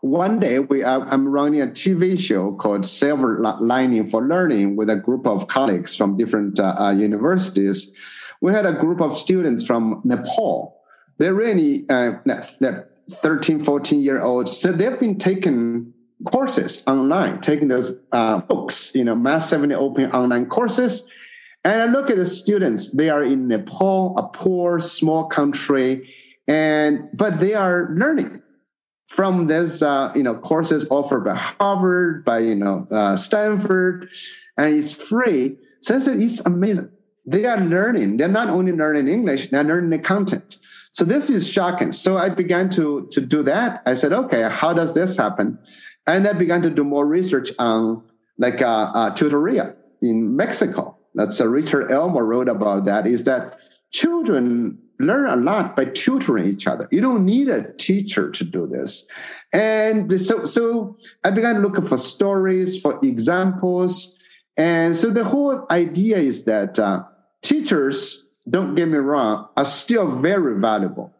one 0.00 0.40
day 0.40 0.60
we 0.60 0.82
uh, 0.82 1.00
I'm 1.00 1.28
running 1.28 1.60
a 1.60 1.66
TV 1.66 2.18
show 2.18 2.54
called 2.54 2.86
Silver 2.86 3.38
Lining 3.60 4.06
for 4.06 4.26
Learning 4.26 4.74
with 4.74 4.88
a 4.88 4.96
group 4.96 5.26
of 5.26 5.46
colleagues 5.46 5.94
from 5.94 6.16
different 6.16 6.58
uh, 6.58 6.74
uh, 6.78 6.90
universities. 6.92 7.92
We 8.40 8.52
had 8.52 8.64
a 8.64 8.72
group 8.72 9.02
of 9.02 9.18
students 9.18 9.62
from 9.62 10.00
Nepal. 10.04 10.80
They're 11.18 11.34
really 11.34 11.84
uh, 11.90 12.12
they're 12.24 12.88
13, 13.10 13.60
14 13.60 14.00
year 14.00 14.22
olds. 14.22 14.56
So 14.56 14.72
they've 14.72 14.98
been 14.98 15.18
taking 15.18 15.92
courses 16.24 16.82
online, 16.86 17.40
taking 17.40 17.68
those 17.68 17.98
uh, 18.12 18.40
books, 18.40 18.92
you 18.94 19.04
know, 19.04 19.14
Massive 19.14 19.70
Open 19.72 20.10
online 20.12 20.46
courses. 20.46 21.06
And 21.64 21.82
I 21.82 21.86
look 21.86 22.10
at 22.10 22.16
the 22.16 22.26
students, 22.26 22.92
they 22.92 23.10
are 23.10 23.22
in 23.22 23.48
Nepal, 23.48 24.16
a 24.16 24.28
poor, 24.28 24.80
small 24.80 25.28
country, 25.28 26.08
and 26.48 27.08
but 27.12 27.38
they 27.38 27.54
are 27.54 27.90
learning 27.94 28.42
from 29.08 29.46
this, 29.46 29.82
uh, 29.82 30.12
you 30.14 30.22
know, 30.22 30.36
courses 30.36 30.86
offered 30.90 31.24
by 31.24 31.34
Harvard, 31.34 32.24
by 32.24 32.38
you 32.38 32.54
know, 32.54 32.86
uh, 32.90 33.16
Stanford, 33.16 34.08
and 34.56 34.74
it's 34.74 34.92
free. 34.92 35.56
So 35.82 35.96
it's, 35.96 36.06
it's 36.06 36.40
amazing. 36.40 36.90
They 37.26 37.44
are 37.44 37.60
learning. 37.60 38.16
They're 38.16 38.28
not 38.28 38.48
only 38.48 38.72
learning 38.72 39.08
English; 39.08 39.50
they're 39.50 39.64
learning 39.64 39.90
the 39.90 39.98
content. 39.98 40.56
So 40.92 41.04
this 41.04 41.30
is 41.30 41.48
shocking. 41.48 41.92
So 41.92 42.16
I 42.16 42.30
began 42.30 42.70
to 42.70 43.06
to 43.12 43.20
do 43.20 43.42
that. 43.44 43.82
I 43.86 43.94
said, 43.94 44.12
okay, 44.12 44.48
how 44.50 44.72
does 44.72 44.94
this 44.94 45.16
happen? 45.16 45.58
And 46.06 46.26
I 46.26 46.32
began 46.32 46.62
to 46.62 46.70
do 46.70 46.84
more 46.84 47.06
research 47.06 47.50
on 47.58 48.02
like 48.38 48.62
uh, 48.62 48.90
uh, 48.94 49.14
tutoria 49.14 49.74
in 50.02 50.36
Mexico. 50.36 50.96
That's 51.14 51.40
uh, 51.40 51.48
Richard 51.48 51.90
Elmore 51.90 52.26
wrote 52.26 52.48
about 52.48 52.84
that. 52.86 53.06
Is 53.06 53.24
that 53.24 53.58
children 53.92 54.78
learn 55.00 55.26
a 55.26 55.36
lot 55.36 55.74
by 55.76 55.86
tutoring 55.86 56.46
each 56.46 56.66
other. 56.66 56.86
You 56.90 57.00
don't 57.00 57.24
need 57.24 57.48
a 57.48 57.72
teacher 57.72 58.30
to 58.30 58.44
do 58.44 58.66
this. 58.66 59.06
And 59.52 60.20
so, 60.20 60.44
so 60.44 60.98
I 61.24 61.30
began 61.30 61.62
looking 61.62 61.84
for 61.84 61.96
stories, 61.96 62.80
for 62.80 63.00
examples. 63.02 64.16
And 64.56 64.96
so 64.96 65.10
the 65.10 65.24
whole 65.24 65.66
idea 65.70 66.18
is 66.18 66.44
that 66.44 66.78
uh, 66.78 67.04
teachers, 67.42 68.26
don't 68.48 68.74
get 68.74 68.88
me 68.88 68.98
wrong, 68.98 69.48
are 69.56 69.64
still 69.64 70.06
very 70.06 70.60
valuable, 70.60 71.14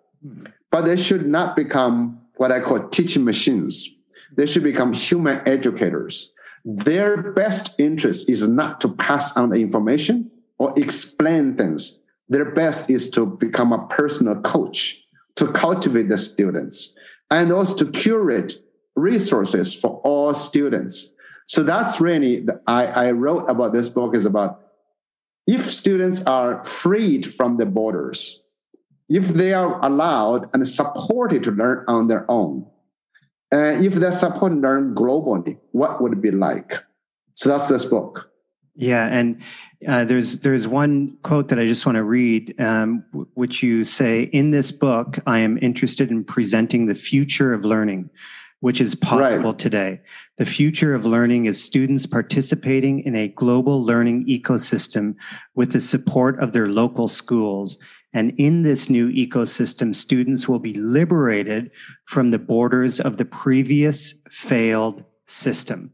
but 0.71 0.83
they 0.83 0.99
should 0.99 1.27
not 1.27 1.57
become 1.57 2.21
what 2.37 2.53
I 2.53 2.61
call 2.61 2.87
teaching 2.89 3.25
machines 3.25 3.89
they 4.37 4.47
should 4.47 4.63
become 4.63 4.93
human 4.93 5.41
educators. 5.47 6.33
Their 6.65 7.33
best 7.33 7.75
interest 7.79 8.29
is 8.29 8.47
not 8.47 8.81
to 8.83 8.89
pass 8.89 9.37
on 9.37 9.51
the 9.51 9.61
information 9.61 10.31
or 10.59 10.73
explain 10.77 11.57
things. 11.57 12.01
Their 12.29 12.45
best 12.53 12.91
is 12.91 13.09
to 13.11 13.27
become 13.27 13.73
a 13.73 13.87
personal 13.89 14.41
coach, 14.41 15.03
to 15.37 15.51
cultivate 15.53 16.09
the 16.09 16.19
students, 16.19 16.95
and 17.31 17.53
also 17.53 17.77
to 17.77 17.91
curate 17.91 18.55
resources 18.95 19.73
for 19.75 20.01
all 20.05 20.35
students. 20.35 21.13
So 21.47 21.63
that's 21.63 22.01
really, 22.01 22.41
the, 22.41 22.61
I, 22.67 22.87
I 22.87 23.11
wrote 23.13 23.49
about 23.49 23.73
this 23.73 23.89
book 23.89 24.15
is 24.15 24.27
about 24.27 24.61
if 25.47 25.71
students 25.71 26.23
are 26.27 26.63
freed 26.63 27.27
from 27.27 27.57
the 27.57 27.67
borders, 27.67 28.43
if 29.09 29.29
they 29.29 29.53
are 29.53 29.85
allowed 29.85 30.49
and 30.55 30.67
supported 30.69 31.43
to 31.45 31.51
learn 31.51 31.85
on 31.89 32.07
their 32.07 32.31
own, 32.31 32.67
uh, 33.53 33.77
if 33.81 33.95
that 33.95 34.15
support 34.15 34.53
learn 34.53 34.95
globally, 34.95 35.59
what 35.73 36.01
would 36.01 36.13
it 36.13 36.21
be 36.21 36.31
like? 36.31 36.75
So 37.35 37.49
that's 37.49 37.69
this 37.69 37.85
book. 37.85 38.31
Yeah, 38.77 39.09
and 39.11 39.43
uh, 39.89 40.05
there's 40.05 40.39
there's 40.39 40.69
one 40.69 41.19
quote 41.23 41.49
that 41.49 41.59
I 41.59 41.67
just 41.67 41.85
want 41.85 41.97
to 41.97 42.05
read, 42.05 42.59
um, 42.61 43.05
which 43.35 43.63
you 43.63 43.85
say 43.85 44.23
in 44.25 44.53
this 44.53 44.71
book, 44.71 45.19
I 45.27 45.41
am 45.41 45.59
interested 45.61 46.11
in 46.11 46.25
presenting 46.25 46.87
the 46.87 46.95
future 46.95 47.53
of 47.53 47.65
learning, 47.65 48.09
which 48.61 48.81
is 48.81 48.95
possible 48.95 49.51
right. 49.51 49.59
today. 49.59 50.01
The 50.39 50.47
future 50.47 50.95
of 50.95 51.05
learning 51.05 51.47
is 51.47 51.63
students 51.63 52.07
participating 52.07 53.01
in 53.01 53.17
a 53.17 53.29
global 53.29 53.85
learning 53.85 54.27
ecosystem 54.27 55.15
with 55.55 55.73
the 55.73 55.81
support 55.81 56.39
of 56.41 56.53
their 56.53 56.69
local 56.69 57.09
schools 57.09 57.77
and 58.13 58.35
in 58.39 58.63
this 58.63 58.91
new 58.91 59.09
ecosystem, 59.09 59.95
students 59.95 60.49
will 60.49 60.59
be 60.59 60.75
liberated 60.75 61.71
from 62.07 62.31
the 62.31 62.39
borders 62.39 63.01
of 63.01 63.17
the 63.19 63.25
previous 63.25 64.15
failed 64.31 65.05
system. 65.27 65.93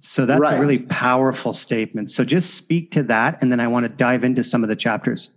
So 0.00 0.26
that's 0.26 0.40
right. 0.40 0.58
a 0.58 0.60
really 0.60 0.80
powerful 0.80 1.52
statement. 1.52 2.10
So 2.10 2.24
just 2.24 2.54
speak 2.54 2.90
to 2.92 3.02
that, 3.04 3.40
and 3.40 3.50
then 3.50 3.60
I 3.60 3.68
want 3.68 3.84
to 3.84 3.88
dive 3.88 4.24
into 4.24 4.42
some 4.42 4.62
of 4.62 4.68
the 4.68 4.76
chapters. 4.76 5.30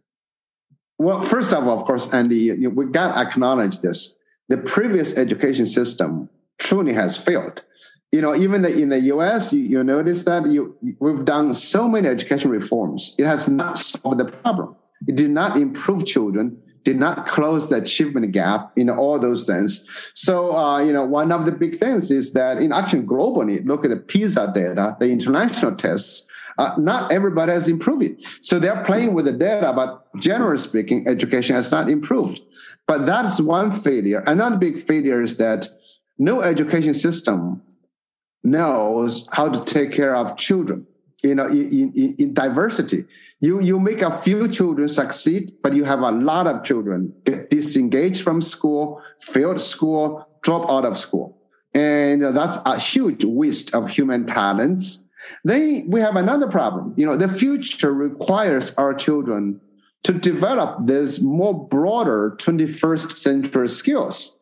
Well, 0.98 1.22
first 1.22 1.54
of 1.54 1.68
all, 1.68 1.78
of 1.78 1.86
course, 1.86 2.12
Andy, 2.12 2.68
we 2.68 2.88
got 2.88 3.14
to 3.14 3.22
acknowledge 3.22 3.80
this. 3.80 4.16
The 4.50 4.58
previous 4.58 5.16
education 5.16 5.68
system 5.68 6.30
truly 6.58 6.94
has 6.94 7.18
failed. 7.18 7.64
You 8.12 8.22
know, 8.22 8.36
even 8.36 8.62
the, 8.62 8.76
in 8.76 8.90
the 8.90 9.00
U.S., 9.02 9.52
you, 9.52 9.62
you 9.62 9.84
notice 9.84 10.24
that 10.24 10.48
you, 10.48 10.76
we've 11.00 11.26
done 11.26 11.54
so 11.54 11.90
many 11.90 12.08
education 12.08 12.50
reforms. 12.50 13.14
It 13.18 13.26
has 13.26 13.50
not 13.50 13.78
solved 13.78 14.20
the 14.20 14.26
problem. 14.26 14.77
It 15.06 15.16
did 15.16 15.30
not 15.30 15.58
improve 15.58 16.06
children, 16.06 16.58
did 16.84 16.98
not 16.98 17.28
close 17.28 17.68
the 17.68 17.76
achievement 17.76 18.32
gap, 18.32 18.72
you 18.78 18.86
know, 18.86 18.96
all 18.96 19.20
those 19.20 19.44
things. 19.44 19.86
So, 20.14 20.56
uh, 20.56 20.80
you 20.82 20.94
know, 20.94 21.04
one 21.04 21.34
of 21.34 21.46
the 21.46 21.52
big 21.52 21.78
things 21.78 22.12
is 22.12 22.32
that 22.32 22.60
in 22.60 22.72
action 22.72 23.06
globally, 23.06 23.66
look 23.66 23.84
at 23.84 23.90
the 23.90 23.98
PISA 23.98 24.54
data, 24.56 24.96
the 25.00 25.10
international 25.10 25.76
tests, 25.76 26.26
uh, 26.58 26.76
not 26.78 27.12
everybody 27.12 27.52
has 27.52 27.68
improved 27.68 28.04
it. 28.04 28.26
So 28.42 28.58
they're 28.58 28.84
playing 28.86 29.14
with 29.14 29.26
the 29.26 29.34
data, 29.34 29.74
but 29.76 30.06
generally 30.18 30.58
speaking, 30.60 31.08
education 31.08 31.58
has 31.58 31.72
not 31.72 31.90
improved. 31.90 32.40
But 32.88 33.06
that's 33.06 33.42
one 33.42 33.72
failure. 33.72 34.24
Another 34.26 34.58
big 34.58 34.80
failure 34.80 35.22
is 35.22 35.36
that 35.38 35.68
no 36.18 36.42
education 36.42 36.94
system 36.94 37.62
knows 38.46 39.28
how 39.34 39.50
to 39.50 39.64
take 39.66 39.92
care 39.92 40.16
of 40.16 40.38
children, 40.38 40.88
you 41.22 41.36
know, 41.36 41.48
in, 41.48 41.92
in, 41.94 42.16
in 42.18 42.34
diversity 42.34 43.04
you 43.40 43.60
you 43.62 43.80
make 43.80 44.02
a 44.02 44.12
few 44.12 44.48
children 44.48 44.88
succeed, 44.88 45.54
but 45.62 45.74
you 45.74 45.84
have 45.84 46.00
a 46.00 46.12
lot 46.12 46.48
of 46.48 46.64
children 46.64 47.14
get 47.24 47.50
disengaged 47.50 48.24
from 48.24 48.42
school, 48.42 49.02
failed 49.22 49.62
school, 49.62 50.28
drop 50.42 50.70
out 50.70 50.86
of 50.86 50.98
school, 50.98 51.38
and 51.74 52.24
uh, 52.24 52.32
that's 52.32 52.58
a 52.66 52.80
huge 52.80 53.24
waste 53.24 53.74
of 53.76 53.90
human 53.90 54.26
talents. 54.26 55.04
Then 55.44 55.86
we 55.90 56.00
have 56.00 56.16
another 56.16 56.48
problem. 56.48 56.94
You 56.98 57.06
know, 57.06 57.18
the 57.18 57.28
future 57.28 57.94
requires 57.94 58.74
our 58.76 58.94
children 58.94 59.60
to 60.04 60.14
develop 60.14 60.86
these 60.86 61.22
more 61.22 61.68
broader 61.68 62.36
21st 62.40 63.18
century 63.18 63.70
skills. 63.70 64.38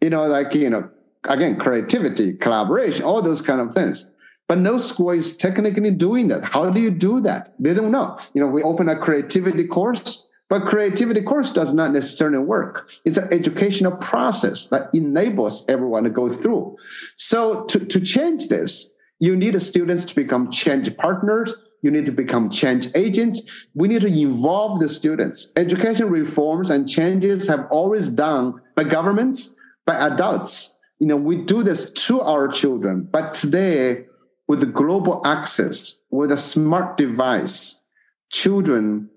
You 0.00 0.10
know, 0.10 0.22
like, 0.22 0.54
you 0.54 0.70
know, 0.70 0.88
again, 1.24 1.56
creativity, 1.56 2.32
collaboration, 2.34 3.04
all 3.04 3.20
those 3.20 3.42
kind 3.42 3.60
of 3.60 3.74
things. 3.74 4.08
But 4.50 4.58
no 4.58 4.78
school 4.78 5.10
is 5.10 5.36
technically 5.36 5.92
doing 5.92 6.26
that. 6.26 6.42
How 6.42 6.70
do 6.70 6.80
you 6.80 6.90
do 6.90 7.20
that? 7.20 7.54
They 7.60 7.72
don't 7.72 7.92
know. 7.92 8.18
You 8.34 8.40
know, 8.40 8.48
we 8.48 8.64
open 8.64 8.88
a 8.88 8.96
creativity 8.98 9.64
course, 9.64 10.26
but 10.48 10.66
creativity 10.66 11.22
course 11.22 11.52
does 11.52 11.72
not 11.72 11.92
necessarily 11.92 12.38
work. 12.38 12.90
It's 13.04 13.16
an 13.16 13.32
educational 13.32 13.92
process 13.92 14.66
that 14.70 14.90
enables 14.92 15.64
everyone 15.68 16.02
to 16.02 16.10
go 16.10 16.28
through. 16.28 16.76
So 17.14 17.62
to, 17.66 17.78
to 17.78 18.00
change 18.00 18.48
this, 18.48 18.90
you 19.20 19.36
need 19.36 19.54
the 19.54 19.60
students 19.60 20.04
to 20.06 20.16
become 20.16 20.50
change 20.50 20.96
partners. 20.96 21.54
You 21.82 21.92
need 21.92 22.06
to 22.06 22.12
become 22.12 22.50
change 22.50 22.88
agents. 22.96 23.40
We 23.76 23.86
need 23.86 24.00
to 24.00 24.08
involve 24.08 24.80
the 24.80 24.88
students. 24.88 25.52
Education 25.54 26.10
reforms 26.10 26.70
and 26.70 26.88
changes 26.88 27.46
have 27.46 27.68
always 27.70 28.10
done 28.10 28.54
by 28.74 28.82
governments, 28.82 29.54
by 29.86 29.94
adults. 29.94 30.74
You 30.98 31.06
know, 31.06 31.16
we 31.16 31.36
do 31.36 31.62
this 31.62 31.92
to 31.92 32.20
our 32.20 32.48
children, 32.48 33.06
but 33.12 33.32
today 33.32 34.06
with 34.50 34.74
global 34.74 35.24
access, 35.24 35.94
with 36.10 36.32
a 36.32 36.36
smart 36.36 36.96
device, 36.96 37.84
children 38.30 39.08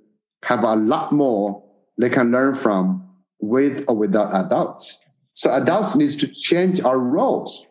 have 0.44 0.64
a 0.64 0.76
lot 0.76 1.12
more 1.12 1.64
they 1.98 2.08
can 2.08 2.32
learn 2.32 2.54
from 2.54 3.04
with 3.40 3.84
or 3.88 3.96
without 3.96 4.30
adults. 4.46 5.00
So 5.34 5.52
adults 5.52 5.96
needs 5.96 6.16
to 6.18 6.28
change 6.28 6.82
our 6.82 7.00
roles. 7.00 7.66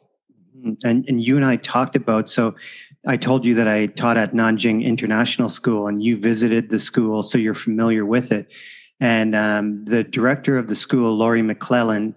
And 0.83 1.05
and 1.09 1.21
you 1.21 1.37
and 1.37 1.45
I 1.45 1.55
talked 1.55 1.95
about 1.95 2.29
so 2.29 2.57
I 3.07 3.17
told 3.17 3.45
you 3.45 3.55
that 3.55 3.69
I 3.69 3.87
taught 3.87 4.17
at 4.17 4.33
Nanjing 4.33 4.85
International 4.85 5.49
School 5.49 5.87
and 5.87 6.03
you 6.03 6.17
visited 6.17 6.69
the 6.69 6.81
school, 6.81 7.23
so 7.23 7.39
you're 7.39 7.55
familiar 7.55 8.05
with 8.05 8.33
it. 8.33 8.53
And 8.99 9.37
um, 9.37 9.85
the 9.85 10.03
director 10.03 10.59
of 10.59 10.67
the 10.67 10.75
school, 10.75 11.17
Laurie 11.17 11.43
McClellan, 11.43 12.17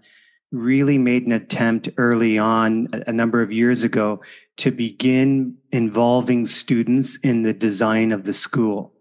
really 0.51 0.97
made 0.97 1.25
an 1.25 1.31
attempt 1.31 1.89
early 1.97 2.37
on 2.39 2.87
a 3.05 3.13
number 3.13 3.41
of 3.41 3.51
years 3.51 3.83
ago 3.83 4.21
to 4.57 4.71
begin 4.71 5.57
involving 5.71 6.45
students 6.45 7.17
in 7.23 7.43
the 7.43 7.53
design 7.53 8.11
of 8.11 8.23
the 8.23 8.33
school 8.33 8.93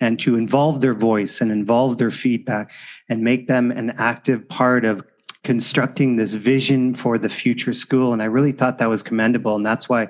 and 0.00 0.18
to 0.20 0.36
involve 0.36 0.80
their 0.80 0.94
voice 0.94 1.40
and 1.40 1.50
involve 1.50 1.96
their 1.96 2.10
feedback 2.10 2.72
and 3.08 3.22
make 3.22 3.46
them 3.48 3.70
an 3.70 3.90
active 3.96 4.48
part 4.48 4.84
of 4.84 5.04
constructing 5.44 6.16
this 6.16 6.34
vision 6.34 6.94
for 6.94 7.18
the 7.18 7.28
future 7.28 7.72
school. 7.72 8.14
And 8.14 8.22
I 8.22 8.24
really 8.24 8.50
thought 8.50 8.78
that 8.78 8.88
was 8.88 9.02
commendable. 9.02 9.54
And 9.54 9.64
that's 9.64 9.88
why 9.90 10.08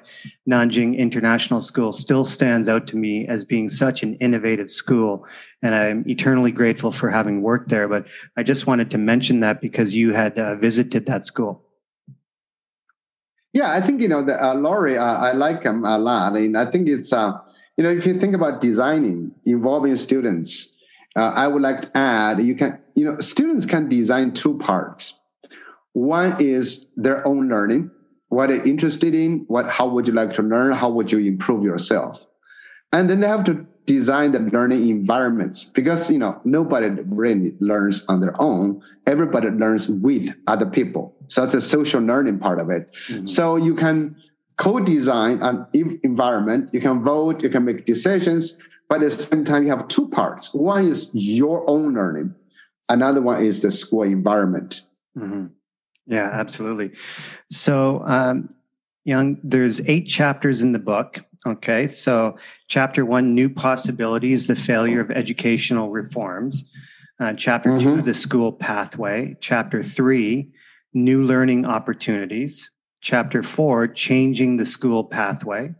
Nanjing 0.48 0.96
International 0.96 1.60
School 1.60 1.92
still 1.92 2.24
stands 2.24 2.68
out 2.68 2.86
to 2.88 2.96
me 2.96 3.26
as 3.26 3.44
being 3.44 3.68
such 3.68 4.04
an 4.04 4.14
innovative 4.16 4.70
school. 4.70 5.26
And 5.60 5.74
I'm 5.74 6.08
eternally 6.08 6.52
grateful 6.52 6.92
for 6.92 7.10
having 7.10 7.42
worked 7.42 7.68
there. 7.68 7.88
But 7.88 8.06
I 8.36 8.44
just 8.44 8.68
wanted 8.68 8.92
to 8.92 8.98
mention 8.98 9.40
that 9.40 9.60
because 9.60 9.92
you 9.92 10.12
had 10.12 10.38
uh, 10.38 10.54
visited 10.54 11.06
that 11.06 11.24
school. 11.24 11.64
Yeah, 13.54 13.72
I 13.72 13.80
think, 13.80 14.02
you 14.02 14.08
know, 14.08 14.22
the, 14.22 14.36
uh, 14.44 14.54
Laurie, 14.54 14.98
uh, 14.98 15.04
I 15.04 15.32
like 15.32 15.62
him 15.62 15.84
a 15.84 15.96
lot. 15.96 16.36
And 16.36 16.58
I 16.58 16.66
think 16.66 16.88
it's, 16.88 17.12
uh, 17.12 17.32
you 17.78 17.84
know, 17.84 17.90
if 17.90 18.04
you 18.04 18.18
think 18.18 18.34
about 18.34 18.60
designing, 18.60 19.32
involving 19.46 19.96
students, 19.96 20.72
uh, 21.16 21.32
I 21.34 21.46
would 21.46 21.62
like 21.62 21.82
to 21.82 21.96
add, 21.96 22.42
you 22.42 22.56
can, 22.56 22.78
you 22.94 23.04
know, 23.04 23.20
students 23.20 23.64
can 23.64 23.88
design 23.88 24.34
two 24.34 24.58
parts 24.58 25.14
one 25.94 26.36
is 26.40 26.86
their 26.96 27.26
own 27.26 27.48
learning, 27.48 27.90
what 28.28 28.48
they're 28.48 28.66
interested 28.66 29.14
in, 29.14 29.44
what 29.46 29.70
how 29.70 29.86
would 29.88 30.06
you 30.06 30.12
like 30.12 30.32
to 30.34 30.42
learn, 30.42 30.72
how 30.72 30.90
would 30.90 31.10
you 31.10 31.18
improve 31.20 31.62
yourself. 31.62 32.26
And 32.92 33.08
then 33.08 33.20
they 33.20 33.28
have 33.28 33.44
to 33.44 33.66
design 33.86 34.32
the 34.32 34.38
learning 34.38 34.88
environments 34.88 35.64
because 35.64 36.10
you 36.10 36.18
know 36.18 36.40
nobody 36.44 36.88
really 37.06 37.54
learns 37.60 38.04
on 38.08 38.20
their 38.20 38.40
own. 38.40 38.82
Everybody 39.06 39.50
learns 39.50 39.88
with 39.88 40.34
other 40.46 40.66
people. 40.66 41.14
So 41.28 41.42
that's 41.42 41.54
a 41.54 41.60
social 41.60 42.00
learning 42.00 42.38
part 42.38 42.58
of 42.58 42.70
it. 42.70 42.92
Mm-hmm. 43.08 43.26
So 43.26 43.56
you 43.56 43.74
can 43.74 44.16
co-design 44.56 45.42
an 45.42 45.66
environment, 46.02 46.70
you 46.72 46.80
can 46.80 47.02
vote, 47.02 47.42
you 47.42 47.48
can 47.48 47.64
make 47.64 47.84
decisions, 47.84 48.56
but 48.88 49.02
at 49.02 49.12
the 49.12 49.22
same 49.22 49.44
time 49.44 49.64
you 49.64 49.70
have 49.70 49.88
two 49.88 50.08
parts. 50.08 50.54
One 50.54 50.86
is 50.86 51.10
your 51.12 51.68
own 51.68 51.94
learning, 51.94 52.34
another 52.88 53.20
one 53.20 53.42
is 53.42 53.62
the 53.62 53.72
school 53.72 54.02
environment. 54.02 54.82
Mm-hmm. 55.18 55.46
Yeah, 56.06 56.28
absolutely. 56.32 56.92
So, 57.50 58.02
um, 58.06 58.54
Yong, 59.04 59.38
there's 59.42 59.80
eight 59.82 60.06
chapters 60.06 60.62
in 60.62 60.72
the 60.72 60.78
book. 60.78 61.24
Okay, 61.46 61.86
so 61.86 62.38
chapter 62.68 63.04
one, 63.04 63.34
new 63.34 63.50
possibilities, 63.50 64.46
the 64.46 64.56
failure 64.56 65.00
of 65.00 65.10
educational 65.10 65.90
reforms. 65.90 66.64
Uh, 67.20 67.34
chapter 67.34 67.70
mm-hmm. 67.70 67.96
two, 67.96 68.02
the 68.02 68.14
school 68.14 68.50
pathway. 68.50 69.36
Chapter 69.40 69.82
three, 69.82 70.50
new 70.94 71.22
learning 71.22 71.66
opportunities. 71.66 72.70
Chapter 73.02 73.42
four, 73.42 73.86
changing 73.86 74.56
the 74.56 74.64
school 74.64 75.04
pathway. 75.04 75.74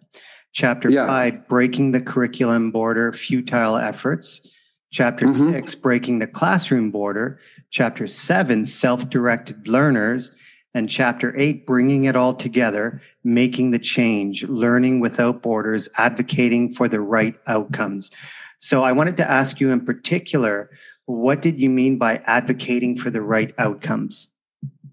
Chapter 0.53 0.91
yeah. 0.91 1.07
five, 1.07 1.49
breaking 1.49 1.93
the 1.93 2.01
curriculum 2.01 2.71
border, 2.71 3.13
futile 3.13 3.77
efforts. 3.77 4.47
Chapter 4.93 5.27
mm-hmm. 5.27 5.51
six, 5.51 5.75
breaking 5.75 6.19
the 6.19 6.27
classroom 6.27 6.91
border. 6.91 7.41
Chapter 7.71 8.07
seven, 8.07 8.67
self 8.67 9.09
directed 9.09 9.67
learners. 9.67 10.31
And 10.75 10.89
chapter 10.89 11.37
eight, 11.39 11.67
bringing 11.67 12.05
it 12.05 12.17
all 12.17 12.35
together, 12.35 13.01
making 13.23 13.71
the 13.71 13.79
change, 13.79 14.43
learning 14.45 14.99
without 14.99 15.41
borders, 15.41 15.89
advocating 15.97 16.73
for 16.73 16.89
the 16.89 17.01
right 17.01 17.37
outcomes. 17.47 18.11
So 18.59 18.83
I 18.83 18.93
wanted 18.93 19.17
to 19.19 19.31
ask 19.31 19.61
you 19.61 19.71
in 19.71 19.85
particular, 19.85 20.71
what 21.07 21.43
did 21.43 21.61
you 21.61 21.69
mean 21.69 21.97
by 21.97 22.17
advocating 22.27 22.99
for 22.99 23.11
the 23.11 23.23
right 23.23 23.55
outcomes? 23.59 24.29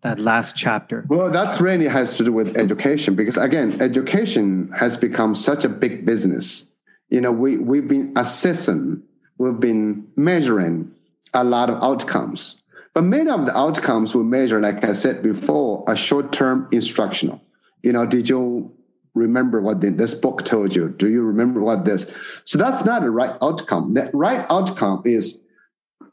That 0.01 0.19
last 0.19 0.55
chapter. 0.55 1.05
Well, 1.07 1.31
that's 1.31 1.61
really 1.61 1.87
has 1.87 2.15
to 2.15 2.23
do 2.23 2.31
with 2.31 2.57
education 2.57 3.15
because 3.15 3.37
again, 3.37 3.79
education 3.81 4.71
has 4.75 4.97
become 4.97 5.35
such 5.35 5.63
a 5.63 5.69
big 5.69 6.05
business. 6.05 6.65
You 7.09 7.21
know, 7.21 7.31
we, 7.31 7.57
we've 7.57 7.87
been 7.87 8.13
assessing 8.15 9.03
we've 9.37 9.59
been 9.59 10.07
measuring 10.15 10.91
a 11.33 11.43
lot 11.43 11.69
of 11.69 11.81
outcomes. 11.83 12.57
But 12.93 13.03
many 13.03 13.29
of 13.29 13.45
the 13.45 13.57
outcomes 13.57 14.13
we 14.13 14.23
measure, 14.23 14.59
like 14.59 14.83
I 14.83 14.93
said 14.93 15.23
before, 15.23 15.83
are 15.87 15.95
short 15.95 16.33
term 16.33 16.67
instructional. 16.71 17.41
You 17.83 17.93
know, 17.93 18.05
did 18.05 18.29
you 18.29 18.73
remember 19.13 19.61
what 19.61 19.81
this 19.81 20.13
book 20.13 20.45
told 20.45 20.75
you? 20.75 20.89
Do 20.89 21.09
you 21.09 21.21
remember 21.21 21.61
what 21.61 21.85
this? 21.85 22.11
So 22.43 22.57
that's 22.57 22.83
not 22.83 23.03
the 23.03 23.09
right 23.09 23.35
outcome. 23.41 23.93
The 23.93 24.09
right 24.13 24.45
outcome 24.49 25.03
is 25.05 25.39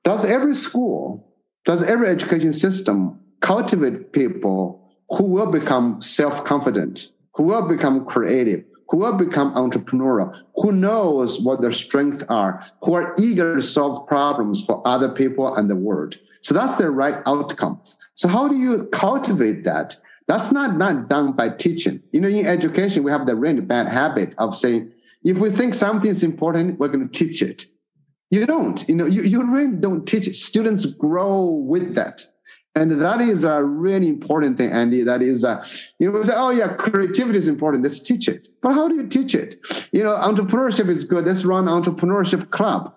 does 0.04 0.24
every 0.24 0.54
school, 0.54 1.28
does 1.64 1.82
every 1.82 2.08
education 2.08 2.52
system 2.52 3.20
cultivate 3.40 4.12
people 4.12 4.88
who 5.10 5.24
will 5.24 5.46
become 5.46 6.00
self 6.00 6.44
confident, 6.44 7.08
who 7.34 7.44
will 7.44 7.66
become 7.66 8.04
creative, 8.04 8.64
who 8.88 8.98
will 8.98 9.12
become 9.14 9.52
entrepreneurial, 9.54 10.34
who 10.56 10.72
knows 10.72 11.40
what 11.40 11.60
their 11.60 11.72
strengths 11.72 12.24
are, 12.28 12.64
who 12.82 12.94
are 12.94 13.14
eager 13.18 13.56
to 13.56 13.62
solve 13.62 14.06
problems 14.06 14.64
for 14.64 14.80
other 14.86 15.08
people 15.08 15.54
and 15.54 15.68
the 15.68 15.76
world. 15.76 16.16
So 16.43 16.55
that's 16.55 16.76
the 16.76 16.91
right 16.91 17.22
outcome. 17.26 17.80
So 18.14 18.28
how 18.28 18.49
do 18.49 18.57
you 18.57 18.84
cultivate 18.93 19.64
that? 19.64 19.97
That's 20.26 20.53
not, 20.53 20.76
not 20.76 21.09
done 21.09 21.32
by 21.32 21.49
teaching. 21.51 22.03
You 22.12 22.20
know, 22.20 22.28
in 22.28 22.47
education, 22.47 23.03
we 23.03 23.11
have 23.11 23.26
the 23.26 23.34
really 23.34 23.61
bad 23.61 23.89
habit 23.89 24.34
of 24.39 24.55
saying, 24.55 24.93
if 25.24 25.39
we 25.39 25.51
think 25.51 25.74
something 25.74 26.11
is 26.11 26.22
important, 26.22 26.78
we're 26.78 26.89
going 26.89 27.09
to 27.09 27.18
teach 27.18 27.43
it. 27.43 27.66
You 28.30 28.45
don't, 28.45 28.86
you 28.89 28.95
know, 28.95 29.07
you, 29.07 29.22
you 29.22 29.43
really 29.43 29.74
don't 29.74 30.07
teach. 30.07 30.26
Students 30.36 30.84
grow 30.84 31.45
with 31.45 31.95
that. 31.95 32.24
And 32.74 33.01
that 33.01 33.20
is 33.20 33.43
a 33.45 33.64
really 33.64 34.09
important 34.09 34.59
thing, 34.59 34.70
Andy. 34.70 35.03
That 35.03 35.22
is, 35.22 35.45
you 35.99 36.07
know, 36.07 36.16
we 36.16 36.22
say, 36.22 36.34
oh 36.36 36.51
yeah, 36.51 36.74
creativity 36.74 37.39
is 37.39 37.49
important. 37.49 37.82
Let's 37.82 37.99
teach 37.99 38.28
it. 38.28 38.49
But 38.62 38.74
how 38.74 38.86
do 38.86 38.95
you 38.95 39.07
teach 39.07 39.34
it? 39.34 39.57
You 39.91 40.05
know, 40.05 40.14
entrepreneurship 40.16 40.89
is 40.89 41.05
good. 41.05 41.24
Let's 41.26 41.45
run 41.45 41.64
entrepreneurship 41.64 42.51
club. 42.51 42.95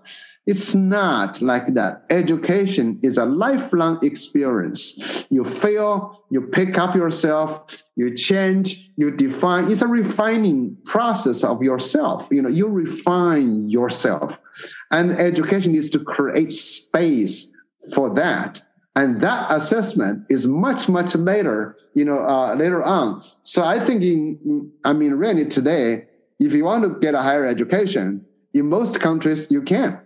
It's 0.47 0.73
not 0.73 1.39
like 1.41 1.75
that. 1.75 2.03
Education 2.09 2.99
is 3.03 3.17
a 3.17 3.25
lifelong 3.25 3.99
experience. 4.03 4.99
You 5.29 5.43
fail, 5.43 6.25
you 6.31 6.41
pick 6.41 6.79
up 6.79 6.95
yourself, 6.95 7.83
you 7.95 8.15
change, 8.15 8.89
you 8.95 9.11
define. 9.11 9.69
It's 9.69 9.83
a 9.83 9.87
refining 9.87 10.77
process 10.85 11.43
of 11.43 11.61
yourself. 11.61 12.27
You 12.31 12.41
know, 12.41 12.49
you 12.49 12.67
refine 12.67 13.69
yourself. 13.69 14.41
And 14.89 15.13
education 15.13 15.75
is 15.75 15.91
to 15.91 15.99
create 15.99 16.51
space 16.51 17.49
for 17.93 18.09
that 18.15 18.63
and 18.95 19.21
that 19.21 19.51
assessment 19.51 20.25
is 20.29 20.47
much 20.47 20.89
much 20.89 21.15
later 21.15 21.77
you 21.93 22.05
know 22.05 22.19
uh, 22.19 22.53
later 22.55 22.83
on 22.83 23.23
so 23.43 23.63
i 23.63 23.79
think 23.79 24.03
in 24.03 24.71
i 24.83 24.93
mean 24.93 25.13
really 25.13 25.45
today 25.45 26.05
if 26.39 26.53
you 26.53 26.63
want 26.63 26.83
to 26.83 26.99
get 26.99 27.15
a 27.15 27.21
higher 27.21 27.45
education 27.45 28.23
in 28.53 28.67
most 28.67 28.99
countries 28.99 29.49
you 29.49 29.61
can 29.61 29.99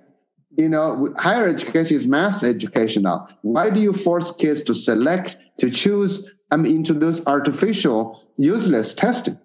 you 0.57 0.69
know 0.69 1.13
higher 1.17 1.47
education 1.47 1.95
is 1.95 2.07
mass 2.07 2.43
education 2.43 3.03
now. 3.03 3.27
Why 3.41 3.69
do 3.69 3.79
you 3.79 3.93
force 3.93 4.31
kids 4.31 4.61
to 4.63 4.73
select 4.73 5.37
to 5.59 5.69
choose 5.69 6.29
i 6.51 6.57
mean 6.57 6.75
introduce 6.75 7.25
artificial 7.27 8.21
useless 8.37 8.93
testing? 8.93 9.37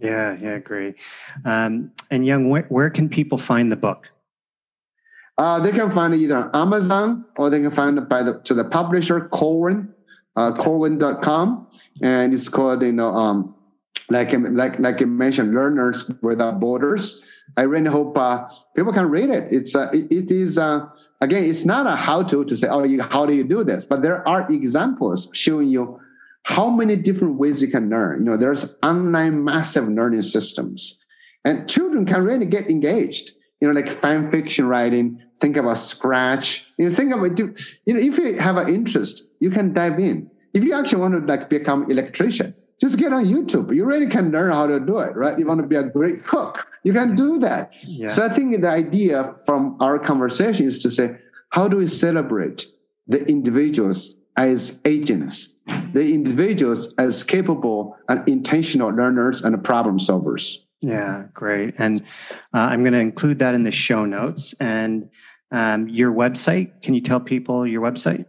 Yeah 0.00 0.36
yeah 0.40 0.58
great 0.58 0.96
um, 1.44 1.92
and 2.10 2.26
Yong 2.26 2.50
where, 2.50 2.66
where 2.68 2.90
can 2.90 3.08
people 3.08 3.38
find 3.38 3.70
the 3.70 3.76
book? 3.76 4.10
Uh, 5.38 5.60
they 5.60 5.70
can 5.70 5.90
find 5.90 6.14
it 6.14 6.18
either 6.18 6.36
on 6.36 6.50
Amazon 6.54 7.24
or 7.36 7.50
they 7.50 7.60
can 7.60 7.70
find 7.70 7.98
it 7.98 8.08
by 8.08 8.22
the 8.22 8.40
to 8.40 8.54
the 8.54 8.64
publisher 8.64 9.28
Corwin, 9.28 9.92
uh, 10.34 10.52
Corwin.com, 10.52 11.66
and 12.00 12.32
it's 12.32 12.48
called 12.48 12.82
you 12.82 12.92
know 12.92 13.12
um, 13.14 13.54
like 14.08 14.32
like 14.32 14.78
like 14.78 15.00
you 15.00 15.06
mentioned, 15.06 15.54
Learners 15.54 16.10
Without 16.22 16.58
Borders. 16.58 17.20
I 17.56 17.62
really 17.62 17.90
hope 17.90 18.18
uh, 18.18 18.48
people 18.74 18.92
can 18.92 19.08
read 19.08 19.30
it. 19.30 19.48
It's 19.50 19.74
uh, 19.74 19.88
it, 19.92 20.12
it 20.12 20.30
is 20.30 20.58
uh, 20.58 20.86
again, 21.20 21.44
it's 21.44 21.64
not 21.64 21.86
a 21.86 21.96
how 21.96 22.22
to 22.24 22.44
to 22.44 22.56
say, 22.56 22.68
oh, 22.68 22.84
you, 22.84 23.02
how 23.02 23.24
do 23.24 23.34
you 23.34 23.44
do 23.44 23.64
this? 23.64 23.84
But 23.84 24.02
there 24.02 24.26
are 24.28 24.50
examples 24.50 25.28
showing 25.32 25.68
you 25.68 25.98
how 26.42 26.68
many 26.70 26.96
different 26.96 27.34
ways 27.34 27.62
you 27.62 27.68
can 27.68 27.88
learn. 27.88 28.20
You 28.20 28.26
know, 28.26 28.36
there's 28.36 28.74
online 28.82 29.42
massive 29.42 29.88
learning 29.88 30.22
systems, 30.22 30.98
and 31.44 31.68
children 31.68 32.04
can 32.04 32.24
really 32.24 32.46
get 32.46 32.70
engaged. 32.70 33.32
You 33.60 33.68
know, 33.68 33.74
like 33.74 33.90
fan 33.90 34.30
fiction 34.30 34.68
writing. 34.68 35.22
Think 35.40 35.56
about 35.56 35.78
Scratch. 35.78 36.66
You 36.78 36.88
know, 36.88 36.94
think 36.94 37.14
about. 37.14 37.38
You 37.38 37.94
know, 37.94 38.00
if 38.00 38.18
you 38.18 38.38
have 38.38 38.58
an 38.58 38.68
interest, 38.68 39.24
you 39.40 39.50
can 39.50 39.72
dive 39.72 39.98
in. 39.98 40.30
If 40.52 40.62
you 40.62 40.74
actually 40.74 41.00
want 41.00 41.14
to 41.14 41.20
like 41.20 41.48
become 41.48 41.90
electrician, 41.90 42.54
just 42.80 42.98
get 42.98 43.12
on 43.12 43.24
YouTube. 43.24 43.74
You 43.74 43.84
really 43.84 44.06
can 44.06 44.30
learn 44.30 44.52
how 44.52 44.66
to 44.66 44.78
do 44.78 44.98
it, 44.98 45.16
right? 45.16 45.38
You 45.38 45.46
want 45.46 45.60
to 45.60 45.66
be 45.66 45.76
a 45.76 45.82
great 45.82 46.24
cook, 46.24 46.66
you 46.82 46.92
can 46.92 47.16
do 47.16 47.38
that. 47.38 47.72
Yeah. 47.84 48.08
So 48.08 48.24
I 48.24 48.28
think 48.28 48.60
the 48.60 48.68
idea 48.68 49.34
from 49.44 49.76
our 49.80 49.98
conversation 49.98 50.66
is 50.66 50.78
to 50.80 50.90
say, 50.90 51.16
how 51.50 51.68
do 51.68 51.78
we 51.78 51.86
celebrate 51.86 52.66
the 53.06 53.24
individuals 53.26 54.16
as 54.36 54.80
agents, 54.84 55.48
the 55.94 56.12
individuals 56.12 56.92
as 56.98 57.24
capable 57.24 57.96
and 58.08 58.28
intentional 58.28 58.90
learners 58.90 59.42
and 59.42 59.62
problem 59.64 59.98
solvers? 59.98 60.58
Yeah, 60.82 61.24
great. 61.32 61.74
And 61.78 62.02
uh, 62.54 62.58
I'm 62.58 62.82
going 62.82 62.92
to 62.92 63.00
include 63.00 63.38
that 63.38 63.54
in 63.54 63.64
the 63.64 63.72
show 63.72 64.04
notes. 64.04 64.54
And 64.60 65.08
um, 65.50 65.88
your 65.88 66.12
website, 66.12 66.82
can 66.82 66.94
you 66.94 67.00
tell 67.00 67.20
people 67.20 67.66
your 67.66 67.80
website? 67.80 68.26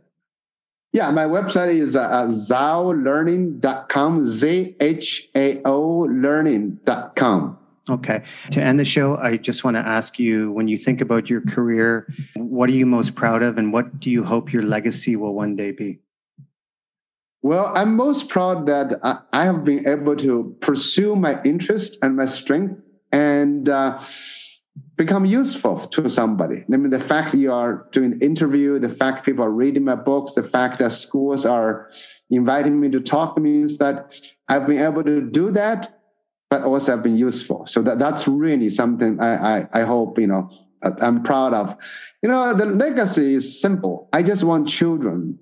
Yeah, 0.93 1.11
my 1.11 1.25
website 1.25 1.67
is 1.67 1.95
uh, 1.95 2.01
uh 2.01 2.27
zhaolearning.com, 2.27 4.25
Z-H-A-O 4.25 5.81
learning.com. 6.09 7.57
Okay. 7.89 8.23
To 8.51 8.61
end 8.61 8.79
the 8.79 8.85
show, 8.85 9.15
I 9.17 9.37
just 9.37 9.63
want 9.63 9.75
to 9.75 9.81
ask 9.81 10.19
you 10.19 10.51
when 10.51 10.67
you 10.67 10.77
think 10.77 10.99
about 10.99 11.29
your 11.29 11.41
career, 11.41 12.07
what 12.35 12.69
are 12.69 12.73
you 12.73 12.85
most 12.85 13.15
proud 13.15 13.41
of 13.43 13.57
and 13.57 13.71
what 13.71 13.99
do 13.99 14.09
you 14.09 14.23
hope 14.23 14.51
your 14.51 14.63
legacy 14.63 15.15
will 15.15 15.33
one 15.33 15.55
day 15.55 15.71
be? 15.71 15.99
Well, 17.41 17.71
I'm 17.75 17.95
most 17.95 18.27
proud 18.27 18.65
that 18.67 18.99
I 19.31 19.43
have 19.45 19.63
been 19.63 19.87
able 19.87 20.17
to 20.17 20.57
pursue 20.59 21.15
my 21.15 21.41
interest 21.43 21.97
and 22.01 22.17
my 22.17 22.25
strength 22.25 22.75
and 23.11 23.69
uh, 23.69 23.99
become 24.97 25.25
useful 25.25 25.77
to 25.77 26.09
somebody. 26.09 26.65
I 26.71 26.77
mean, 26.77 26.89
the 26.89 26.99
fact 26.99 27.33
you 27.35 27.53
are 27.53 27.87
doing 27.91 28.17
the 28.17 28.25
interview, 28.25 28.79
the 28.79 28.89
fact 28.89 29.25
people 29.25 29.45
are 29.45 29.51
reading 29.51 29.83
my 29.83 29.95
books, 29.95 30.33
the 30.33 30.43
fact 30.43 30.79
that 30.79 30.91
schools 30.91 31.45
are 31.45 31.89
inviting 32.31 32.79
me 32.79 32.89
to 32.89 32.99
talk 32.99 33.37
means 33.37 33.77
that 33.77 34.19
I've 34.49 34.65
been 34.65 34.79
able 34.79 35.03
to 35.03 35.21
do 35.21 35.51
that, 35.51 36.01
but 36.49 36.63
also 36.63 36.93
I've 36.93 37.03
been 37.03 37.15
useful. 37.15 37.67
So 37.67 37.83
that, 37.83 37.99
that's 37.99 38.27
really 38.27 38.71
something 38.71 39.19
I, 39.19 39.59
I, 39.59 39.67
I 39.71 39.81
hope, 39.83 40.17
you 40.17 40.27
know, 40.27 40.49
I'm 40.81 41.21
proud 41.23 41.53
of. 41.53 41.75
You 42.23 42.29
know, 42.29 42.53
the 42.53 42.65
legacy 42.65 43.35
is 43.35 43.61
simple. 43.61 44.09
I 44.11 44.23
just 44.23 44.43
want 44.43 44.67
children 44.67 45.39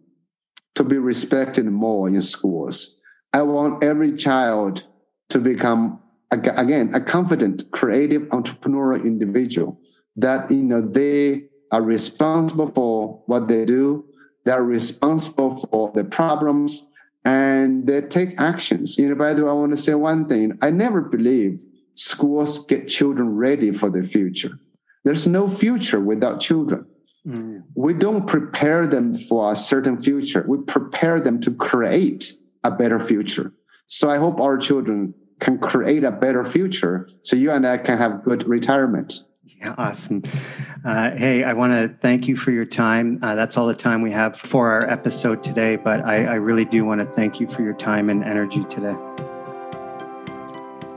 to 0.75 0.83
be 0.83 0.97
respected 0.97 1.65
more 1.65 2.09
in 2.09 2.21
schools. 2.21 2.95
I 3.31 3.43
want 3.43 3.83
every 3.83 4.17
child 4.17 4.83
to 5.29 5.39
become 5.39 6.01
again 6.35 6.93
a 6.93 6.99
confident 6.99 7.63
creative 7.71 8.23
entrepreneurial 8.29 9.03
individual 9.03 9.79
that 10.15 10.49
you 10.51 10.63
know 10.63 10.81
they 10.81 11.45
are 11.71 11.81
responsible 11.81 12.71
for 12.71 13.21
what 13.25 13.47
they 13.47 13.65
do 13.65 14.05
they're 14.45 14.63
responsible 14.63 15.57
for 15.57 15.91
the 15.93 16.03
problems 16.03 16.85
and 17.25 17.87
they 17.87 18.01
take 18.01 18.39
actions. 18.39 18.97
You 18.97 19.09
know 19.09 19.15
by 19.15 19.33
the 19.33 19.43
way 19.43 19.49
i 19.49 19.53
want 19.53 19.71
to 19.71 19.77
say 19.77 19.95
one 19.95 20.25
thing. 20.25 20.57
I 20.61 20.69
never 20.69 21.01
believe 21.01 21.63
schools 21.95 22.65
get 22.65 22.87
children 22.87 23.35
ready 23.35 23.71
for 23.71 23.89
the 23.89 24.03
future. 24.03 24.59
There's 25.03 25.27
no 25.27 25.47
future 25.47 25.99
without 25.99 26.39
children. 26.39 26.85
Mm. 27.27 27.63
we 27.73 27.91
don't 27.95 28.27
prepare 28.27 28.85
them 28.85 29.15
for 29.15 29.51
a 29.51 29.55
certain 29.55 29.99
future. 29.99 30.45
We 30.47 30.59
prepare 30.59 31.19
them 31.19 31.41
to 31.41 31.49
create 31.55 32.33
a 32.63 32.69
better 32.69 32.99
future. 32.99 33.51
So 33.87 34.11
i 34.11 34.17
hope 34.17 34.39
our 34.39 34.57
children 34.57 35.15
can 35.39 35.57
create 35.59 36.03
a 36.03 36.11
better 36.11 36.45
future 36.45 37.09
so 37.21 37.35
you 37.35 37.51
and 37.51 37.67
I 37.67 37.77
can 37.77 37.97
have 37.97 38.23
good 38.23 38.47
retirement. 38.47 39.23
Yeah, 39.59 39.75
awesome. 39.77 40.23
Uh, 40.83 41.11
hey, 41.11 41.43
I 41.43 41.53
want 41.53 41.73
to 41.73 41.97
thank 42.01 42.27
you 42.27 42.35
for 42.35 42.51
your 42.51 42.65
time. 42.65 43.19
Uh, 43.21 43.35
that's 43.35 43.57
all 43.57 43.67
the 43.67 43.75
time 43.75 44.01
we 44.01 44.11
have 44.11 44.37
for 44.37 44.71
our 44.71 44.89
episode 44.89 45.43
today, 45.43 45.75
but 45.75 46.01
I, 46.05 46.25
I 46.25 46.35
really 46.35 46.65
do 46.65 46.85
want 46.85 47.01
to 47.01 47.05
thank 47.05 47.39
you 47.39 47.47
for 47.47 47.63
your 47.63 47.73
time 47.73 48.09
and 48.09 48.23
energy 48.23 48.63
today. 48.65 48.95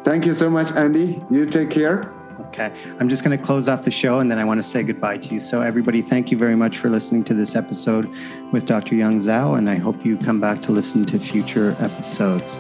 Thank 0.05 0.27
you 0.27 0.35
so 0.35 0.51
much, 0.51 0.73
Andy. 0.73 1.23
You 1.31 1.47
take 1.47 1.71
care. 1.71 2.15
Okay. 2.49 2.73
I'm 2.99 3.09
just 3.09 3.25
going 3.25 3.37
to 3.39 3.43
close 3.43 3.69
off 3.69 3.83
the 3.83 3.91
show 3.91 4.21
and 4.21 4.31
then 4.31 4.39
I 4.39 4.45
want 4.45 4.59
to 4.59 4.63
say 4.63 4.83
goodbye 4.83 5.19
to 5.19 5.35
you. 5.35 5.41
So, 5.41 5.61
everybody, 5.61 6.03
thank 6.03 6.31
you 6.31 6.39
very 6.39 6.57
much 6.57 6.79
for 6.79 6.89
listening 6.89 7.25
to 7.25 7.35
this 7.35 7.55
episode 7.55 8.09
with 8.53 8.67
Dr. 8.67 8.95
Yong 8.95 9.19
Zhao, 9.19 9.59
and 9.59 9.69
I 9.69 9.77
hope 9.77 10.05
you 10.05 10.17
come 10.17 10.41
back 10.41 10.63
to 10.63 10.73
listen 10.73 11.05
to 11.07 11.19
future 11.19 11.75
episodes. 11.79 12.59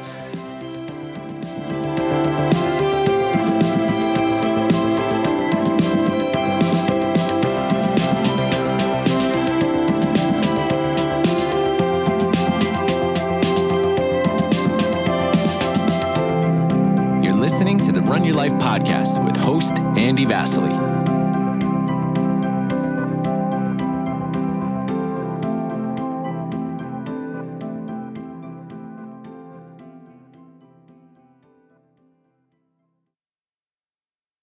Vasily. 20.28 20.87